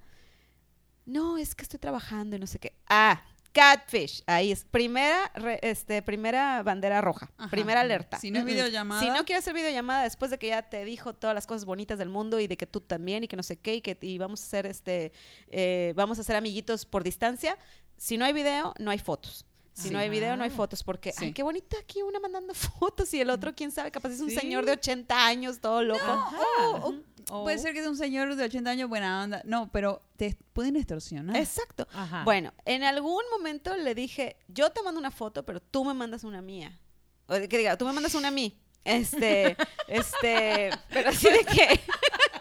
[1.07, 2.75] No, es que estoy trabajando y no sé qué.
[2.87, 3.23] Ah,
[3.53, 4.65] Catfish, ahí es.
[4.65, 7.51] Primera, re- este, primera bandera roja, Ajá.
[7.51, 8.19] primera alerta.
[8.19, 9.01] Si no es videollamada.
[9.01, 11.99] Si no quieres hacer videollamada después de que ya te dijo todas las cosas bonitas
[11.99, 14.19] del mundo y de que tú también y que no sé qué y que y
[14.19, 15.13] vamos a hacer este,
[15.49, 17.59] eh, vamos a ser amiguitos por distancia.
[17.97, 19.45] Si no hay video, no hay fotos.
[19.73, 19.91] Si Sí.
[19.95, 20.57] no hay video, no hay Ah.
[20.57, 21.27] fotos, porque, Sí.
[21.27, 24.29] ay, qué bonita aquí una mandando fotos y el otro, quién sabe, capaz es un
[24.29, 24.37] Sí.
[24.37, 26.01] señor de 80 años, todo loco.
[26.05, 26.37] Ajá.
[26.83, 26.95] O-
[27.31, 29.43] puede ser que sea un señor de 80 años buena onda.
[29.45, 31.37] No, pero te pueden extorsionar.
[31.37, 31.87] Exacto.
[31.93, 32.25] Ajá.
[32.25, 36.25] Bueno, en algún momento le dije, yo te mando una foto, pero tú me mandas
[36.25, 36.79] una mía.
[37.27, 38.61] O que diga, tú me mandas una a mí.
[38.85, 39.57] Este,
[39.89, 41.81] este, pero así de que,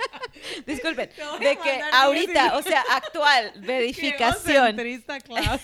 [0.65, 1.09] disculpen,
[1.39, 4.77] de que ahorita, o sea, actual, verificación,
[5.25, 5.59] claro.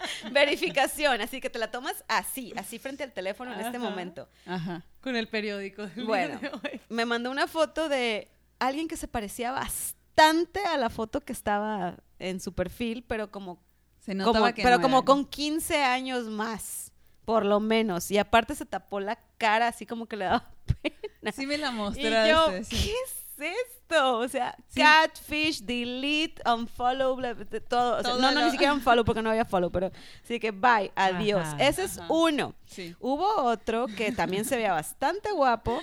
[0.32, 4.28] verificación, así que te la tomas así, así frente al teléfono en este momento.
[4.46, 4.84] Ajá.
[5.00, 5.86] Con el periódico.
[5.86, 6.38] del Bueno.
[6.38, 6.80] día de hoy.
[6.88, 8.28] Me mandó una foto de
[8.58, 13.62] alguien que se parecía bastante a la foto que estaba en su perfil, pero como
[14.00, 15.04] Se como, que pero no como era.
[15.06, 16.92] con 15 años más,
[17.24, 18.10] por lo menos.
[18.10, 20.50] Y aparte se tapó la cara así como que le daba
[20.82, 21.32] pena.
[21.32, 22.28] Sí me la y mostraste.
[22.30, 22.76] yo, sí.
[22.76, 24.80] ¿qué es O sea, Sí.
[24.80, 27.92] catfish, delete, unfollow, bla, bla, de todo.
[27.98, 29.90] O sea, Todo no, no, lo- ni siquiera unfollow porque no había follow, pero
[30.22, 31.46] sí que bye, adiós.
[31.46, 31.56] Ajá.
[31.64, 32.54] Ese es uno.
[32.66, 32.94] Sí.
[33.00, 35.80] Hubo otro que también se veía bastante guapo.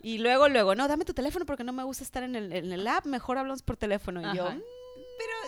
[0.00, 2.72] Y luego, luego, no, dame tu teléfono porque no me gusta estar en el, en
[2.72, 4.20] el app, mejor hablamos por teléfono.
[4.32, 4.56] Y yo, Ajá.
[4.56, 4.64] Pero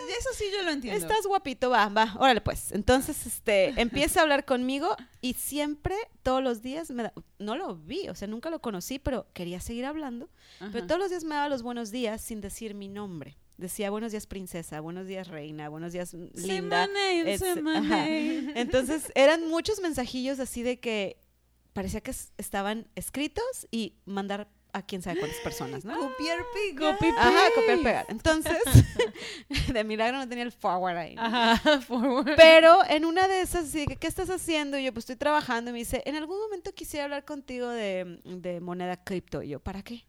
[0.09, 0.99] eso sí yo lo entiendo.
[0.99, 2.71] Estás guapito, va, va, órale pues.
[2.71, 7.75] Entonces, este, empieza a hablar conmigo y siempre, todos los días, me da, no lo
[7.75, 10.29] vi, o sea, nunca lo conocí, pero quería seguir hablando.
[10.59, 10.69] Ajá.
[10.73, 13.37] Pero todos los días me daba los buenos días sin decir mi nombre.
[13.57, 16.87] Decía buenos días princesa, buenos días reina, buenos días mm, linda.
[16.87, 18.51] name.
[18.55, 21.17] Entonces, eran muchos mensajillos así de que
[21.73, 25.97] parecía que es- estaban escritos y mandar a quién sabe cuántas personas, ¿no?
[25.97, 26.97] Copiar, pegar.
[27.17, 28.05] Ajá, copiar, pegar.
[28.09, 28.57] Entonces,
[29.73, 31.15] de milagro no tenía el forward ahí.
[31.15, 31.21] ¿no?
[31.21, 32.35] Ajá, forward.
[32.35, 34.77] Pero en una de esas, sí, que, ¿qué estás haciendo?
[34.77, 35.71] Y yo, pues estoy trabajando.
[35.71, 39.41] Y me dice, en algún momento quisiera hablar contigo de, de moneda cripto.
[39.43, 40.05] Y yo, ¿para qué?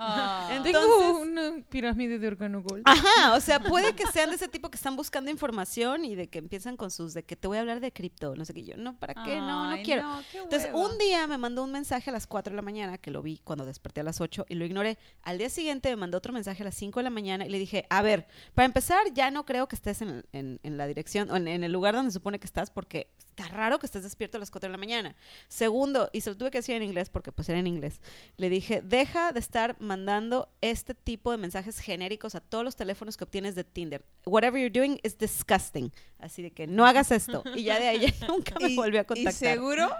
[0.00, 0.48] Ah.
[0.52, 2.82] Entonces- Tengo una pirámide de órgano gold.
[2.86, 6.28] Ajá, o sea, puede que sean de ese tipo que están buscando información y de
[6.28, 8.62] que empiezan con sus, de que te voy a hablar de cripto, no sé qué.
[8.64, 9.36] Yo, no, ¿para qué?
[9.36, 10.02] No, no Ay, quiero.
[10.02, 13.10] no, Entonces, un día me mandó un mensaje a las 4 de la mañana, que
[13.10, 14.98] lo vi cuando desperté a las 8 y lo ignoré.
[15.22, 17.58] Al día siguiente me mandó otro mensaje a las 5 de la mañana y le
[17.58, 21.30] dije, a ver, para empezar, ya no creo que estés en, en- en la dirección
[21.30, 24.02] o en, en el lugar donde se supone que estás porque está raro que estés
[24.02, 25.14] despierto a las 4 de la mañana.
[25.48, 28.00] Segundo, y se lo tuve que decir en inglés porque pues era en inglés,
[28.36, 33.16] le dije, deja de estar mandando este tipo de mensajes genéricos a todos los teléfonos
[33.16, 34.04] que obtienes de Tinder.
[34.26, 35.92] Whatever you're doing is disgusting.
[36.18, 37.42] Así de que no hagas esto.
[37.54, 39.32] Y ya de ahí ya nunca me Y- volvió a Y contactar.
[39.32, 39.90] seguro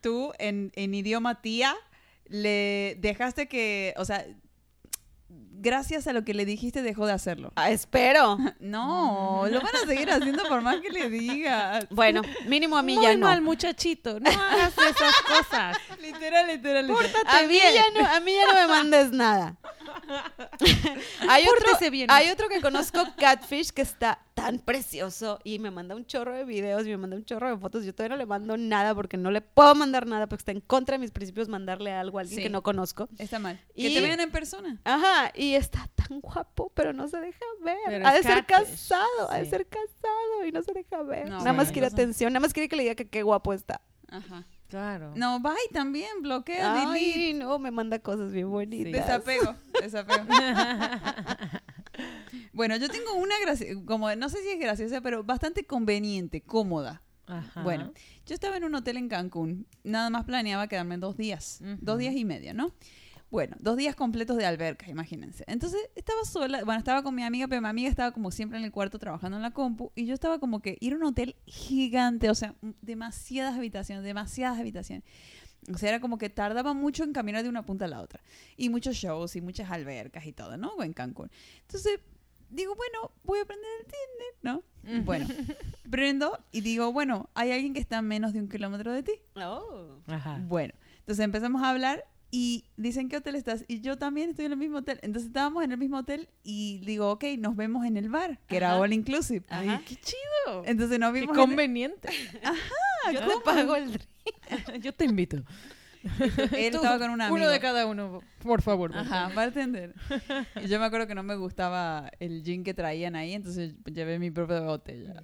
[0.00, 1.74] tú, en, en idioma tía,
[2.28, 4.24] le dejaste que, o sea,
[5.66, 7.52] gracias a lo que le dijiste dejó de hacerlo.
[7.56, 8.38] Ah, espero.
[8.60, 11.86] No, lo van a seguir haciendo por más que le digas.
[11.90, 13.26] Bueno, mínimo a mí Muy ya no.
[13.26, 14.18] mal, muchachito.
[14.20, 15.76] No hagas esas cosas.
[16.00, 17.10] Literal, literal, literal.
[17.26, 17.74] A mí, bien.
[17.74, 19.56] ya no, a mí ya no me mandes nada.
[21.28, 22.10] hay, otro, bien.
[22.10, 26.44] hay otro que conozco, Catfish, que está tan precioso y me manda un chorro de
[26.44, 27.84] videos y me manda un chorro de fotos.
[27.84, 30.60] Yo todavía no le mando nada porque no le puedo mandar nada porque está en
[30.60, 32.42] contra de mis principios mandarle algo a alguien Sí.
[32.42, 33.08] que no conozco.
[33.18, 33.58] Está mal.
[33.74, 34.78] Y- Que te vean en persona.
[34.84, 37.76] Ajá, y está tan guapo, pero no se deja ver.
[37.86, 41.28] Pero ha de ser catfish, casado, ha de ser casado y no se deja ver.
[41.28, 43.80] No, nada más quiere atención, nada más quiere que le diga que qué guapo está.
[44.08, 44.46] Ajá.
[44.68, 45.12] Claro.
[45.14, 47.14] No, bye también, bloquea, delete.
[47.14, 48.92] Ay, no, me manda cosas bien bonitas.
[48.92, 50.24] Desapego, desapego.
[52.52, 57.02] bueno, yo tengo una gracia, como no sé si es graciosa, pero bastante conveniente, cómoda.
[57.26, 57.62] Ajá.
[57.62, 57.92] Bueno,
[58.24, 62.14] yo estaba en un hotel en Cancún, nada más planeaba quedarme dos días, dos días
[62.14, 62.72] y medio, ¿no?
[63.30, 65.44] Bueno, dos días completos de alberca, imagínense.
[65.48, 68.64] Entonces estaba sola, bueno, estaba con mi amiga, pero mi amiga estaba como siempre en
[68.64, 71.34] el cuarto trabajando en la compu y yo estaba como que ir a un hotel
[71.44, 75.04] gigante, o sea, demasiadas habitaciones, demasiadas habitaciones.
[75.72, 78.20] O sea, era como que tardaba mucho en caminar de una punta a la otra.
[78.56, 80.80] Y muchos shows y muchas albercas y todo, ¿no?
[80.80, 81.28] En Cancún.
[81.62, 81.98] Entonces,
[82.50, 85.02] digo, bueno, voy a aprender el Tinder, ¿no?
[85.04, 85.26] Bueno,
[85.90, 89.12] prendo y digo, bueno, hay alguien que está a menos de un kilómetro de ti.
[89.34, 89.96] Oh.
[90.06, 90.38] Ajá.
[90.46, 93.64] Bueno, entonces empezamos a hablar y dicen, ¿qué hotel estás?
[93.68, 94.98] Y yo también estoy en el mismo hotel.
[95.02, 98.56] Entonces estábamos en el mismo hotel y digo, ok, nos vemos en el bar, que
[98.56, 98.80] era Ajá.
[98.80, 99.44] all inclusive.
[99.48, 99.76] Ajá.
[99.78, 100.62] Ay, qué chido.
[100.66, 102.08] Entonces nos Qué vimos en el- conveniente.
[103.12, 104.06] Yo te pago el drink.
[104.82, 105.42] Yo te invito.
[106.56, 108.90] Él Tú, estaba con una Uno de cada uno, por favor.
[108.90, 109.94] por Ajá, bartender.
[110.62, 114.18] Y yo me acuerdo que no me gustaba el gin que traían ahí, entonces llevé
[114.18, 115.22] mi propia botella.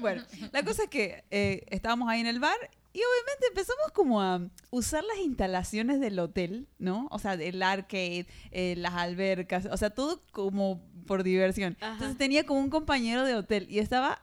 [0.00, 0.22] Bueno,
[0.52, 2.56] la cosa es que eh, estábamos ahí en el bar
[2.92, 4.40] y obviamente empezamos como a
[4.70, 7.06] usar las instalaciones del hotel, ¿no?
[7.10, 11.76] O sea, el arcade, eh, las albercas, o sea, todo como por diversión.
[11.80, 11.92] Ajá.
[11.94, 14.22] Entonces tenía como un compañero de hotel y estaba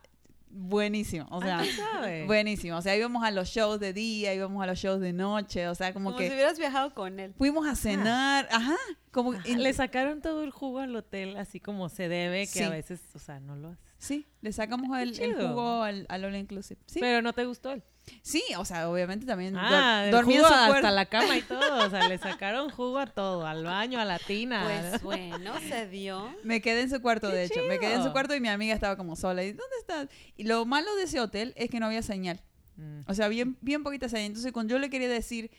[0.49, 1.25] buenísimo.
[1.29, 2.25] O sea, Ah, ¿sabe?
[2.25, 2.77] buenísimo.
[2.77, 5.67] O sea, íbamos a los shows de día, íbamos a los shows de noche.
[5.67, 7.33] O sea, como, Como que si hubieras viajado con él.
[7.37, 8.47] fuimos a cenar.
[8.51, 8.75] Ajá.
[9.11, 12.59] Como Ajá, en- Le sacaron todo el jugo al hotel, así como se debe, que
[12.59, 12.63] Sí.
[12.63, 13.81] a veces, o sea, no lo hace.
[13.97, 16.79] Sí, le sacamos el, jugo al, al All Inclusive.
[16.85, 16.99] Sí.
[16.99, 17.83] Pero no te gustó él.
[18.21, 21.85] Sí, o sea, obviamente también Ah, jugo su hasta la cama y todo.
[21.85, 24.63] O sea, le sacaron jugo a todo, al baño, a la tina.
[24.63, 26.33] Pues bueno, se dio.
[26.43, 27.61] Me quedé en su cuarto, Qué de hecho.
[27.67, 29.43] Me quedé en su cuarto y mi amiga estaba como sola.
[29.43, 30.07] ¿Y dónde estás?
[30.35, 32.41] Y lo malo de ese hotel es que no había señal.
[32.75, 33.01] Mm.
[33.07, 34.27] O sea, bien, bien poquita señal.
[34.27, 35.49] Entonces, cuando yo le quería decir,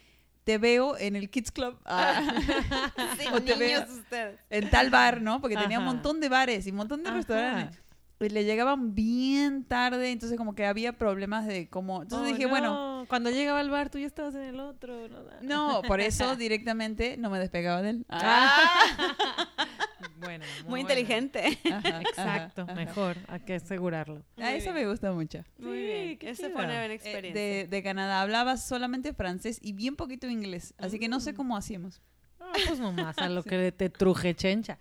[0.45, 2.23] te veo en el Kids Club, ah,
[3.19, 3.83] Sí, O te niños veo.
[3.99, 4.41] ustedes.
[4.51, 5.41] en tal bar, ¿no?
[5.41, 7.17] Porque tenía un montón de bares y un montón de Ajá.
[7.19, 7.81] restaurantes.
[8.21, 12.03] Y le llegaban bien tarde, entonces como que había problemas de cómo...
[12.03, 13.07] Entonces Oh, dije, bueno, no.
[13.09, 15.09] Cuando llegaba al bar, tú ya estabas en el otro.
[15.41, 18.07] No, no, por eso directamente no me despegaba de él.
[20.21, 21.59] Bueno, Muy inteligente.
[21.73, 22.75] Ajá, Exacto, ajá, ajá.
[22.75, 23.17] mejor.
[23.29, 24.25] Hay que asegurarlo.
[24.37, 24.85] A Muy eso bien.
[24.85, 25.45] me gusta mucho.
[25.59, 26.19] Muy Sí, bien.
[26.23, 26.51] Esa chido.
[26.57, 27.41] fue una buena Eh, experiencia.
[27.43, 30.75] de, de Canadá hablaba solamente francés y bien poquito inglés.
[30.79, 32.01] Así que no sé cómo hacíamos.
[32.51, 34.79] Ah, pues nomás a lo que te truje chencha.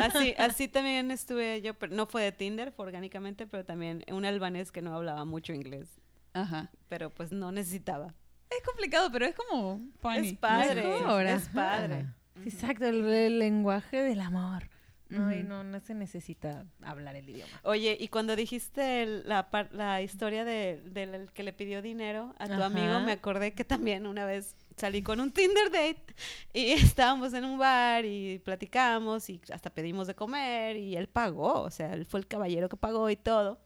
[0.00, 4.24] Así, así también estuve yo, pero no fue de Tinder, fue orgánicamente, pero también un
[4.24, 5.88] albanés que no hablaba mucho inglés,
[6.32, 6.70] Ajá.
[6.88, 8.14] pero pues no necesitaba.
[8.50, 10.28] Es complicado, pero es como funny.
[10.28, 11.52] Es padre, Mejor, es ajá.
[11.52, 12.06] padre.
[12.44, 14.68] Exacto, el, el lenguaje del amor.
[15.10, 17.52] No, y no, no se necesita hablar el idioma.
[17.62, 22.46] Oye, y cuando dijiste el- la, la historia de, del que le pidió dinero a
[22.46, 22.66] tu Ajá.
[22.66, 26.14] amigo, me acordé que también una vez salí con un Tinder date
[26.52, 31.62] y estábamos en un bar y platicamos y hasta pedimos de comer y él pagó,
[31.62, 33.60] o sea, él fue el caballero que pagó y todo.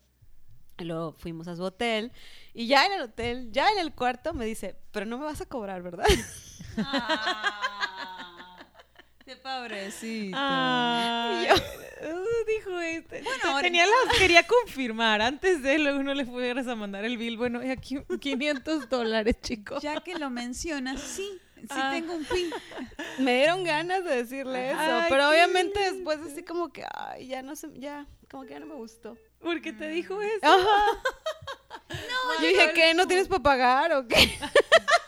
[0.79, 2.13] Luego fuimos a su hotel
[2.55, 5.41] y ya en el hotel, ya en el cuarto me dice, pero no me vas
[5.41, 6.07] a cobrar, ¿verdad?
[6.81, 7.61] Ah,
[9.29, 10.37] qué pobrecito.
[10.41, 13.23] Ay, yo- uh, dijo este.
[13.23, 17.05] Bueno, Te- ahora- tenía las, quería confirmar antes de luego no le fueras a mandar
[17.05, 17.37] el bill.
[17.37, 19.83] Bueno, y aquí 500 dólares, chicos.
[19.83, 21.91] Ya que lo mencionas, sí, sí Ah.
[21.93, 22.51] tengo un fin.
[23.19, 25.95] Me dieron ganas de decirle eso, Ay, pero obviamente lindo.
[26.11, 29.17] después así como que, ay, ya no sé, ya, como que ya no me gustó.
[29.41, 30.41] Porque te dijo eso.
[30.47, 30.85] Ajá.
[32.41, 32.95] Yo dije, ¿qué?
[32.95, 34.17] ¿No tienes para pagar o qué?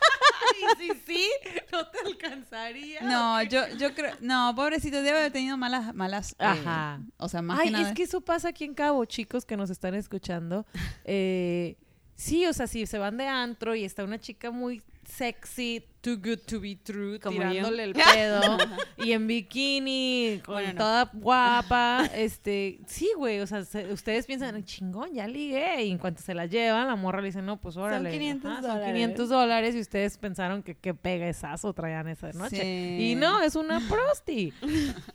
[0.61, 1.27] Y sí, sí,
[1.71, 3.01] no te alcanzaría.
[3.01, 6.31] No, yo, yo creo, no, pobrecito, debe haber tenido malas, malas.
[6.33, 7.01] eh, Ajá.
[7.17, 7.87] o sea, más Ay, que nada.
[7.89, 10.65] es que eso pasa aquí en Cabo, chicos que nos están escuchando.
[11.05, 11.77] Eh,
[12.15, 14.81] sí, o sea, si se van de antro y está una chica muy
[15.11, 17.49] sexy, too good to be true, Como yo.
[17.49, 18.57] tirándole el pedo
[18.97, 20.77] y en bikini, con Bueno, no.
[20.79, 25.97] toda guapa, este, sí, güey, o sea, se- ustedes piensan, chingón, ya ligué, y en
[25.97, 28.93] cuanto se la llevan, la morra le dice, no, pues órale, 500 son dólares.
[28.93, 32.61] 500 dólares, y ustedes pensaron que qué pegasazo traían esa noche.
[32.61, 33.11] Sí.
[33.11, 34.53] Y no, es una prosti.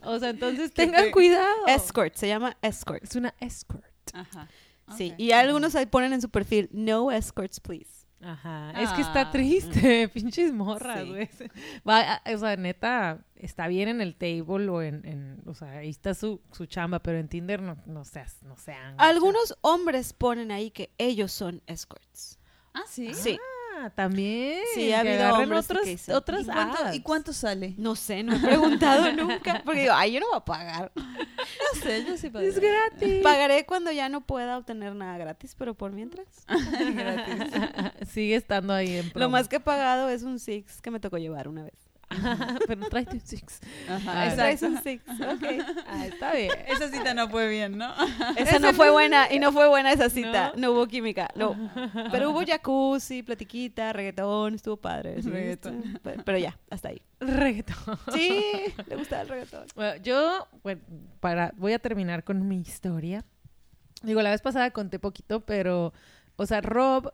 [0.02, 1.66] O sea, entonces tengan cuidado.
[1.66, 3.02] Escort, se llama escort.
[3.02, 3.85] Es una escort.
[4.12, 4.48] Ajá.
[4.97, 7.95] Sí, y algunos ahí ponen en su perfil, no escorts, please.
[8.22, 8.72] Ajá.
[8.80, 9.30] Es que está Ah.
[9.30, 11.09] triste, pinches morras, Sí.
[11.09, 11.28] güey.
[11.88, 15.70] Va, a- o sea, neta, está bien en el table o en, en- o sea,
[15.78, 18.94] ahí está su, su chamba, pero en Tinder no, no seas, no sean.
[18.98, 22.38] Algunos hombres ponen ahí que ellos son escorts.
[22.72, 23.12] Ah, sí.
[23.14, 23.38] Sí.
[23.40, 23.56] Ah,
[23.94, 24.61] también.
[24.74, 26.97] Sí, ha habido agarren hombres otras, que dicen, otras ¿Y cuánto, apps.
[26.97, 27.74] ¿Y cuánto sale?
[27.77, 30.93] No sé, no he preguntado nunca, porque digo, ay, yo no voy a pagar.
[31.36, 33.23] No sé, yo sí Es gratis.
[33.23, 36.27] Pagaré cuando ya no pueda obtener nada gratis, pero por mientras.
[38.09, 41.19] Sigue estando ahí en Lo más que he pagado es un Six que me tocó
[41.19, 41.86] llevar una vez.
[42.66, 43.60] pero tráete un six.
[43.88, 45.44] Ajá, Traes un Six, ok.
[45.86, 46.52] Ah, está bien.
[46.66, 47.93] Esa cita no fue bien, ¿no?
[48.36, 50.52] Esa no fue buena y no fue buena esa cita.
[50.55, 50.60] ¿No?
[50.60, 51.56] No, hubo química, no.
[52.10, 55.22] Pero hubo jacuzzi, platiquita, reggaetón, estuvo padre.
[55.22, 56.01] sí, Reggaetón.
[56.24, 57.02] pero ya, hasta ahí.
[57.20, 57.98] Reggaetón.
[58.12, 58.52] Sí,
[58.86, 59.66] le gustaba el reggaetón.
[59.74, 60.80] Bueno, yo bueno,
[61.20, 63.24] para, voy a terminar con mi historia.
[64.02, 65.93] Digo, la vez pasada conté poquito, pero,
[66.36, 67.12] o sea, Rob,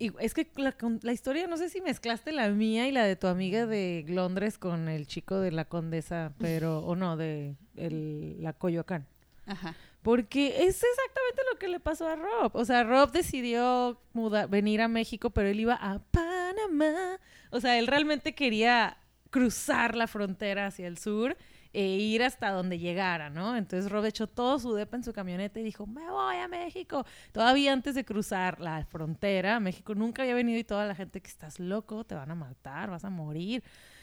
[0.00, 3.26] y es que la, historia, no sé si mezclaste la mía y la de tu
[3.26, 8.52] amiga de Londres con el chico de la condesa, pero, o no, de el- la
[8.54, 9.06] Coyoacán.
[9.46, 9.76] Ajá.
[10.02, 12.50] Porque es exactamente lo que le pasó a Rob.
[12.54, 17.20] O sea, Rob decidió mudar, venir a México, pero él iba a Panamá.
[17.50, 18.96] O sea, él realmente quería
[19.28, 21.36] cruzar la frontera hacia el sur
[21.72, 23.56] e ir hasta donde llegara, ¿no?
[23.56, 27.04] Entonces Rob echó todo su depa en su camioneta y dijo, me voy a México.
[27.32, 31.28] Todavía antes de cruzar la frontera, México nunca había venido y toda la gente que
[31.28, 33.62] estás loco, te van a matar, vas a morir.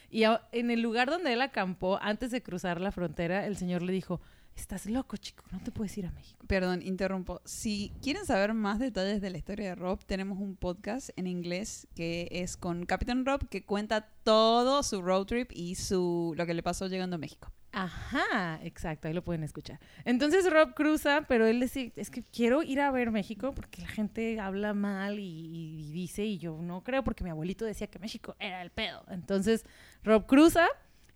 [0.09, 3.91] Y en el lugar donde él acampó, antes de cruzar la frontera, el señor le
[3.91, 4.21] dijo,
[4.55, 6.45] estás loco, chico, no te puedes ir a México.
[6.47, 7.41] Perdón, interrumpo.
[7.45, 11.87] Si quieren saber más detalles de la historia de Rob, tenemos un podcast en inglés
[11.95, 16.53] que es con Captain Rob que cuenta todo su road trip y su lo que
[16.53, 17.51] le pasó llegando a México.
[17.79, 19.79] Ajá, exacto, ahí lo pueden escuchar.
[20.03, 23.87] Entonces Rob cruza, pero él dice, es que quiero ir a ver México porque la
[23.87, 28.35] gente habla mal y, dice, y yo no creo porque mi abuelito decía que México
[28.39, 29.03] era el pedo.
[29.09, 29.63] Entonces
[30.03, 30.67] Rob cruza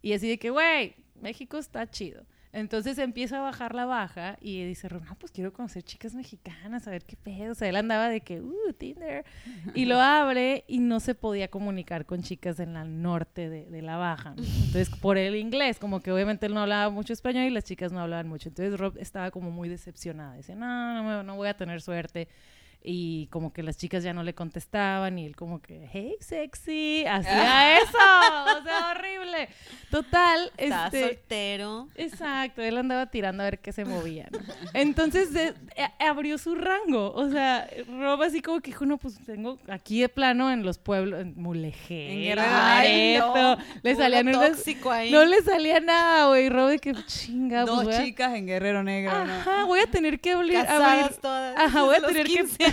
[0.03, 2.27] y decide que, güey, México está chido.
[2.53, 6.91] Entonces empieza a bajar la baja y dice, no, pues quiero conocer chicas mexicanas, a
[6.91, 7.53] ver qué pedo.
[7.53, 9.23] O sea, él andaba de que, uh, Tinder.
[9.73, 13.81] Y lo abre y no se podía comunicar con chicas en la norte de, de
[13.81, 14.33] la baja.
[14.37, 17.91] Entonces, por el inglés, como que obviamente él no hablaba mucho español y las chicas
[17.91, 18.49] no hablaban mucho.
[18.49, 20.35] Entonces, Rob estaba como muy decepcionada.
[20.35, 22.27] Dice, no, no, no voy a tener suerte.
[22.83, 27.05] Y como que las chicas ya no le contestaban y él como que, hey, sexy,
[27.07, 27.87] hacía eso.
[28.59, 29.49] O sea, horrible.
[29.91, 31.01] Total, Estaba este...
[31.07, 31.87] soltero.
[31.95, 34.29] Exacto, él andaba tirando a ver qué se movía.
[34.31, 34.39] ¿no?
[34.73, 37.13] Entonces de- eh, abrió su rango.
[37.13, 40.79] O sea, Rob así como que dijo, no, pues tengo aquí de plano en los
[40.79, 44.65] pueblos, en Mulegé, En Guerrero Ay, no, le salían unas...
[44.89, 45.11] ahí.
[45.11, 46.49] No le salía nada, güey.
[46.49, 49.33] Rob de que chinga, Dos pues voy a- chicas en Guerrero Negro, ¿no?
[49.33, 51.55] Ajá, voy a tener que abrir, abrir- Casadas todas.
[51.57, 52.70] Ajá, voy a tener que 15 años.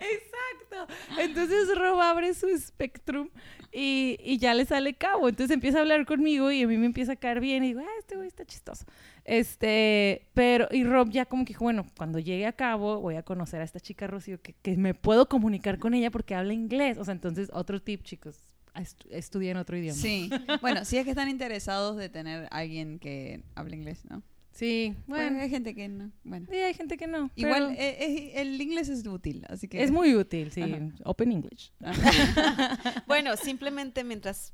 [0.00, 0.94] Exacto.
[1.18, 3.28] Entonces Rob abre su Spectrum
[3.72, 5.28] y, y ya le sale cabo.
[5.28, 7.64] Entonces empieza a hablar conmigo y a mí me empieza a caer bien.
[7.64, 8.84] Y digo, ah, este güey está chistoso.
[9.24, 13.22] Este, pero, y Rob ya como que dijo, bueno, cuando llegue a cabo voy a
[13.22, 16.98] conocer a esta chica Rocío que, que me puedo comunicar con ella porque habla inglés.
[16.98, 18.38] O sea, entonces otro tip, chicos,
[18.74, 19.98] estu- estudien otro idioma.
[20.00, 20.30] Sí.
[20.60, 24.22] Bueno, si es que están interesados de tener alguien que hable inglés, ¿no?
[24.58, 25.42] Sí, Bueno, bueno.
[25.42, 26.10] hay gente que no.
[26.24, 26.46] Bueno.
[26.50, 27.30] Sí, hay gente que no.
[27.36, 29.80] Igual, pero eh, eh, el inglés es útil, así que...
[29.80, 30.62] es muy útil, sí.
[30.62, 30.78] Ajá.
[31.04, 31.72] Open English.
[33.06, 34.52] Bueno, simplemente mientras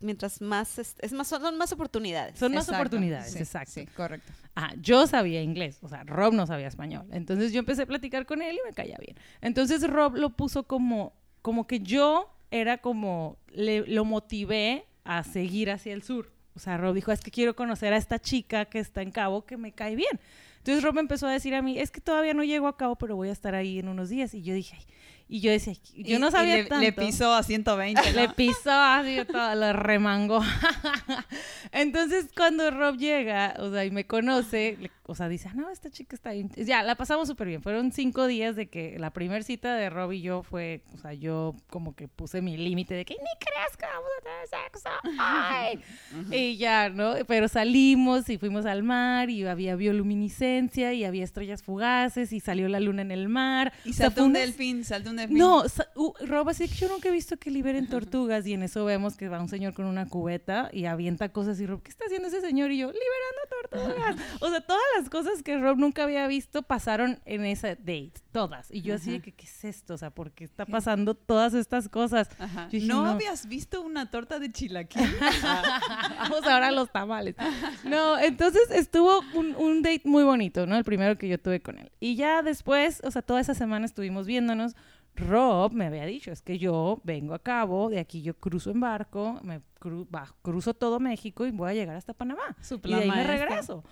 [0.00, 2.38] mientras más es, es más son más oportunidades.
[2.38, 3.72] Son más Exacto, oportunidades, sí, exacto.
[3.72, 4.30] Sí, correcto.
[4.54, 7.06] Ah, yo sabía inglés, o sea, Rob no sabía español.
[7.10, 9.16] Entonces yo empecé a platicar con él y me caía bien.
[9.40, 15.70] Entonces Rob lo puso como, como que yo era como, le, lo motivé a seguir
[15.70, 16.35] hacia el sur.
[16.56, 19.44] O sea, Rob dijo, es que quiero conocer a esta chica que está en Cabo
[19.44, 20.18] que me cae bien.
[20.58, 23.14] Entonces Rob empezó a decir a mí, es que todavía no llego a Cabo, pero
[23.14, 24.34] voy a estar ahí en unos días.
[24.34, 24.86] Y yo dije, ay,
[25.28, 26.84] y yo decía, yo Y- no y sabía le, tanto.
[26.84, 28.20] le pisó a 120, ¿no?
[28.20, 30.40] Le pisó así, todo, lo remangó.
[31.72, 35.70] Entonces, cuando Rob llega, o sea, y me conoce, le- o sea, dice, "Ah, no,
[35.70, 36.50] esta chica está bien.
[36.56, 37.62] Ya, la pasamos súper bien.
[37.62, 41.12] Fueron cinco días de que la primera cita de Rob y yo fue, o sea,
[41.12, 44.88] yo como que puse mi límite de que ni creas que vamos a tener sexo.
[45.18, 45.80] Ay.
[46.32, 47.14] Y ya, ¿no?
[47.26, 52.68] Pero salimos y fuimos al mar y había bioluminiscencia y había estrellas fugaces y salió
[52.68, 53.72] la luna en el mar.
[53.84, 55.64] Y O sea, saltó un una- delfín, saltó un no,
[55.96, 59.16] uh, Rob, así que yo nunca he visto que liberen tortugas y en eso vemos
[59.16, 62.28] que va un señor con una cubeta y avienta cosas y Rob, ¿qué está haciendo
[62.28, 62.70] ese señor?
[62.70, 64.16] Y yo, liberando tortugas.
[64.40, 68.70] o sea, todas las cosas que Rob nunca había visto pasaron en esa date, todas.
[68.70, 69.94] Y yo así de que, ¿qué es esto?
[69.94, 72.28] O sea, ¿por qué está pasando todas estas cosas?
[72.70, 73.10] Dije, ¿No, no.
[73.12, 75.02] habías visto una torta de chilaquil?
[76.20, 77.34] Vamos ahora a los tamales.
[77.84, 80.76] No, entonces estuvo un, un date muy bonito, ¿no?
[80.76, 81.90] El primero que yo tuve con él.
[82.00, 84.74] Y ya después, o sea, toda esa semana estuvimos viéndonos.
[85.14, 88.80] Rob me había dicho, es que yo vengo a cabo, de aquí yo cruzo en
[88.80, 92.54] barco, me cru- ba- cruzo todo México y voy a llegar hasta Panamá.
[92.60, 93.82] Su y de plan ahí me regreso.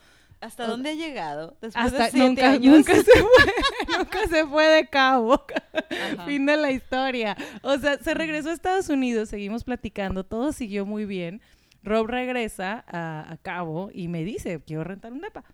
[0.44, 1.56] ¿Hasta dónde ha llegado?
[1.60, 2.76] Después Hasta de siete nunca, años.
[2.76, 3.54] nunca se fue,
[3.98, 5.42] nunca se fue de cabo.
[6.14, 6.26] Ajá.
[6.26, 7.36] Fin de la historia.
[7.62, 11.40] O sea, se regresó a Estados Unidos, seguimos platicando, todo siguió muy bien.
[11.82, 15.44] Rob regresa a, a Cabo y me dice, quiero rentar un depa,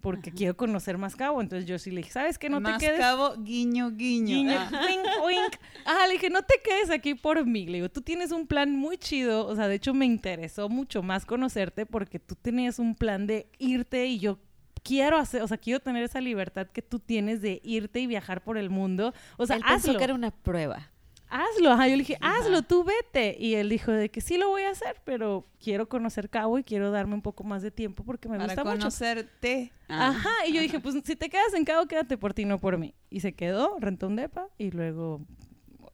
[0.00, 1.40] porque quiero conocer más Cabo.
[1.40, 2.48] Entonces yo sí le dije, ¿sabes qué?
[2.48, 3.00] No Más te quedes...
[3.00, 4.36] cabo, guiño, guiño.
[4.36, 4.70] Guiño, Ah.
[4.86, 5.56] wink, wink.
[5.84, 7.66] Ajá, le dije, no te quedes aquí por mí.
[7.66, 9.46] Le digo, tú tienes un plan muy chido.
[9.46, 13.48] O sea, de hecho me interesó mucho más conocerte porque tú tenías un plan de
[13.58, 14.38] irte y yo
[14.84, 18.44] quiero hacer, o sea, quiero tener esa libertad que tú tienes de irte y viajar
[18.44, 19.12] por el mundo.
[19.36, 20.92] O sea, Él pensó que era una prueba.
[21.28, 21.70] Hazlo.
[21.72, 22.38] Ajá, yo le dije, Ajá.
[22.38, 23.36] hazlo, tú vete.
[23.38, 26.64] Y él dijo de que sí lo voy a hacer, pero quiero conocer Cabo y
[26.64, 28.76] quiero darme un poco más de tiempo porque me Para gusta mucho.
[28.78, 29.72] conocerte.
[29.88, 30.08] Ah.
[30.08, 32.78] Ajá, y yo dije, pues si te quedas en Cabo, quédate por ti, no por
[32.78, 32.94] mí.
[33.10, 35.20] Y se quedó, rentó un depa y luego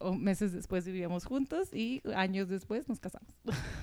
[0.03, 3.33] o meses después vivíamos juntos y años después nos casamos.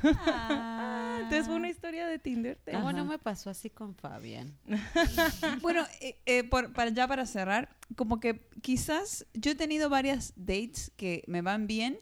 [0.03, 1.19] Ah.
[1.23, 2.57] Entonces fue una historia de Tinder.
[2.65, 4.57] de- ¿Cómo no me pasó así con Fabián?
[5.61, 10.33] Bueno, eh, eh, por- para, ya para cerrar, como que quizás yo he tenido varias
[10.35, 11.99] dates que me van bien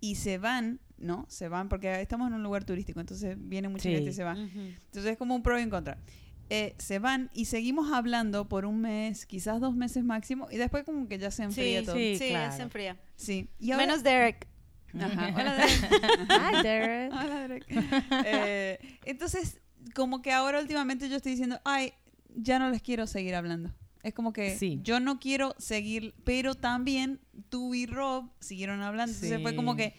[0.00, 1.26] y se van, ¿no?
[1.28, 3.94] Se van porque estamos en un lugar turístico, entonces viene mucha Sí.
[3.94, 4.32] gente y se va.
[4.32, 4.60] Ujú.
[4.60, 5.98] Entonces es como un pro y un contra.
[6.50, 10.82] Eh, se van y seguimos hablando por un mes, quizás dos meses máximo, y después
[10.84, 11.94] como que ya se enfría Sí, todo.
[11.96, 12.16] sí.
[12.18, 12.56] Sí, claro.
[12.56, 12.96] se enfría.
[13.16, 13.48] Sí.
[13.60, 14.48] Y ahora- Menos Derek.
[14.98, 15.32] Ajá.
[15.36, 16.30] Hola, Derek.
[16.30, 17.12] Hi, Derek.
[17.12, 17.64] Hola, Derek.
[18.26, 19.60] Eh, entonces,
[19.94, 21.92] como que ahora últimamente yo estoy diciendo, ay,
[22.34, 23.72] ya no les quiero seguir hablando.
[24.02, 24.80] Es como que Sí.
[24.82, 27.20] yo no quiero seguir, pero también
[27.50, 29.12] tú y Rob siguieron hablando.
[29.14, 29.94] Entonces fue como que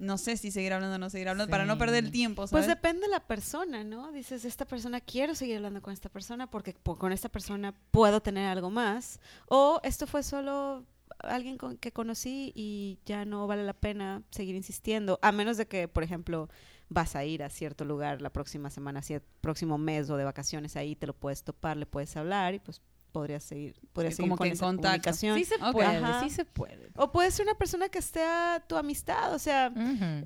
[0.00, 1.50] no sé si seguir hablando o no seguir hablando, Sí.
[1.52, 4.10] para no perder el tiempo, Pues depende de la persona, ¿no?
[4.12, 8.20] Dices, esta persona quiero seguir hablando con esta persona porque po- con esta persona puedo
[8.20, 9.20] tener algo más.
[9.46, 10.84] O esto fue solo
[11.18, 15.18] alguien con- que conocí y ya no vale la pena seguir insistiendo.
[15.22, 16.48] A menos de que, por ejemplo,
[16.88, 20.76] vas a ir a cierto lugar la próxima semana, cier- próximo mes o de vacaciones
[20.76, 24.30] ahí, te lo puedes topar, le puedes hablar y pues podrías seguir, podrías Sí, seguir
[24.30, 25.38] como con que esa comunicación.
[25.38, 26.20] Sí se puede, Ajá.
[26.22, 26.90] sí se puede.
[26.96, 29.72] O puede ser una persona que esté a tu amistad, o sea,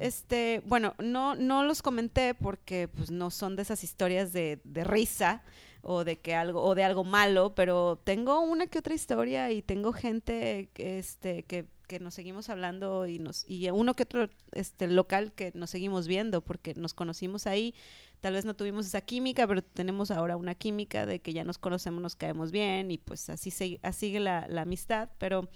[0.00, 4.84] este, bueno, no, no los comenté porque pues no son de esas historias de, de
[4.84, 5.42] risa
[5.82, 9.60] o de que algo, o de algo malo, pero tengo una que otra historia y
[9.62, 14.30] tengo gente que, este, que, que nos seguimos hablando y nos, y uno que otro
[14.52, 17.74] este local que nos seguimos viendo porque nos conocimos ahí.
[18.24, 21.58] Tal vez no tuvimos esa química, pero tenemos ahora una química de que ya nos
[21.58, 25.10] conocemos, nos caemos bien y pues así, se, así sigue la, la amistad.
[25.18, 25.50] Pero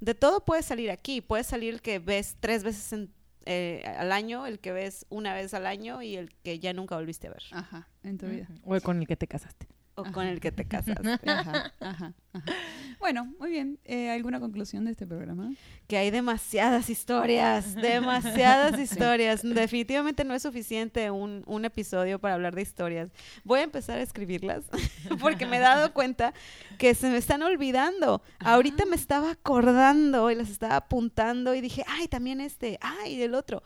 [0.00, 1.22] de todo puede salir aquí.
[1.22, 3.10] Puede salir el que ves tres veces en-
[3.46, 6.94] eh, al año, el que ves una vez al año y el que ya nunca
[6.96, 7.42] volviste a ver.
[7.52, 8.48] Ajá, en tu vida.
[8.64, 9.66] O con el que te casaste.
[10.00, 10.96] O con el que te casas.
[11.26, 12.54] Ajá, ajá, ajá.
[12.98, 13.78] Bueno, muy bien.
[13.84, 15.50] Eh, ¿Alguna conclusión de este programa?
[15.90, 19.42] que hay demasiadas historias, demasiadas historias.
[19.42, 23.10] Definitivamente no es suficiente un, un episodio para hablar de historias.
[23.42, 24.66] Voy a empezar a escribirlas
[25.20, 26.32] porque me he dado cuenta
[26.78, 28.22] que se me están olvidando.
[28.38, 33.34] Ahorita me estaba acordando y las estaba apuntando y dije, ay, también este, ay, el
[33.34, 33.64] otro.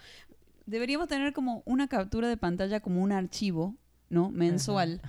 [0.65, 3.77] Deberíamos tener como una captura de pantalla, como un archivo,
[4.15, 4.31] ¿no?
[4.31, 5.01] Mensual.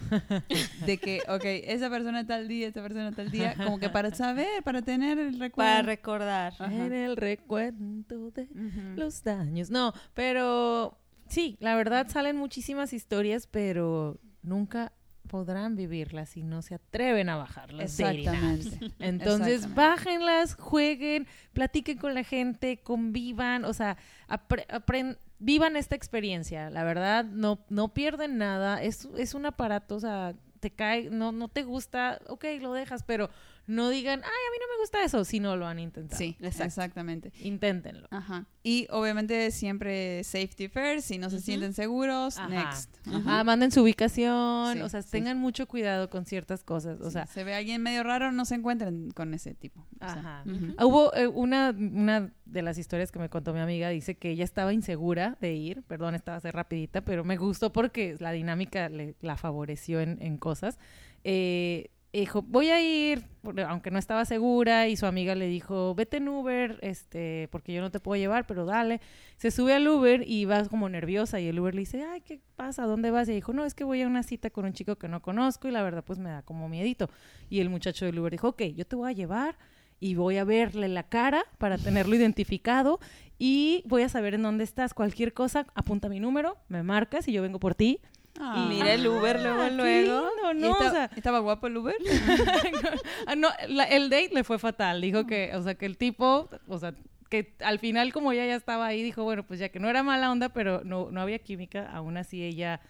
[0.85, 4.63] De que, ok, esa persona tal día, esta persona tal día, como que para saber,
[4.63, 5.71] para tener el recuerdo.
[5.71, 6.53] Para recordar.
[6.59, 6.65] Ajá.
[6.73, 8.47] En el recuento de
[8.95, 9.69] los daños.
[9.69, 10.97] No, pero
[11.29, 14.91] sí, la verdad salen muchísimas historias, pero nunca
[15.27, 17.99] podrán vivirlas si no se atreven a bajarlas.
[17.99, 18.91] Exactamente.
[18.99, 19.75] Entonces, Exactamente.
[19.75, 23.97] bájenlas, jueguen, platiquen con la gente, convivan, o sea,
[24.29, 26.69] apre- apren- vivan esta experiencia.
[26.69, 28.81] La verdad, no, no pierden nada.
[28.81, 33.03] Es, es un aparato, o sea, te cae, no, no te gusta, ok, lo dejas,
[33.03, 33.29] pero
[33.67, 36.17] no digan, ay, a mí no me gusta eso, si no lo han intentado.
[36.17, 37.31] Sí, exactamente.
[37.41, 38.07] Inténtenlo.
[38.11, 38.45] Ajá.
[38.63, 42.47] Y obviamente siempre safety first, si no se sienten seguros, Ajá.
[42.49, 42.95] next.
[43.25, 45.09] Ah, manden su ubicación, Sí, o sea, sí.
[45.11, 48.45] tengan mucho cuidado con ciertas cosas, o Sí, sea, se ve alguien medio raro, no
[48.45, 49.81] se encuentren con ese tipo.
[49.95, 50.43] O sea, Ajá.
[50.77, 54.31] Ah, Hubo eh, una, una de las historias que me contó mi amiga, dice que
[54.31, 58.31] ella estaba insegura de ir, perdón, estaba a ser rapidita, pero me gustó porque la
[58.31, 60.77] dinámica le, la favoreció en, en cosas.
[61.23, 61.89] Eh,
[62.19, 63.25] dijo, voy a ir,
[63.67, 67.81] aunque no estaba segura, y su amiga le dijo, vete en Uber, este, porque yo
[67.81, 69.01] no te puedo llevar, pero dale.
[69.37, 72.39] Se sube al Uber y va como nerviosa, y el Uber le dice, ay, ¿qué
[72.55, 72.83] pasa?
[72.83, 73.27] ¿Dónde vas?
[73.29, 75.67] Y dijo, no, es que voy a una cita con un chico que no conozco,
[75.67, 77.09] y la verdad, pues me da como miedito.
[77.49, 79.57] Y el muchacho del Uber dijo, ok, yo te voy a llevar
[79.99, 82.99] y voy a verle la cara para tenerlo identificado
[83.37, 84.93] y voy a saber en dónde estás.
[84.93, 87.99] Cualquier cosa, apunta mi número, me marcas y yo vengo por ti.
[88.39, 88.65] Ah.
[88.67, 90.29] Mira el Uber luego, Ah, luego.
[90.29, 90.71] lindo, ¿Y ¿no?
[90.73, 91.95] esta- O sea, ¿Estaba guapo el Uber?
[93.27, 95.01] ah, no, la- el date le fue fatal.
[95.01, 96.93] Dijo que, o sea, que el tipo, o sea,
[97.29, 100.03] que al final como ella ya estaba ahí, dijo, bueno, pues ya que no era
[100.03, 102.81] mala onda, pero no, no había química, aún así ella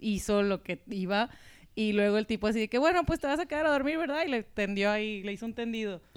[0.00, 1.30] hizo lo que iba.
[1.78, 3.98] Y luego el tipo así de que, bueno, pues te vas a quedar a dormir,
[3.98, 4.24] ¿verdad?
[4.26, 6.00] Y le tendió ahí, le hizo un tendido.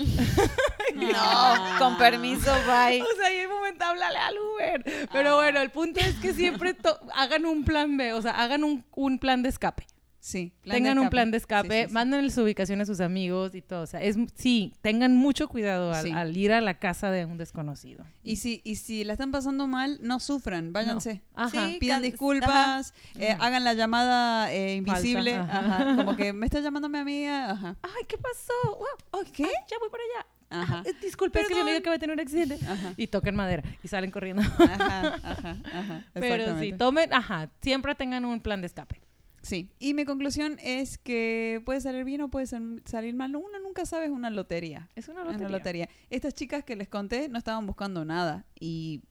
[0.95, 3.01] No, con permiso, bye.
[3.01, 5.07] O sea, y en un momento háblale al Uber.
[5.11, 6.75] Pero bueno, el punto es que siempre
[7.13, 9.85] hagan un plan B, o sea, hagan un, un plan de escape.
[10.19, 10.53] Sí.
[10.63, 13.83] tengan un plan de escape, Sí, manden su ubicación a sus amigos y todo.
[13.83, 18.05] O sea, es, sí, tengan mucho cuidado al, ir a la casa de un desconocido.
[18.23, 21.21] Y si, y si la están pasando mal, no sufran, váyanse.
[21.35, 21.69] Ajá.
[21.79, 25.95] Pidan disculpas, eh, hagan la llamada eh, invisible, ajá.
[25.95, 27.77] como que me está llamando mi amiga, ajá.
[27.81, 28.53] Ay, ¿qué pasó?
[28.65, 29.43] Wow, ¿Qué?
[29.43, 30.27] ay, ya voy para allá.
[30.49, 30.83] Ajá.
[31.01, 32.59] Disculpe, es que mi amiga acaba de tener un accidente.
[32.65, 32.93] Ajá.
[32.97, 34.41] Y toquen madera y salen corriendo.
[34.41, 36.05] Ajá, ajá, ajá.
[36.13, 38.99] Pero sí, tomen, ajá, siempre tengan un plan de escape.
[39.49, 43.35] Sí, y mi conclusión es que puede salir bien o puede salir mal.
[43.35, 44.89] Uno nunca sabe, es una lotería.
[44.95, 45.47] Es una Es lotería.
[45.47, 45.89] una lotería.
[46.11, 49.01] Estas chicas que les conté no estaban buscando nada y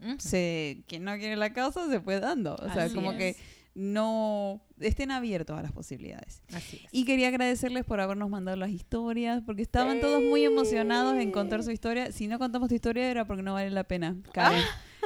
[0.00, 0.16] Ujú.
[0.18, 2.56] se, quien no quiere la causa se fue dando.
[2.56, 3.18] O sea, Así como es.
[3.18, 3.36] que
[3.76, 6.42] no estén abiertos a las posibilidades.
[6.52, 6.88] Así es.
[6.92, 11.62] Y quería agradecerles por habernos mandado las historias, porque estaban todos muy emocionados en contar
[11.64, 12.12] su historia.
[12.12, 14.16] Si no contamos tu historia era porque no vale la pena.
[14.32, 14.62] Karen.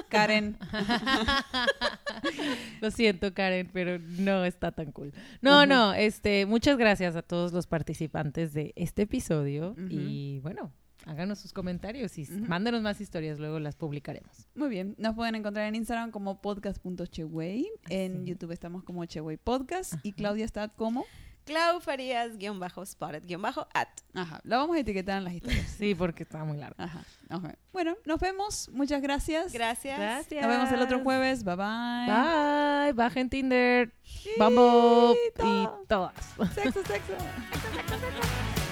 [0.09, 0.57] Karen.
[2.81, 5.12] Lo siento, Karen, pero no está tan cool.
[5.41, 10.73] No, no, este, muchas gracias a todos los participantes de este episodio y bueno,
[11.07, 12.45] háganos sus comentarios y Ujú.
[12.47, 14.49] mándenos más historias, luego las publicaremos.
[14.55, 14.95] Muy bien.
[14.99, 17.66] Nos pueden encontrar en Instagram como podcast.cheway.
[17.89, 18.27] En.
[18.27, 19.95] YouTube estamos como Cheway Podcast.
[20.03, 21.05] Y Claudia está como
[21.49, 23.89] Clau Farías, guion bajo, spotted, guion bajo, at.
[24.12, 25.65] Ajá, la vamos a etiquetar en las historias.
[25.79, 26.77] Sí, porque está muy largo.
[26.77, 27.55] Ajá, ok.
[27.73, 28.69] Bueno, nos vemos.
[28.69, 29.51] Muchas gracias.
[29.55, 29.99] Gracias.
[29.99, 30.43] Gracias.
[30.47, 31.45] Nos vemos el otro jueves.
[31.45, 32.07] Bye bye.
[32.07, 32.93] Bye.
[32.93, 33.95] Bajen Tinder.
[34.37, 35.16] Bumble.
[35.35, 35.83] todo.
[35.83, 36.15] Y todas.
[36.55, 37.15] Sexo, sexo.